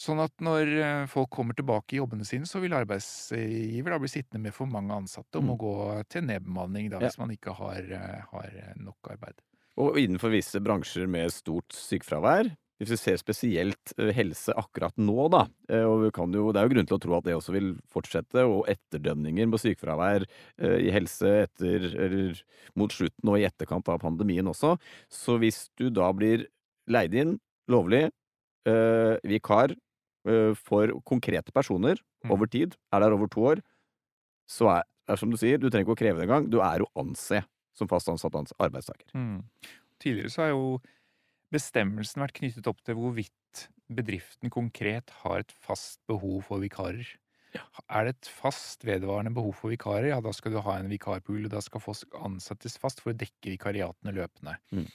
Sånn 0.00 0.18
at 0.24 0.32
når 0.42 0.70
eh, 0.82 1.06
folk 1.06 1.30
kommer 1.30 1.54
tilbake 1.54 1.94
i 1.94 2.00
jobbene 2.00 2.24
sine, 2.26 2.46
så 2.50 2.58
vil 2.60 2.74
arbeidsgiver 2.74 3.94
da 3.94 3.98
bli 4.02 4.10
sittende 4.10 4.42
med 4.42 4.54
for 4.56 4.66
mange 4.66 4.90
ansatte 4.96 5.38
og 5.38 5.44
må 5.46 5.54
Mm. 5.54 5.60
gå 5.62 5.74
til 6.10 6.22
nedbemanning 6.26 6.90
da, 6.90 6.98
Ja. 6.98 7.06
hvis 7.08 7.18
man 7.18 7.30
ikke 7.30 7.54
har, 7.54 7.78
eh, 7.78 8.22
har 8.32 8.50
nok 8.76 8.96
arbeid. 9.10 9.38
Og 9.76 9.96
innenfor 9.98 10.30
visse 10.30 10.60
bransjer 10.62 11.06
med 11.08 11.30
stort 11.32 11.68
sykefravær. 11.74 12.50
Hvis 12.80 12.90
vi 12.90 12.98
ser 12.98 13.18
spesielt 13.20 13.92
eh, 13.98 14.10
helse 14.16 14.54
akkurat 14.58 14.96
nå, 14.98 15.28
da, 15.30 15.44
eh, 15.70 15.84
og 15.86 16.02
vi 16.02 16.10
kan 16.16 16.32
jo, 16.34 16.48
det 16.52 16.58
er 16.60 16.66
jo 16.66 16.72
grunn 16.74 16.88
til 16.90 16.96
å 16.96 17.02
tro 17.04 17.14
at 17.18 17.28
det 17.28 17.36
også 17.36 17.54
vil 17.54 17.68
fortsette, 17.92 18.42
og 18.50 18.66
etterdønninger 18.72 19.52
på 19.52 19.60
sykefravær 19.62 20.26
eh, 20.26 20.78
i 20.88 20.90
helse 20.94 21.30
etter, 21.44 21.86
eller 21.94 22.42
mot 22.74 22.90
slutten 22.92 23.30
og 23.30 23.38
i 23.38 23.46
etterkant 23.46 23.88
av 23.94 24.02
pandemien 24.02 24.50
også. 24.50 24.74
Så 25.12 25.38
hvis 25.42 25.68
du 25.78 25.86
da 25.94 26.10
blir 26.16 26.48
leid 26.90 27.14
inn 27.14 27.36
lovlig, 27.70 28.08
eh, 28.68 29.14
vikar, 29.24 29.76
eh, 30.28 30.50
for 30.58 30.98
konkrete 31.06 31.54
personer 31.54 32.00
Mm. 32.24 32.30
over 32.32 32.46
tid, 32.48 32.74
er 32.90 33.00
der 33.00 33.12
over 33.12 33.28
to 33.28 33.40
år, 33.44 33.60
så 34.48 34.68
er, 34.78 34.84
er 35.12 35.16
som 35.20 35.28
du 35.28 35.36
sier, 35.36 35.58
du 35.60 35.68
trenger 35.68 35.84
ikke 35.84 35.92
å 35.92 36.00
kreve 36.00 36.16
det 36.16 36.24
engang, 36.24 36.46
du 36.48 36.56
er 36.64 36.80
å 36.80 36.88
anse 36.96 37.42
som 37.76 37.88
fast 37.90 38.08
ansatt 38.08 38.32
arbeidstaker. 38.32 39.04
arbeidstaker. 39.12 39.42
Tidligere 40.00 40.32
så 40.32 40.42
er 40.46 40.50
jo 40.54 40.80
bestemmelsen 41.52 42.22
vært 42.24 42.38
knyttet 42.38 42.70
opp 42.70 42.80
til 42.86 42.98
hvorvidt 42.98 43.66
bedriften 43.92 44.52
konkret 44.52 45.12
har 45.22 45.44
et 45.44 45.52
fast 45.64 46.00
behov 46.08 46.42
for 46.48 46.62
vikarer. 46.64 47.06
Er 47.86 48.06
det 48.06 48.16
et 48.16 48.30
fast 48.34 48.82
vedvarende 48.86 49.30
behov 49.34 49.54
for 49.60 49.70
vikarer, 49.70 50.08
ja 50.10 50.18
da 50.24 50.32
skal 50.34 50.56
du 50.56 50.60
ha 50.64 50.78
en 50.80 50.90
vikarpool, 50.90 51.44
og 51.46 51.52
da 51.52 51.60
skal 51.62 51.82
folk 51.82 52.16
ansettes 52.18 52.76
fast 52.80 53.02
for 53.02 53.12
å 53.12 53.18
dekke 53.18 53.52
vikariatene 53.52 54.14
løpende. 54.16 54.56
Mm. 54.74 54.88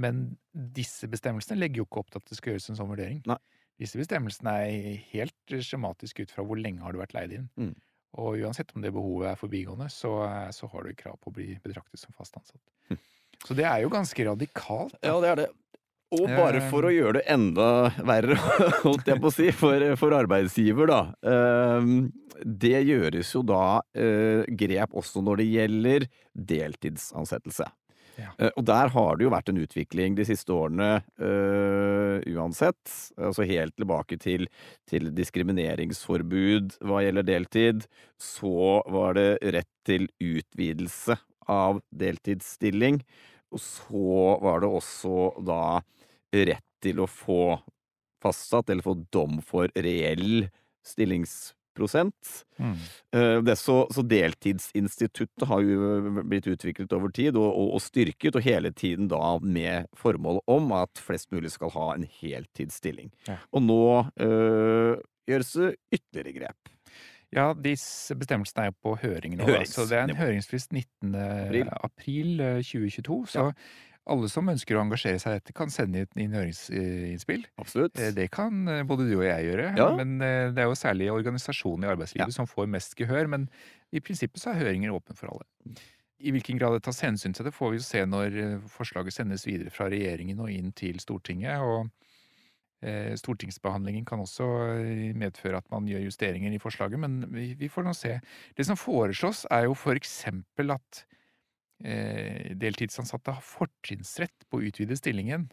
Men 0.00 0.24
disse 0.50 1.06
bestemmelsene 1.10 1.58
legger 1.58 1.82
jo 1.82 1.86
ikke 1.86 2.02
opp 2.02 2.10
til 2.10 2.22
at 2.22 2.30
det 2.30 2.38
skal 2.38 2.54
gjøres 2.54 2.70
en 2.72 2.80
sånn 2.80 2.90
vurdering. 2.90 3.22
Nei. 3.30 3.38
Disse 3.80 3.96
bestemmelsene 3.96 4.56
er 4.66 4.98
helt 5.14 5.54
skjematiske 5.54 6.26
ut 6.26 6.34
fra 6.34 6.44
hvor 6.44 6.58
lenge 6.60 6.82
har 6.84 6.92
du 6.92 7.00
vært 7.00 7.14
leid 7.16 7.38
inn. 7.38 7.46
Mm. 7.56 7.72
Og 8.20 8.42
uansett 8.42 8.74
om 8.74 8.82
det 8.82 8.92
behovet 8.92 9.30
er 9.30 9.38
forbigående, 9.38 9.86
så, 9.92 10.12
så 10.54 10.68
har 10.72 10.84
du 10.84 10.98
krav 10.98 11.16
på 11.22 11.30
å 11.30 11.36
bli 11.36 11.54
betraktet 11.62 12.02
som 12.02 12.14
fast 12.18 12.36
ansatt. 12.36 12.60
Mm. 12.90 12.98
Så 13.46 13.56
det 13.56 13.64
er 13.64 13.80
jo 13.84 13.92
ganske 13.92 14.26
radikalt. 14.26 14.98
da. 14.98 15.12
Ja, 15.12 15.20
det 15.22 15.30
er 15.30 15.40
det. 15.44 15.48
Og 16.16 16.26
bare 16.26 16.58
for 16.70 16.88
å 16.88 16.90
gjøre 16.90 17.20
det 17.20 17.26
enda 17.30 17.66
verre, 18.02 18.34
holdt 18.86 19.06
jeg 19.12 19.20
på 19.22 19.30
å 19.30 19.34
si, 19.34 19.50
for, 19.54 19.84
for 20.00 20.16
arbeidsgiver, 20.16 20.90
da. 20.90 21.02
Ehm, 21.22 22.10
Det 22.40 22.80
gjøres 22.88 23.34
jo 23.34 23.42
da 23.44 23.80
eh, 23.94 24.42
grep 24.58 24.94
også 24.96 25.20
når 25.22 25.42
det 25.42 25.46
gjelder 25.52 26.06
deltidsansettelse. 26.34 27.66
Ja. 28.18 28.30
Eh, 28.40 28.50
Og 28.56 28.64
der 28.68 28.90
har 28.92 29.16
det 29.16 29.24
jo 29.26 29.32
vært 29.32 29.52
en 29.52 29.60
utvikling 29.62 30.16
de 30.18 30.24
siste 30.28 30.52
årene 30.52 30.88
eh, 31.20 32.16
uansett. 32.34 32.80
Altså 33.20 33.46
helt 33.48 33.76
tilbake 33.78 34.18
til, 34.20 34.48
til 34.90 35.12
diskrimineringsforbud 35.14 36.78
hva 36.88 37.02
gjelder 37.04 37.28
deltid. 37.28 37.86
Så 38.20 38.80
var 38.90 39.14
det 39.20 39.28
rett 39.54 39.70
til 39.86 40.08
utvidelse 40.20 41.16
av 41.50 41.80
deltidsstilling. 41.92 43.02
Og 43.50 43.62
så 43.62 44.36
var 44.42 44.62
det 44.62 44.70
også 44.80 45.30
da 45.46 45.62
rett 46.32 46.66
til 46.82 47.00
å 47.02 47.08
få 47.10 47.58
fastsatt, 48.20 48.70
eller 48.70 48.84
få 48.84 48.94
dom 49.12 49.40
for 49.44 49.70
reell 49.76 50.48
stillingsprosent. 50.86 52.32
Mm. 52.60 52.74
Eh, 53.16 53.36
Det 53.44 53.56
så, 53.56 53.86
så 53.92 54.04
deltidsinstituttet 54.04 55.46
har 55.48 55.64
jo 55.64 56.22
blitt 56.22 56.48
utviklet 56.50 56.92
over 56.96 57.12
tid 57.16 57.36
og, 57.36 57.48
og, 57.48 57.76
og 57.78 57.84
styrket, 57.84 58.36
og 58.36 58.44
hele 58.44 58.72
tiden 58.72 59.08
da 59.08 59.38
med 59.42 59.88
formål 59.96 60.42
om 60.50 60.72
at 60.76 61.00
flest 61.00 61.30
mulig 61.32 61.54
skal 61.56 61.72
ha 61.76 61.94
en 61.94 62.04
heltidsstilling. 62.20 63.12
Ja. 63.28 63.40
Og 63.52 63.64
nå 63.64 63.82
øh, 64.20 65.00
gjøres 65.30 65.56
det 65.56 65.72
ytterligere 66.00 66.38
grep. 66.40 66.76
Ja, 67.30 67.52
disse 67.54 68.16
bestemmelsene 68.18 68.64
er 68.64 68.72
jo 68.72 68.78
på 68.82 68.96
høring 69.04 69.36
nå. 69.38 69.46
Så 69.70 69.84
det 69.86 70.00
er 70.00 70.08
en 70.08 70.18
høringsfrist 70.18 70.72
19. 70.74 71.14
April. 71.14 71.68
april 71.86 72.40
eh, 72.42 72.56
2022. 72.66 73.20
Så 73.30 73.44
alle 74.06 74.28
som 74.32 74.48
ønsker 74.48 74.74
å 74.76 74.80
engasjere 74.82 75.20
seg 75.20 75.32
i 75.34 75.38
dette, 75.38 75.52
kan 75.54 75.68
sende 75.70 76.00
inn- 76.06 76.22
inn 76.24 76.32
høringsinnspill. 76.32 77.44
Absolutt. 77.58 77.98
Eh, 78.00 78.10
Det 78.16 78.30
kan 78.30 78.66
eh, 78.68 78.82
både 78.82 79.06
du 79.10 79.16
og 79.18 79.24
jeg 79.24 79.44
gjøre, 79.52 79.76
Ja. 79.76 79.94
men 79.96 80.20
eh, 80.22 80.50
det 80.50 80.58
er 80.58 80.68
jo 80.70 80.74
særlig 80.78 81.10
organisasjonene 81.12 81.86
i 81.86 81.94
arbeidslivet 81.94 82.26
Ja. 82.28 82.30
som 82.32 82.46
får 82.46 82.66
mest 82.68 82.96
gehør. 82.96 83.28
Men 83.28 83.48
i 83.92 84.00
prinsippet 84.00 84.40
så 84.40 84.50
er 84.54 84.64
høringer 84.64 84.90
åpne 84.90 85.14
for 85.16 85.28
alle. 85.28 85.44
I 86.20 86.30
hvilken 86.32 86.58
grad 86.58 86.72
det 86.74 86.82
tas 86.82 87.00
hensyn 87.00 87.32
til 87.34 87.44
det, 87.44 87.54
får 87.54 87.70
vi 87.70 87.76
jo 87.78 87.82
se 87.82 88.04
når 88.04 88.60
forslaget 88.68 89.12
sendes 89.12 89.46
videre 89.46 89.70
fra 89.70 89.88
regjeringen 89.88 90.38
og 90.40 90.50
inn 90.50 90.72
til 90.72 90.98
Stortinget. 91.00 91.60
og 91.60 91.88
eh, 92.82 93.14
Stortingsbehandlingen 93.16 94.04
kan 94.04 94.18
også 94.20 95.14
medføre 95.16 95.56
at 95.58 95.70
man 95.70 95.86
gjør 95.86 96.04
justeringer 96.08 96.52
i 96.52 96.58
forslaget, 96.58 96.98
men 96.98 97.24
vi, 97.32 97.68
får 97.68 97.84
nå 97.84 97.94
se. 97.94 98.20
Det 98.56 98.66
som 98.66 98.76
foreslås, 98.76 99.46
er 99.50 99.64
jo 99.64 99.74
for 99.74 99.92
eksempel 99.94 100.72
at 100.72 101.04
deltidsansatte 101.80 103.32
har 103.32 103.42
fortrinnsrett 103.44 104.44
på 104.50 104.58
å 104.60 104.66
utvide 104.68 104.96
stillingen 104.98 105.46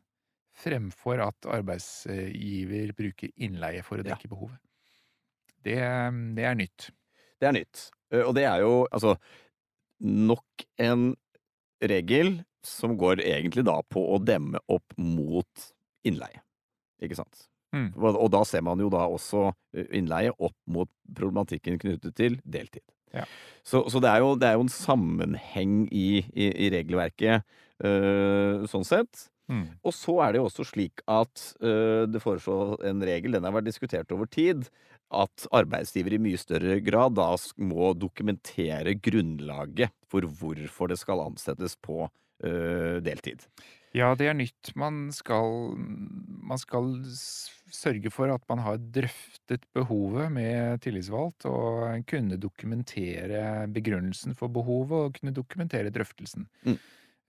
fremfor 0.57 1.21
at 1.23 1.45
arbeidsgiver 1.53 2.91
bruker 2.97 3.31
innleie 3.37 3.83
for 3.85 3.97
å 4.01 4.03
Ja. 4.05 4.15
dekke 4.15 4.27
behovet. 4.31 4.57
Det, 5.63 5.77
det 6.35 6.43
er 6.45 6.55
nytt. 6.55 6.89
Det 7.39 7.47
er 7.47 7.53
nytt. 7.53 7.89
Eh, 8.11 8.23
Og 8.25 8.33
det 8.35 8.45
er 8.45 8.59
jo 8.65 8.87
altså 8.91 9.15
nok 10.01 10.65
en 10.79 11.15
regel 11.81 12.43
som 12.65 12.97
går 12.97 13.21
egentlig 13.23 13.63
da 13.65 13.81
på 13.87 14.01
å 14.15 14.17
demme 14.23 14.59
opp 14.67 14.93
mot 14.97 15.67
innleie. 16.03 16.41
Ikke 17.01 17.15
sant? 17.15 17.47
Mm. 17.75 17.91
Og, 17.95 18.15
og 18.15 18.31
da 18.31 18.41
ser 18.47 18.63
man 18.65 18.79
jo 18.79 18.89
da 18.89 19.05
også 19.07 19.51
eh, 19.75 19.85
innleie 19.99 20.31
opp 20.39 20.55
mot 20.65 20.89
problematikken 21.15 21.77
knyttet 21.79 22.15
til 22.17 22.39
deltid. 22.43 22.83
Ja. 23.15 23.23
Så, 23.67 23.83
så 23.91 23.99
det, 24.03 24.11
er 24.11 24.23
jo, 24.23 24.35
det 24.39 24.47
er 24.47 24.55
jo 24.55 24.65
en 24.65 24.71
sammenheng 24.71 25.79
i, 25.91 26.23
i, 26.31 26.47
i 26.47 26.69
regelverket 26.71 27.43
eh, 27.83 28.67
sånn 28.71 28.87
sett. 28.87 29.27
Mm. 29.47 29.65
Og 29.87 29.95
så 29.95 30.17
er 30.23 30.33
det 30.33 30.41
jo 30.41 30.47
også 30.49 30.65
slik 30.67 31.03
at 31.07 31.43
øh, 31.63 32.03
det 32.11 32.21
foreslås 32.23 32.83
en 32.87 33.03
regel, 33.07 33.35
den 33.35 33.47
har 33.47 33.55
vært 33.55 33.69
diskutert 33.69 34.11
over 34.15 34.27
tid, 34.31 34.67
at 35.07 35.47
arbeidsgiver 35.55 36.17
i 36.17 36.19
mye 36.19 36.39
større 36.39 36.81
grad 36.83 37.15
da 37.15 37.29
må 37.63 37.93
dokumentere 37.95 38.97
grunnlaget 38.99 39.93
for 40.11 40.27
hvorfor 40.27 40.91
det 40.91 40.99
skal 40.99 41.23
ansettes 41.23 41.77
på 41.79 42.05
øh, 42.43 42.99
deltid. 43.03 43.47
Ja, 43.95 44.13
det 44.15 44.27
er 44.27 44.33
nytt. 44.35 44.73
Man 44.75 45.11
skal, 45.15 45.77
man 45.77 46.57
skal 46.59 46.89
sørge 47.07 48.11
for 48.13 48.31
at 48.33 48.43
man 48.49 48.59
har 48.65 48.77
drøftet 48.77 49.63
behovet 49.75 50.31
med 50.31 50.81
tillitsvalgt, 50.83 51.45
og 51.49 52.03
kunne 52.09 52.37
dokumentere 52.39 53.67
begrunnelsen 53.73 54.35
for 54.37 54.51
behovet, 54.53 54.91
og 55.07 55.13
kunne 55.19 55.33
dokumentere 55.35 55.91
drøftelsen. 55.93 56.47
Mm. 56.65 56.77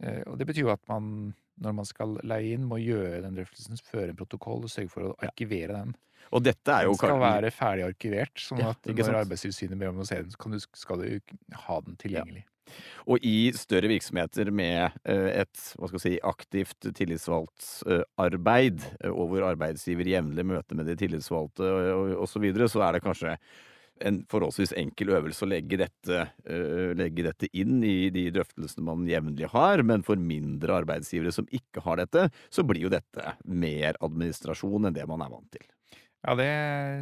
Eh, 0.02 0.22
Og 0.26 0.38
det 0.38 0.46
betyr 0.46 0.66
jo 0.66 0.72
at 0.74 0.82
man, 0.88 1.34
når 1.58 1.72
man 1.74 1.84
skal 1.88 2.18
leie 2.22 2.54
inn, 2.54 2.66
må 2.70 2.78
gjøre 2.82 3.22
den 3.22 3.34
drøftelsen, 3.38 3.78
føre 3.82 4.10
en 4.10 4.16
protokoll 4.18 4.62
og 4.66 4.70
sørge 4.70 4.90
for 4.92 5.08
å 5.08 5.16
arkivere 5.24 5.72
den. 5.74 5.96
Og 6.32 6.42
dette 6.44 6.68
er 6.68 6.84
jo 6.84 6.90
Den 6.92 6.98
skal 6.98 7.10
kan- 7.16 7.20
være 7.24 7.50
ferdig 7.54 7.84
arkivert, 7.88 8.34
sånn 8.36 8.60
at 8.66 8.84
ja, 8.84 8.92
når? 8.92 9.24
Arbeidstilsynet 9.24 9.78
ber 9.78 9.88
om 9.88 10.00
å 10.02 10.06
se 10.06 10.16
den, 10.20 10.30
så 10.30 10.36
kan 10.38 10.52
du, 10.52 10.58
skal 10.60 10.98
du 10.98 11.20
ha 11.54 11.80
den 11.80 11.96
tilgjengelig. 11.96 12.44
Og 13.08 13.24
i 13.24 13.50
større 13.56 13.90
virksomheter 13.90 14.50
med 14.54 14.98
eh, 15.08 15.42
et 15.44 15.62
hva 15.78 15.88
skal 15.90 16.02
si, 16.02 16.16
aktivt 16.26 16.90
tillitsvalgtarbeid, 16.98 18.84
eh, 18.84 19.06
eh, 19.06 19.14
og 19.14 19.32
hvor 19.32 19.48
arbeidsgiver 19.48 20.10
jevnlig 20.12 20.44
møter 20.48 20.78
med 20.78 20.90
de 20.90 20.98
tillitsvalgte 20.98 21.72
osv., 22.18 22.38
så, 22.38 22.42
videre, 22.42 22.68
så 22.70 22.84
er 22.86 22.94
det 22.94 23.02
kanskje 23.02 23.32
en 24.06 24.20
forholdsvis 24.30 24.76
enkel 24.78 25.10
øvelse 25.16 25.42
å 25.42 25.48
legge 25.50 25.80
dette, 25.80 26.20
legge 26.94 27.24
dette, 27.26 27.48
inn 27.58 27.80
i 27.82 28.12
de 28.14 28.28
drøftelsene 28.36 28.84
man 28.86 29.08
jevnlig 29.10 29.48
har, 29.50 29.82
men 29.82 30.04
for 30.06 30.20
mindre 30.22 30.76
arbeidsgivere 30.84 31.34
som 31.34 31.48
ikke 31.50 31.82
har 31.82 31.98
dette, 31.98 32.28
så 32.46 32.62
blir 32.62 32.86
jo 32.86 32.92
dette 32.94 33.34
mer 33.42 33.98
administrasjon 33.98 34.86
enn 34.86 34.94
det 34.94 35.08
man 35.10 35.26
er 35.26 35.34
vant 35.34 35.50
til. 35.50 35.66
Ja, 36.26 36.34
det 36.38 36.50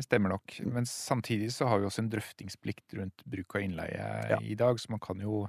stemmer 0.04 0.34
nok. 0.34 0.58
Men 0.68 0.86
samtidig 0.88 1.52
så 1.54 1.68
har 1.70 1.80
vi 1.80 1.88
også 1.88 2.04
en 2.04 2.10
drøftingsplikt 2.12 2.98
rundt 2.98 3.24
bruk 3.24 3.56
av 3.56 3.64
innleie 3.64 4.10
ja. 4.32 4.40
i 4.44 4.56
dag, 4.58 4.80
så 4.80 4.92
man 4.92 5.02
kan 5.02 5.22
jo 5.22 5.46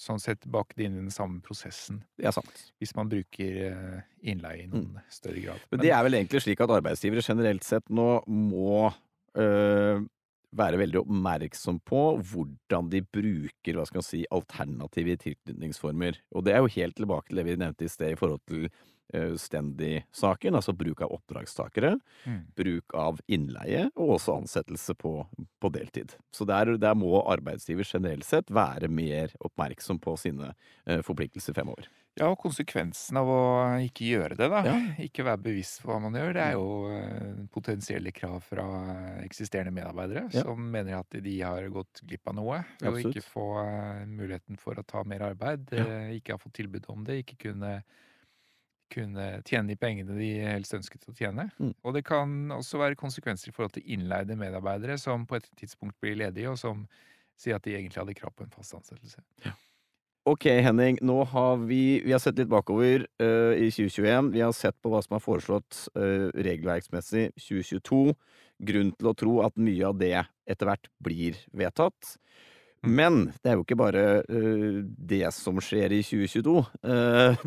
sånn 0.00 0.20
sett 0.22 0.46
bake 0.48 0.78
det 0.78 0.86
inn 0.86 0.96
i 0.96 1.02
den 1.02 1.12
samme 1.12 1.42
prosessen. 1.44 2.00
Det 2.16 2.30
sant. 2.32 2.62
Hvis 2.80 2.94
man 2.96 3.10
bruker 3.10 3.58
eh, 3.66 4.06
innleie 4.32 4.64
i 4.64 4.70
noen 4.70 4.94
mm. 4.94 5.02
større 5.12 5.42
grad. 5.44 5.66
Men, 5.72 5.82
det 5.82 5.90
er 5.92 6.06
vel 6.06 6.16
egentlig 6.20 6.40
slik 6.46 6.62
at 6.64 6.72
arbeidsgivere 6.78 7.24
generelt 7.26 7.66
sett 7.66 7.90
nå 7.92 8.06
må 8.24 8.86
øh, 8.88 10.00
være 10.56 10.80
veldig 10.80 11.02
oppmerksom 11.02 11.82
på 11.86 12.04
hvordan 12.32 12.88
de 12.92 13.02
bruker 13.04 13.76
hva 13.76 13.84
skal 13.88 14.00
man 14.00 14.08
si, 14.08 14.22
alternative 14.32 15.18
tilknytningsformer. 15.26 16.22
Og 16.32 16.46
det 16.46 16.56
er 16.56 16.64
jo 16.64 16.72
helt 16.78 16.96
tilbake 16.96 17.28
til 17.28 17.42
det 17.42 17.46
vi 17.50 17.60
nevnte 17.60 17.86
i 17.86 17.92
sted 17.92 18.14
i 18.14 18.18
forhold 18.18 18.40
til 18.48 18.70
Stendi-saken, 19.12 20.56
altså 20.58 20.74
bruk 20.76 21.02
av 21.04 21.14
oppdragstakere, 21.16 21.94
mm. 22.24 22.40
bruk 22.58 22.94
av 22.98 23.20
innleie 23.26 23.88
og 23.96 24.16
også 24.16 24.38
ansettelse 24.40 24.94
på, 24.98 25.14
på 25.60 25.72
deltid. 25.74 26.14
Så 26.34 26.46
der, 26.48 26.76
der, 26.80 26.98
må 26.98 27.22
arbeidsgiver 27.22 27.86
generelt 27.86 28.26
sett 28.28 28.50
være 28.52 28.90
mer 28.92 29.34
oppmerksom 29.40 30.00
på 30.02 30.16
sine 30.20 30.52
eh, 30.86 31.00
forpliktelser 31.06 31.56
fremover. 31.56 31.88
Ja, 32.18 32.26
og 32.26 32.40
konsekvensen 32.42 33.16
av 33.20 33.28
å 33.30 33.42
ikke 33.84 34.08
gjøre 34.08 34.36
det, 34.36 34.48
da. 34.50 34.60
Ja. 34.66 34.74
Ikke 35.00 35.24
være 35.24 35.40
bevisst 35.44 35.80
på 35.80 35.92
hva 35.92 36.00
man 36.02 36.16
gjør. 36.18 36.34
Det 36.36 36.42
er 36.42 36.56
jo 36.58 36.72
eh, 36.90 37.44
potensielle 37.54 38.12
krav 38.14 38.42
fra 38.44 38.66
eksisterende 39.22 39.72
medarbeidere 39.76 40.26
ja. 40.34 40.42
som 40.44 40.66
mener 40.74 40.98
at 40.98 41.20
de 41.22 41.36
har 41.38 41.68
gått 41.72 42.02
glipp 42.02 42.32
av 42.32 42.36
noe 42.36 42.60
ved 42.80 42.90
å 42.90 43.02
ikke 43.12 43.24
få 43.24 43.46
eh, 43.62 44.02
muligheten 44.10 44.58
for 44.60 44.80
å 44.80 44.84
ta 44.84 45.04
mer 45.06 45.28
arbeid, 45.30 45.70
ja. 45.72 45.86
Eh, 45.86 46.16
ikke 46.18 46.34
ha 46.34 46.42
fått 46.42 46.58
tilbud 46.58 46.90
om 46.92 47.06
det, 47.06 47.22
ikke 47.22 47.38
kunne, 47.46 47.78
kunne 48.90 49.28
tjene 49.46 49.70
de 49.70 49.78
pengene 49.80 50.16
de 50.18 50.30
helst 50.44 50.74
ønsket 50.76 51.08
å 51.10 51.14
tjene. 51.16 51.48
Mm. 51.58 51.72
Og 51.86 51.96
det 51.96 52.04
kan 52.08 52.52
også 52.56 52.80
være 52.82 52.98
konsekvenser 53.00 53.50
i 53.50 53.54
forhold 53.56 53.76
til 53.76 53.96
innleide 53.96 54.38
medarbeidere 54.38 54.98
som 55.00 55.26
på 55.28 55.38
et 55.38 55.48
tidspunkt 55.60 55.98
blir 56.02 56.18
ledige, 56.20 56.52
og 56.52 56.60
som 56.60 56.86
sier 57.40 57.56
at 57.56 57.64
de 57.64 57.76
egentlig 57.76 58.02
hadde 58.02 58.16
krav 58.18 58.34
på 58.36 58.44
en 58.44 58.54
fast 58.54 58.76
ansettelse. 58.76 59.22
Ja. 59.46 59.56
Ok, 60.28 60.44
Henning. 60.44 60.98
Nå 61.00 61.22
har 61.32 61.62
vi, 61.64 62.02
vi 62.04 62.12
har 62.12 62.20
sett 62.20 62.36
litt 62.36 62.50
bakover 62.50 63.06
uh, 63.22 63.54
i 63.56 63.70
2021. 63.72 64.34
Vi 64.34 64.42
har 64.44 64.52
sett 64.54 64.76
på 64.84 64.92
hva 64.92 65.00
som 65.02 65.16
er 65.16 65.24
foreslått 65.24 65.86
uh, 65.96 66.28
regelverksmessig 66.36 67.30
2022. 67.40 68.12
Grunn 68.68 68.92
til 68.98 69.08
å 69.08 69.14
tro 69.16 69.38
at 69.46 69.56
mye 69.56 69.88
av 69.88 69.96
det 69.96 70.18
etter 70.44 70.68
hvert 70.68 70.90
blir 71.00 71.40
vedtatt. 71.56 72.18
Mm. 72.80 72.94
Men 72.96 73.18
det 73.42 73.50
er 73.50 73.58
jo 73.58 73.64
ikke 73.66 73.80
bare 73.80 74.04
uh, 74.24 74.78
det 74.84 75.26
som 75.36 75.60
skjer 75.60 75.92
i 75.98 76.00
2022. 76.06 76.56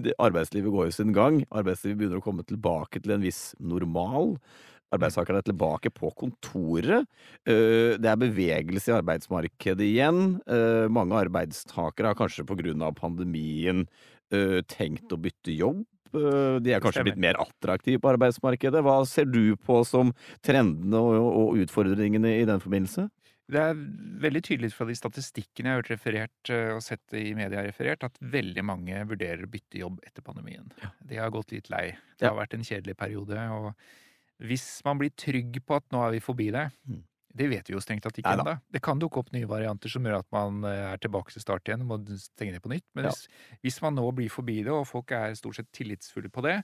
Det, 0.04 0.14
arbeidslivet 0.22 0.74
går 0.74 0.90
jo 0.90 0.98
sin 1.00 1.16
gang. 1.16 1.42
Arbeidslivet 1.50 1.98
begynner 2.00 2.22
å 2.22 2.26
komme 2.26 2.46
tilbake 2.48 3.02
til 3.02 3.16
en 3.16 3.26
viss 3.26 3.50
normal. 3.60 4.38
Arbeidstakerne 4.94 5.42
er 5.42 5.48
tilbake 5.48 5.92
på 5.94 6.12
kontoret. 6.18 7.08
Eh, 7.50 7.96
det 7.98 8.10
er 8.10 8.20
bevegelse 8.20 8.92
i 8.92 8.98
arbeidsmarkedet 9.00 9.88
igjen. 9.88 10.20
Eh, 10.46 10.86
mange 10.94 11.18
arbeidstakere 11.18 12.12
har 12.12 12.20
kanskje 12.20 12.46
pga. 12.46 12.92
pandemien 12.94 13.88
eh, 14.32 14.62
tenkt 14.68 15.12
å 15.12 15.18
bytte 15.18 15.52
jobb. 15.52 15.84
De 16.14 16.70
er 16.70 16.80
kanskje 16.80 17.08
blitt 17.08 17.18
mer 17.18 17.40
attraktive 17.42 17.98
på 17.98 18.12
arbeidsmarkedet. 18.12 18.84
Hva 18.86 19.02
ser 19.04 19.26
du 19.26 19.56
på 19.58 19.82
som 19.84 20.14
trendene 20.46 21.00
og 21.02 21.58
utfordringene 21.58 22.38
i 22.38 22.46
den 22.46 22.62
forbindelse? 22.62 23.08
Det 23.52 23.60
er 23.60 23.80
veldig 24.24 24.41
tydelig 24.46 24.70
fra 24.72 24.86
de 24.88 24.96
statistikkene 24.96 25.70
jeg 25.70 25.76
har 25.76 25.82
hørt 25.82 25.91
referert 25.91 26.52
og 26.54 26.80
sett 26.86 27.18
i 27.20 27.34
media 27.36 27.66
referert, 27.66 28.06
at 28.08 28.16
veldig 28.22 28.64
mange 28.66 29.02
vurderer 29.10 29.44
å 29.44 29.52
bytte 29.52 29.82
jobb 29.82 30.00
etter 30.08 30.24
pandemien. 30.26 30.70
Ja. 30.80 30.94
De 31.10 31.20
har 31.20 31.34
gått 31.34 31.52
litt 31.52 31.68
lei. 31.74 31.89
Det 32.20 32.30
har 32.30 32.38
vært 32.39 32.56
en 32.56 32.64
kjedelig 32.64 32.96
periode. 33.00 33.44
og 33.52 33.74
hvis 34.44 34.68
man 34.86 35.00
blir 35.00 35.14
trygg 35.20 35.60
på 35.66 35.78
at 35.78 35.86
nå 35.94 36.02
er 36.06 36.16
vi 36.16 36.24
forbi 36.24 36.50
det, 36.54 36.66
mm. 36.89 37.02
det 37.39 37.50
vet 37.52 37.70
vi 37.70 37.76
jo 37.76 37.84
strengt 37.84 38.06
tatt 38.08 38.18
ikke 38.20 38.34
ennå. 38.36 38.56
Det 38.74 38.82
kan 38.84 39.00
dukke 39.00 39.22
opp 39.22 39.32
nye 39.36 39.50
varianter 39.50 39.91
som 39.91 40.04
gjør 40.08 40.20
at 40.20 40.30
man 40.36 40.64
eh, 40.68 40.88
er 40.94 41.04
tilbake 41.04 41.36
til 41.36 41.44
start 41.44 41.70
igjen 41.70 41.86
og 41.86 41.91
må 41.91 42.18
stenge 42.20 42.56
ned 42.56 42.64
på 42.64 42.74
nytt. 42.74 42.88
Men 42.98 43.10
hvis, 43.10 43.28
hvis, 43.64 43.80
man 43.86 43.96
nå 44.00 44.08
blir 44.16 44.34
forbi 44.34 44.62
det, 44.66 44.74
og 44.74 44.88
folk 44.89 45.14
er 45.16 45.38
stort 45.39 45.60
sett 45.60 45.72
tillitsfulle 45.76 46.32
på 46.34 46.44
det, 46.48 46.58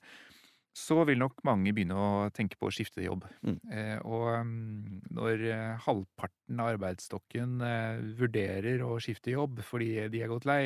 så 0.75 1.01
vil 1.07 1.19
nok 1.19 1.41
mange 1.47 1.73
begynne 1.75 1.97
å 1.97 2.29
tenke 2.35 2.57
på 2.59 2.69
å 2.69 2.73
skifte 2.73 3.03
jobb. 3.03 3.25
Mm. 3.43 3.59
Eh, 3.73 3.97
og 4.05 4.25
um, 4.39 5.01
når 5.15 5.45
eh, 5.49 5.83
halvparten 5.85 6.61
av 6.61 6.73
arbeidsstokken 6.75 7.59
eh, 7.65 8.01
vurderer 8.19 8.83
å 8.85 8.97
skifte 9.01 9.33
jobb 9.33 9.63
fordi 9.65 10.07
de 10.13 10.23
er 10.23 10.31
gått 10.31 10.47
lei, 10.49 10.63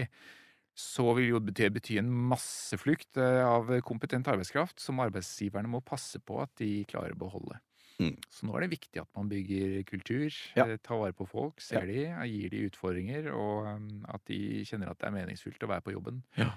så 0.74 1.12
vil 1.18 1.36
jo 1.36 1.42
det 1.46 1.70
bety 1.76 2.00
en 2.02 2.10
masseflukt 2.32 3.20
eh, 3.22 3.42
av 3.46 3.70
kompetent 3.86 4.28
arbeidskraft 4.32 4.82
som 4.82 5.02
arbeidsgiverne 5.04 5.70
må 5.70 5.84
passe 5.86 6.22
på 6.22 6.42
at 6.44 6.54
de 6.62 6.82
klarer 6.90 7.16
å 7.16 7.24
beholde. 7.26 7.60
Mm. 8.02 8.16
Så 8.34 8.48
nå 8.48 8.56
er 8.58 8.66
det 8.66 8.74
viktig 8.74 9.02
at 9.04 9.10
man 9.18 9.30
bygger 9.30 9.84
kultur, 9.88 10.34
ja. 10.58 10.66
Eh, 10.66 10.80
tar 10.82 11.00
vare 11.00 11.16
på 11.16 11.28
folk, 11.30 11.62
ser 11.62 11.86
ja. 11.86 12.18
de, 12.24 12.30
gir 12.32 12.54
de 12.54 12.64
utfordringer, 12.70 13.30
og 13.38 13.70
mm, 13.70 14.06
at 14.16 14.26
de 14.30 14.40
kjenner 14.68 14.92
at 14.92 15.00
det 15.02 15.10
er 15.10 15.18
meningsfylt 15.20 15.64
å 15.64 15.70
være 15.70 15.86
på 15.86 15.94
jobben. 15.96 16.24
Ja. 16.40 16.50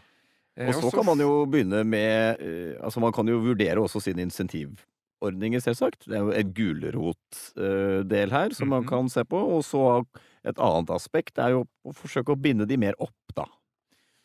Eh, 0.56 0.70
og 0.72 0.80
så 0.80 0.92
kan 0.94 1.06
man 1.08 1.20
jo 1.20 1.44
begynne 1.44 1.82
med 1.84 2.40
Altså 2.80 3.00
man 3.02 3.12
kan 3.12 3.28
jo 3.28 3.42
vurdere 3.44 3.82
også 3.82 4.00
sine 4.00 4.24
insentivordninger, 4.24 5.60
selvsagt. 5.60 6.06
Det 6.08 6.16
er 6.16 6.24
jo 6.24 6.32
et 6.32 6.54
gulrotdel 6.56 8.32
her 8.32 8.56
som 8.56 8.72
man 8.72 8.86
mhm. 8.86 8.88
kan 8.88 9.12
se 9.12 9.24
på. 9.24 9.42
Og 9.56 9.64
så 9.68 9.84
et 10.46 10.58
annet 10.62 10.92
aspekt 10.94 11.40
er 11.42 11.56
jo 11.56 11.66
å 11.84 11.94
forsøke 11.96 12.34
å 12.34 12.40
binde 12.40 12.68
de 12.68 12.78
mer 12.80 12.96
opp, 13.02 13.34
da. 13.36 13.46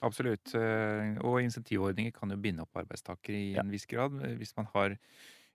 Absolutt. 0.06 0.54
Eh, 0.58 1.18
og 1.22 1.42
insentivordninger 1.44 2.14
kan 2.16 2.34
jo 2.34 2.40
binde 2.42 2.66
opp 2.66 2.82
arbeidstakere 2.82 3.38
i 3.38 3.52
ja. 3.54 3.62
en 3.62 3.72
viss 3.74 3.86
grad. 3.90 4.16
Eh, 4.26 4.38
hvis 4.40 4.56
man 4.58 4.70
har 4.74 4.98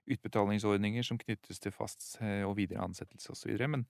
utbetalingsordninger 0.07 1.05
som 1.05 1.19
knyttes 1.19 1.61
til 1.63 1.73
fast 1.75 2.15
eh, 2.23 2.43
og 2.47 2.55
videre 2.59 2.85
ansettelse 2.85 3.33
osv. 3.33 3.53
Men, 3.67 3.85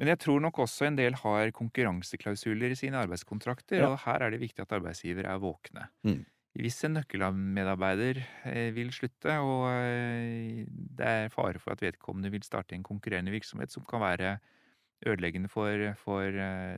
men 0.00 0.10
jeg 0.12 0.20
tror 0.24 0.42
nok 0.44 0.60
også 0.64 0.88
en 0.88 0.98
del 0.98 1.16
har 1.22 1.54
konkurranseklausuler 1.56 2.74
i 2.74 2.78
sine 2.78 3.00
arbeidskontrakter, 3.00 3.82
ja. 3.82 3.88
og 3.90 4.02
her 4.04 4.26
er 4.26 4.34
det 4.34 4.42
viktig 4.42 4.64
at 4.64 4.76
arbeidsgiver 4.80 5.30
er 5.30 5.42
våkne. 5.42 5.88
Mm. 6.06 6.22
Hvis 6.60 6.80
en 6.82 6.96
nøkkelmedarbeider 6.98 8.18
vil 8.74 8.88
slutte, 8.90 9.36
og 9.38 9.68
det 10.98 11.06
er 11.06 11.30
fare 11.30 11.62
for 11.62 11.76
at 11.76 11.84
vedkommende 11.84 12.32
vil 12.34 12.42
starte 12.42 12.74
en 12.74 12.82
konkurrerende 12.82 13.30
virksomhet 13.30 13.70
som 13.70 13.86
kan 13.86 14.02
være 14.02 14.32
ødeleggende 15.06 15.48
for, 15.48 15.92
for 16.00 16.26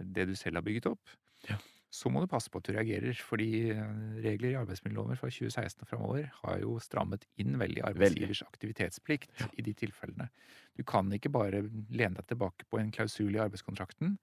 det 0.04 0.28
du 0.28 0.34
selv 0.36 0.60
har 0.60 0.66
bygget 0.66 0.90
opp, 0.92 1.16
ja 1.48 1.56
så 1.92 2.08
må 2.08 2.22
du 2.22 2.28
passe 2.30 2.48
på 2.48 2.60
at 2.60 2.68
du 2.68 2.72
reagerer. 2.72 3.18
Fordi 3.20 3.48
eh, 3.74 3.96
regler 4.24 4.54
i 4.54 4.58
arbeidsmiljøloven 4.62 5.18
fra 5.20 5.28
2016 5.28 5.84
og 5.84 5.90
framover 5.90 6.30
har 6.38 6.62
jo 6.62 6.78
strammet 6.80 7.26
inn 7.42 7.58
veldig 7.60 7.84
arbeidsgivers 7.90 8.40
aktivitetsplikt 8.46 9.42
ja. 9.42 9.50
i 9.60 9.66
de 9.66 9.74
tilfellene. 9.76 10.30
Du 10.78 10.86
kan 10.88 11.12
ikke 11.12 11.32
bare 11.34 11.60
lene 11.92 12.16
deg 12.16 12.30
tilbake 12.30 12.68
på 12.70 12.80
en 12.80 12.92
klausul 12.94 13.36
i 13.36 13.42
arbeidskontrakten. 13.44 14.16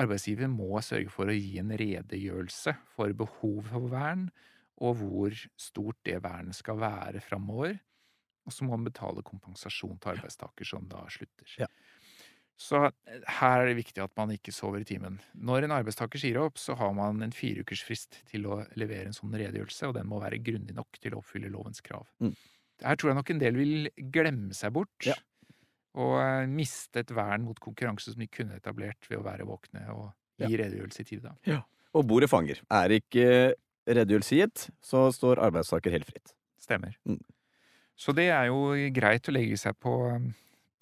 Arbeidsgiver 0.00 0.48
må 0.50 0.80
sørge 0.82 1.12
for 1.12 1.28
å 1.28 1.36
gi 1.36 1.58
en 1.60 1.74
redegjørelse 1.76 2.72
for 2.96 3.12
behov 3.14 3.60
for 3.68 3.92
vern, 3.92 4.30
og 4.82 4.96
hvor 5.04 5.36
stort 5.60 6.00
det 6.08 6.16
vernet 6.24 6.56
skal 6.56 6.80
være 6.80 7.20
framover. 7.22 7.76
Og 8.44 8.52
så 8.52 8.64
må 8.64 8.74
man 8.74 8.88
betale 8.88 9.22
kompensasjon 9.24 10.00
til 10.00 10.16
arbeidstaker 10.16 10.68
som 10.68 10.88
da 10.90 11.04
slutter. 11.12 11.52
Ja. 11.60 11.68
Så 12.60 12.80
eh, 12.86 13.20
her 13.40 13.60
er 13.60 13.68
det 13.70 13.76
viktig 13.80 14.02
at 14.04 14.14
man 14.18 14.32
ikke 14.34 14.54
sover 14.54 14.84
i 14.84 14.88
timen. 14.88 15.18
Når 15.34 15.66
en 15.66 15.76
arbeidstaker 15.76 16.20
sier 16.22 16.38
opp, 16.42 16.58
så 16.60 16.76
har 16.78 16.94
man 16.96 17.22
en 17.24 17.34
fireukersfrist 17.34 18.22
til 18.30 18.46
å 18.46 18.60
levere 18.78 19.10
en 19.10 19.16
sånn 19.16 19.34
redegjørelse, 19.34 19.90
og 19.90 19.96
den 19.98 20.08
må 20.10 20.20
være 20.22 20.42
grundig 20.44 20.76
nok 20.76 21.00
til 21.02 21.16
å 21.16 21.22
oppfylle 21.22 21.52
lovens 21.52 21.82
krav. 21.84 22.06
Mm. 22.22 22.34
Her 22.84 22.98
tror 22.98 23.12
jeg 23.12 23.18
nok 23.20 23.32
en 23.34 23.42
del 23.42 23.58
vil 23.58 23.90
glemme 24.14 24.56
seg 24.56 24.74
bort. 24.76 24.94
Ja. 25.06 25.18
Og 25.98 26.16
eh, 26.22 26.46
miste 26.50 27.04
et 27.04 27.12
vern 27.14 27.46
mot 27.46 27.58
konkurranse 27.62 28.14
som 28.14 28.22
de 28.22 28.30
kunne 28.30 28.58
etablert 28.58 29.10
ved 29.10 29.20
å 29.20 29.26
være 29.26 29.46
våkne 29.48 29.86
og 29.94 30.08
gi 30.42 30.50
ja. 30.50 30.64
redegjørelse 30.64 31.04
i 31.04 31.10
tide. 31.10 31.34
Ja. 31.46 31.60
Og 31.94 32.06
bordet 32.10 32.30
fanger. 32.30 32.58
Er 32.74 32.90
ikke 32.96 33.28
redegjørelse 33.86 34.38
gitt, 34.40 34.68
så 34.82 35.06
står 35.14 35.42
arbeidstaker 35.44 35.94
helt 35.94 36.08
fritt. 36.08 36.34
Stemmer. 36.62 36.96
Mm. 37.06 37.20
Så 37.94 38.14
det 38.16 38.30
er 38.34 38.48
jo 38.50 38.72
greit 38.94 39.28
å 39.30 39.34
legge 39.34 39.58
seg 39.60 39.76
på 39.78 39.94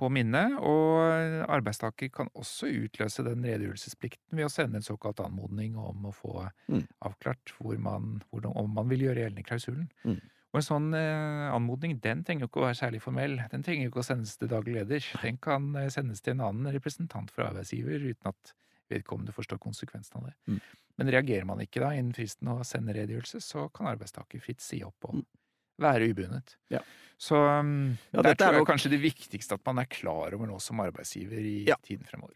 på 0.00 0.08
minnet, 0.12 0.56
og 0.58 1.46
arbeidstaker 1.52 2.10
kan 2.14 2.30
også 2.38 2.70
utløse 2.84 3.24
den 3.26 3.44
redegjørelsesplikten 3.46 4.38
ved 4.38 4.48
å 4.48 4.52
sende 4.52 4.80
en 4.80 4.86
såkalt 4.86 5.20
anmodning 5.22 5.76
om 5.78 6.08
å 6.08 6.14
få 6.16 6.46
mm. 6.72 6.84
avklart 7.08 7.54
man, 7.78 8.22
hvordan, 8.30 8.56
om 8.58 8.72
man 8.78 8.88
vil 8.90 9.06
gjøre 9.06 9.26
gjeldende 9.26 9.46
klausulen. 9.46 9.90
Mm. 10.04 10.20
Og 10.52 10.60
en 10.60 10.66
sånn 10.66 10.88
eh, 10.96 11.48
anmodning 11.48 11.96
den 12.04 12.24
trenger 12.26 12.44
jo 12.44 12.50
ikke 12.50 12.60
å 12.60 12.66
være 12.66 12.80
særlig 12.82 13.00
formell. 13.00 13.38
Den 13.52 13.62
trenger 13.64 13.86
jo 13.86 13.92
ikke 13.92 14.02
å 14.02 14.08
sendes 14.10 14.34
til 14.36 14.50
daglig 14.52 14.74
leder. 14.76 15.06
Den 15.22 15.38
kan 15.40 15.70
eh, 15.80 15.88
sendes 15.92 16.20
til 16.20 16.36
en 16.36 16.44
annen 16.48 16.74
representant 16.74 17.32
for 17.32 17.46
arbeidsgiver 17.46 18.04
uten 18.04 18.32
at 18.32 18.52
vedkommende 18.92 19.32
forstår 19.32 19.60
konsekvensen 19.62 20.20
av 20.20 20.28
det. 20.28 20.34
Mm. 20.52 20.58
Men 21.00 21.12
reagerer 21.14 21.48
man 21.48 21.62
ikke 21.64 21.80
da 21.80 21.94
innen 21.96 22.12
fristen 22.16 22.50
og 22.52 22.66
sender 22.68 23.00
redegjørelse, 23.00 23.40
så 23.40 23.64
kan 23.72 23.88
arbeidstaker 23.94 24.44
fritt 24.44 24.60
si 24.64 24.82
opp 24.84 25.08
og 25.08 25.22
Mm. 25.22 25.24
Være 25.80 26.10
ubundet. 26.12 26.56
Ja. 26.70 26.80
Så 27.22 27.38
um, 27.38 27.96
Ja, 28.12 28.22
der 28.22 28.30
er 28.30 28.34
tror 28.34 28.52
jeg 28.58 28.66
kanskje 28.66 28.90
det 28.90 29.00
viktigste 29.02 29.54
at 29.54 29.64
man 29.66 29.78
er 29.78 29.84
klar 29.90 30.34
over 30.34 30.46
nå 30.50 30.58
som 30.60 30.80
arbeidsgiver 30.82 31.38
i 31.38 31.64
Ja. 31.68 31.76
tiden 31.86 32.04
fremover. 32.04 32.34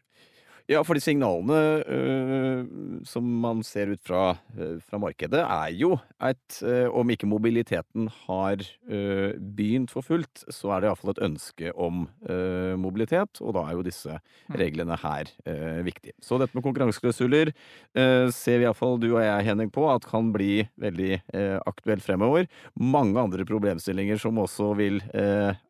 Ja, 0.68 0.80
for 0.82 0.98
de 0.98 1.00
signalene 1.00 1.58
øh, 1.86 2.64
som 3.06 3.22
man 3.22 3.60
ser 3.62 3.92
ut 3.92 4.00
fra, 4.02 4.34
øh, 4.58 4.80
fra 4.82 4.98
markedet, 4.98 5.38
er 5.44 5.68
jo 5.70 5.92
at 6.20 6.58
øh, 6.66 6.90
om 6.90 7.10
ikke 7.10 7.26
mobiliteten 7.30 8.08
har 8.26 8.58
øh, 8.88 9.34
begynt 9.56 9.92
for 9.94 10.00
fullt, 10.02 10.42
så 10.50 10.72
er 10.74 10.80
det 10.82 10.88
iallfall 10.90 11.12
et 11.14 11.22
ønske 11.22 11.70
om 11.78 12.08
øh, 12.28 12.74
mobilitet, 12.82 13.38
og 13.40 13.54
da 13.54 13.62
er 13.68 13.76
jo 13.78 13.82
disse 13.86 14.18
Mm. 14.48 14.54
reglene 14.60 14.94
her 15.02 15.26
øh, 15.46 15.84
viktige. 15.84 16.12
Så 16.22 16.36
dette 16.38 16.54
med 16.54 16.62
konkurranseklausuler 16.62 17.48
øh, 17.94 18.32
ser 18.32 18.58
vi 18.58 18.64
iallfall 18.66 18.98
du 19.02 19.16
og 19.16 19.24
jeg, 19.24 19.44
Henning, 19.46 19.72
på 19.74 19.86
at 19.92 20.06
kan 20.06 20.32
bli 20.32 20.66
veldig 20.78 21.20
aktuelt 21.66 22.02
fremover. 22.02 22.46
Mange 22.78 23.18
andre 23.20 23.44
problemstillinger 23.44 24.16
som 24.22 24.38
også 24.38 24.72
vil 24.78 25.00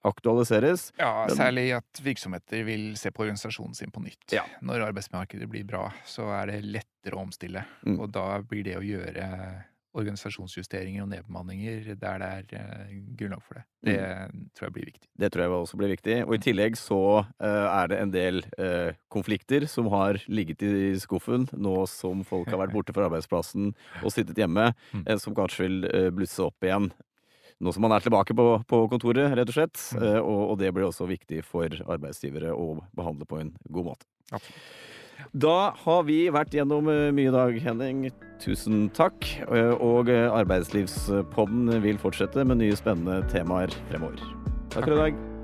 aktualiseres. 0.04 0.92
Ja, 1.00 1.26
særlig 1.32 1.72
at 1.78 2.02
virksomheter 2.04 2.64
vil 2.68 2.96
se 3.00 3.10
på 3.10 3.24
organisasjonen 3.24 3.74
sin 3.74 3.90
på 3.90 4.00
nytt. 4.04 4.32
Ja. 4.36 4.44
Når 4.60 4.85
arbeidsmarkedet 4.88 5.48
blir 5.50 5.64
bra, 5.68 5.86
så 6.08 6.28
er 6.40 6.52
det 6.52 6.60
lettere 6.64 7.16
å 7.18 7.24
omstille. 7.26 7.64
Mm. 7.86 7.98
Og 8.00 8.12
da 8.14 8.28
blir 8.46 8.64
det 8.66 8.76
å 8.78 8.84
gjøre 8.84 9.30
organisasjonsjusteringer 9.96 11.04
og 11.04 11.08
nedbemanninger 11.08 11.86
der 11.96 12.20
det 12.20 12.28
er 12.28 12.50
eh, 12.58 12.96
grunnlag 13.16 13.42
for 13.46 13.58
det. 13.58 13.64
Det 13.86 13.96
tror 14.56 14.66
jeg 14.68 14.74
blir 14.74 14.88
viktig. 14.90 15.08
Det 15.22 15.30
tror 15.32 15.44
jeg 15.44 15.54
også 15.56 15.80
blir 15.80 15.92
viktig. 15.94 16.16
Og 16.26 16.34
i 16.36 16.42
tillegg 16.44 16.76
så 16.80 17.00
eh, 17.22 17.66
er 17.70 17.90
det 17.92 18.00
en 18.02 18.12
del 18.12 18.42
eh, 18.60 18.92
konflikter 19.12 19.64
som 19.70 19.88
har 19.94 20.20
ligget 20.28 20.64
i 20.66 20.92
skuffen 21.00 21.48
nå 21.54 21.78
som 21.90 22.24
folk 22.28 22.50
har 22.52 22.60
vært 22.66 22.74
borte 22.76 22.92
fra 22.96 23.08
arbeidsplassen 23.08 23.72
og 24.02 24.12
sittet 24.14 24.38
hjemme, 24.40 24.68
Mm. 24.96 25.18
som 25.20 25.34
kanskje 25.36 25.66
vil 25.66 25.84
blusse 26.14 26.40
opp 26.44 26.64
igjen. 26.64 26.86
Nå 27.60 27.72
som 27.72 27.82
man 27.84 27.94
er 27.96 28.04
tilbake 28.04 28.34
på, 28.36 28.44
på 28.68 28.78
kontoret, 28.90 29.32
rett 29.36 29.50
og 29.50 29.56
slett. 29.56 29.80
Mm. 29.96 30.20
Og, 30.22 30.42
og 30.52 30.58
det 30.60 30.70
blir 30.76 30.86
også 30.88 31.06
viktig 31.08 31.40
for 31.46 31.72
arbeidsgivere 31.86 32.52
å 32.52 32.76
behandle 32.96 33.26
på 33.28 33.40
en 33.40 33.50
god 33.72 33.88
måte. 33.90 34.08
Absolutt. 34.32 34.72
Da 35.36 35.72
har 35.84 36.02
vi 36.08 36.26
vært 36.32 36.54
gjennom 36.56 36.88
eh, 36.92 37.10
mye 37.14 37.30
i 37.30 37.34
dag, 37.34 37.56
Henning. 37.60 38.06
Tusen 38.42 38.86
takk. 38.96 39.24
Eh, 39.48 39.72
Og 39.80 40.10
eh, 40.12 40.26
Arbeidslivspodden 40.32 41.70
vil 41.84 41.98
fortsette 42.00 42.44
med 42.44 42.60
nye 42.60 42.76
spennende 42.76 43.22
temaer 43.32 43.72
fremover. 43.90 44.20
Takk 44.72 44.84
for 44.84 44.96
i 44.96 45.02
dag. 45.06 45.35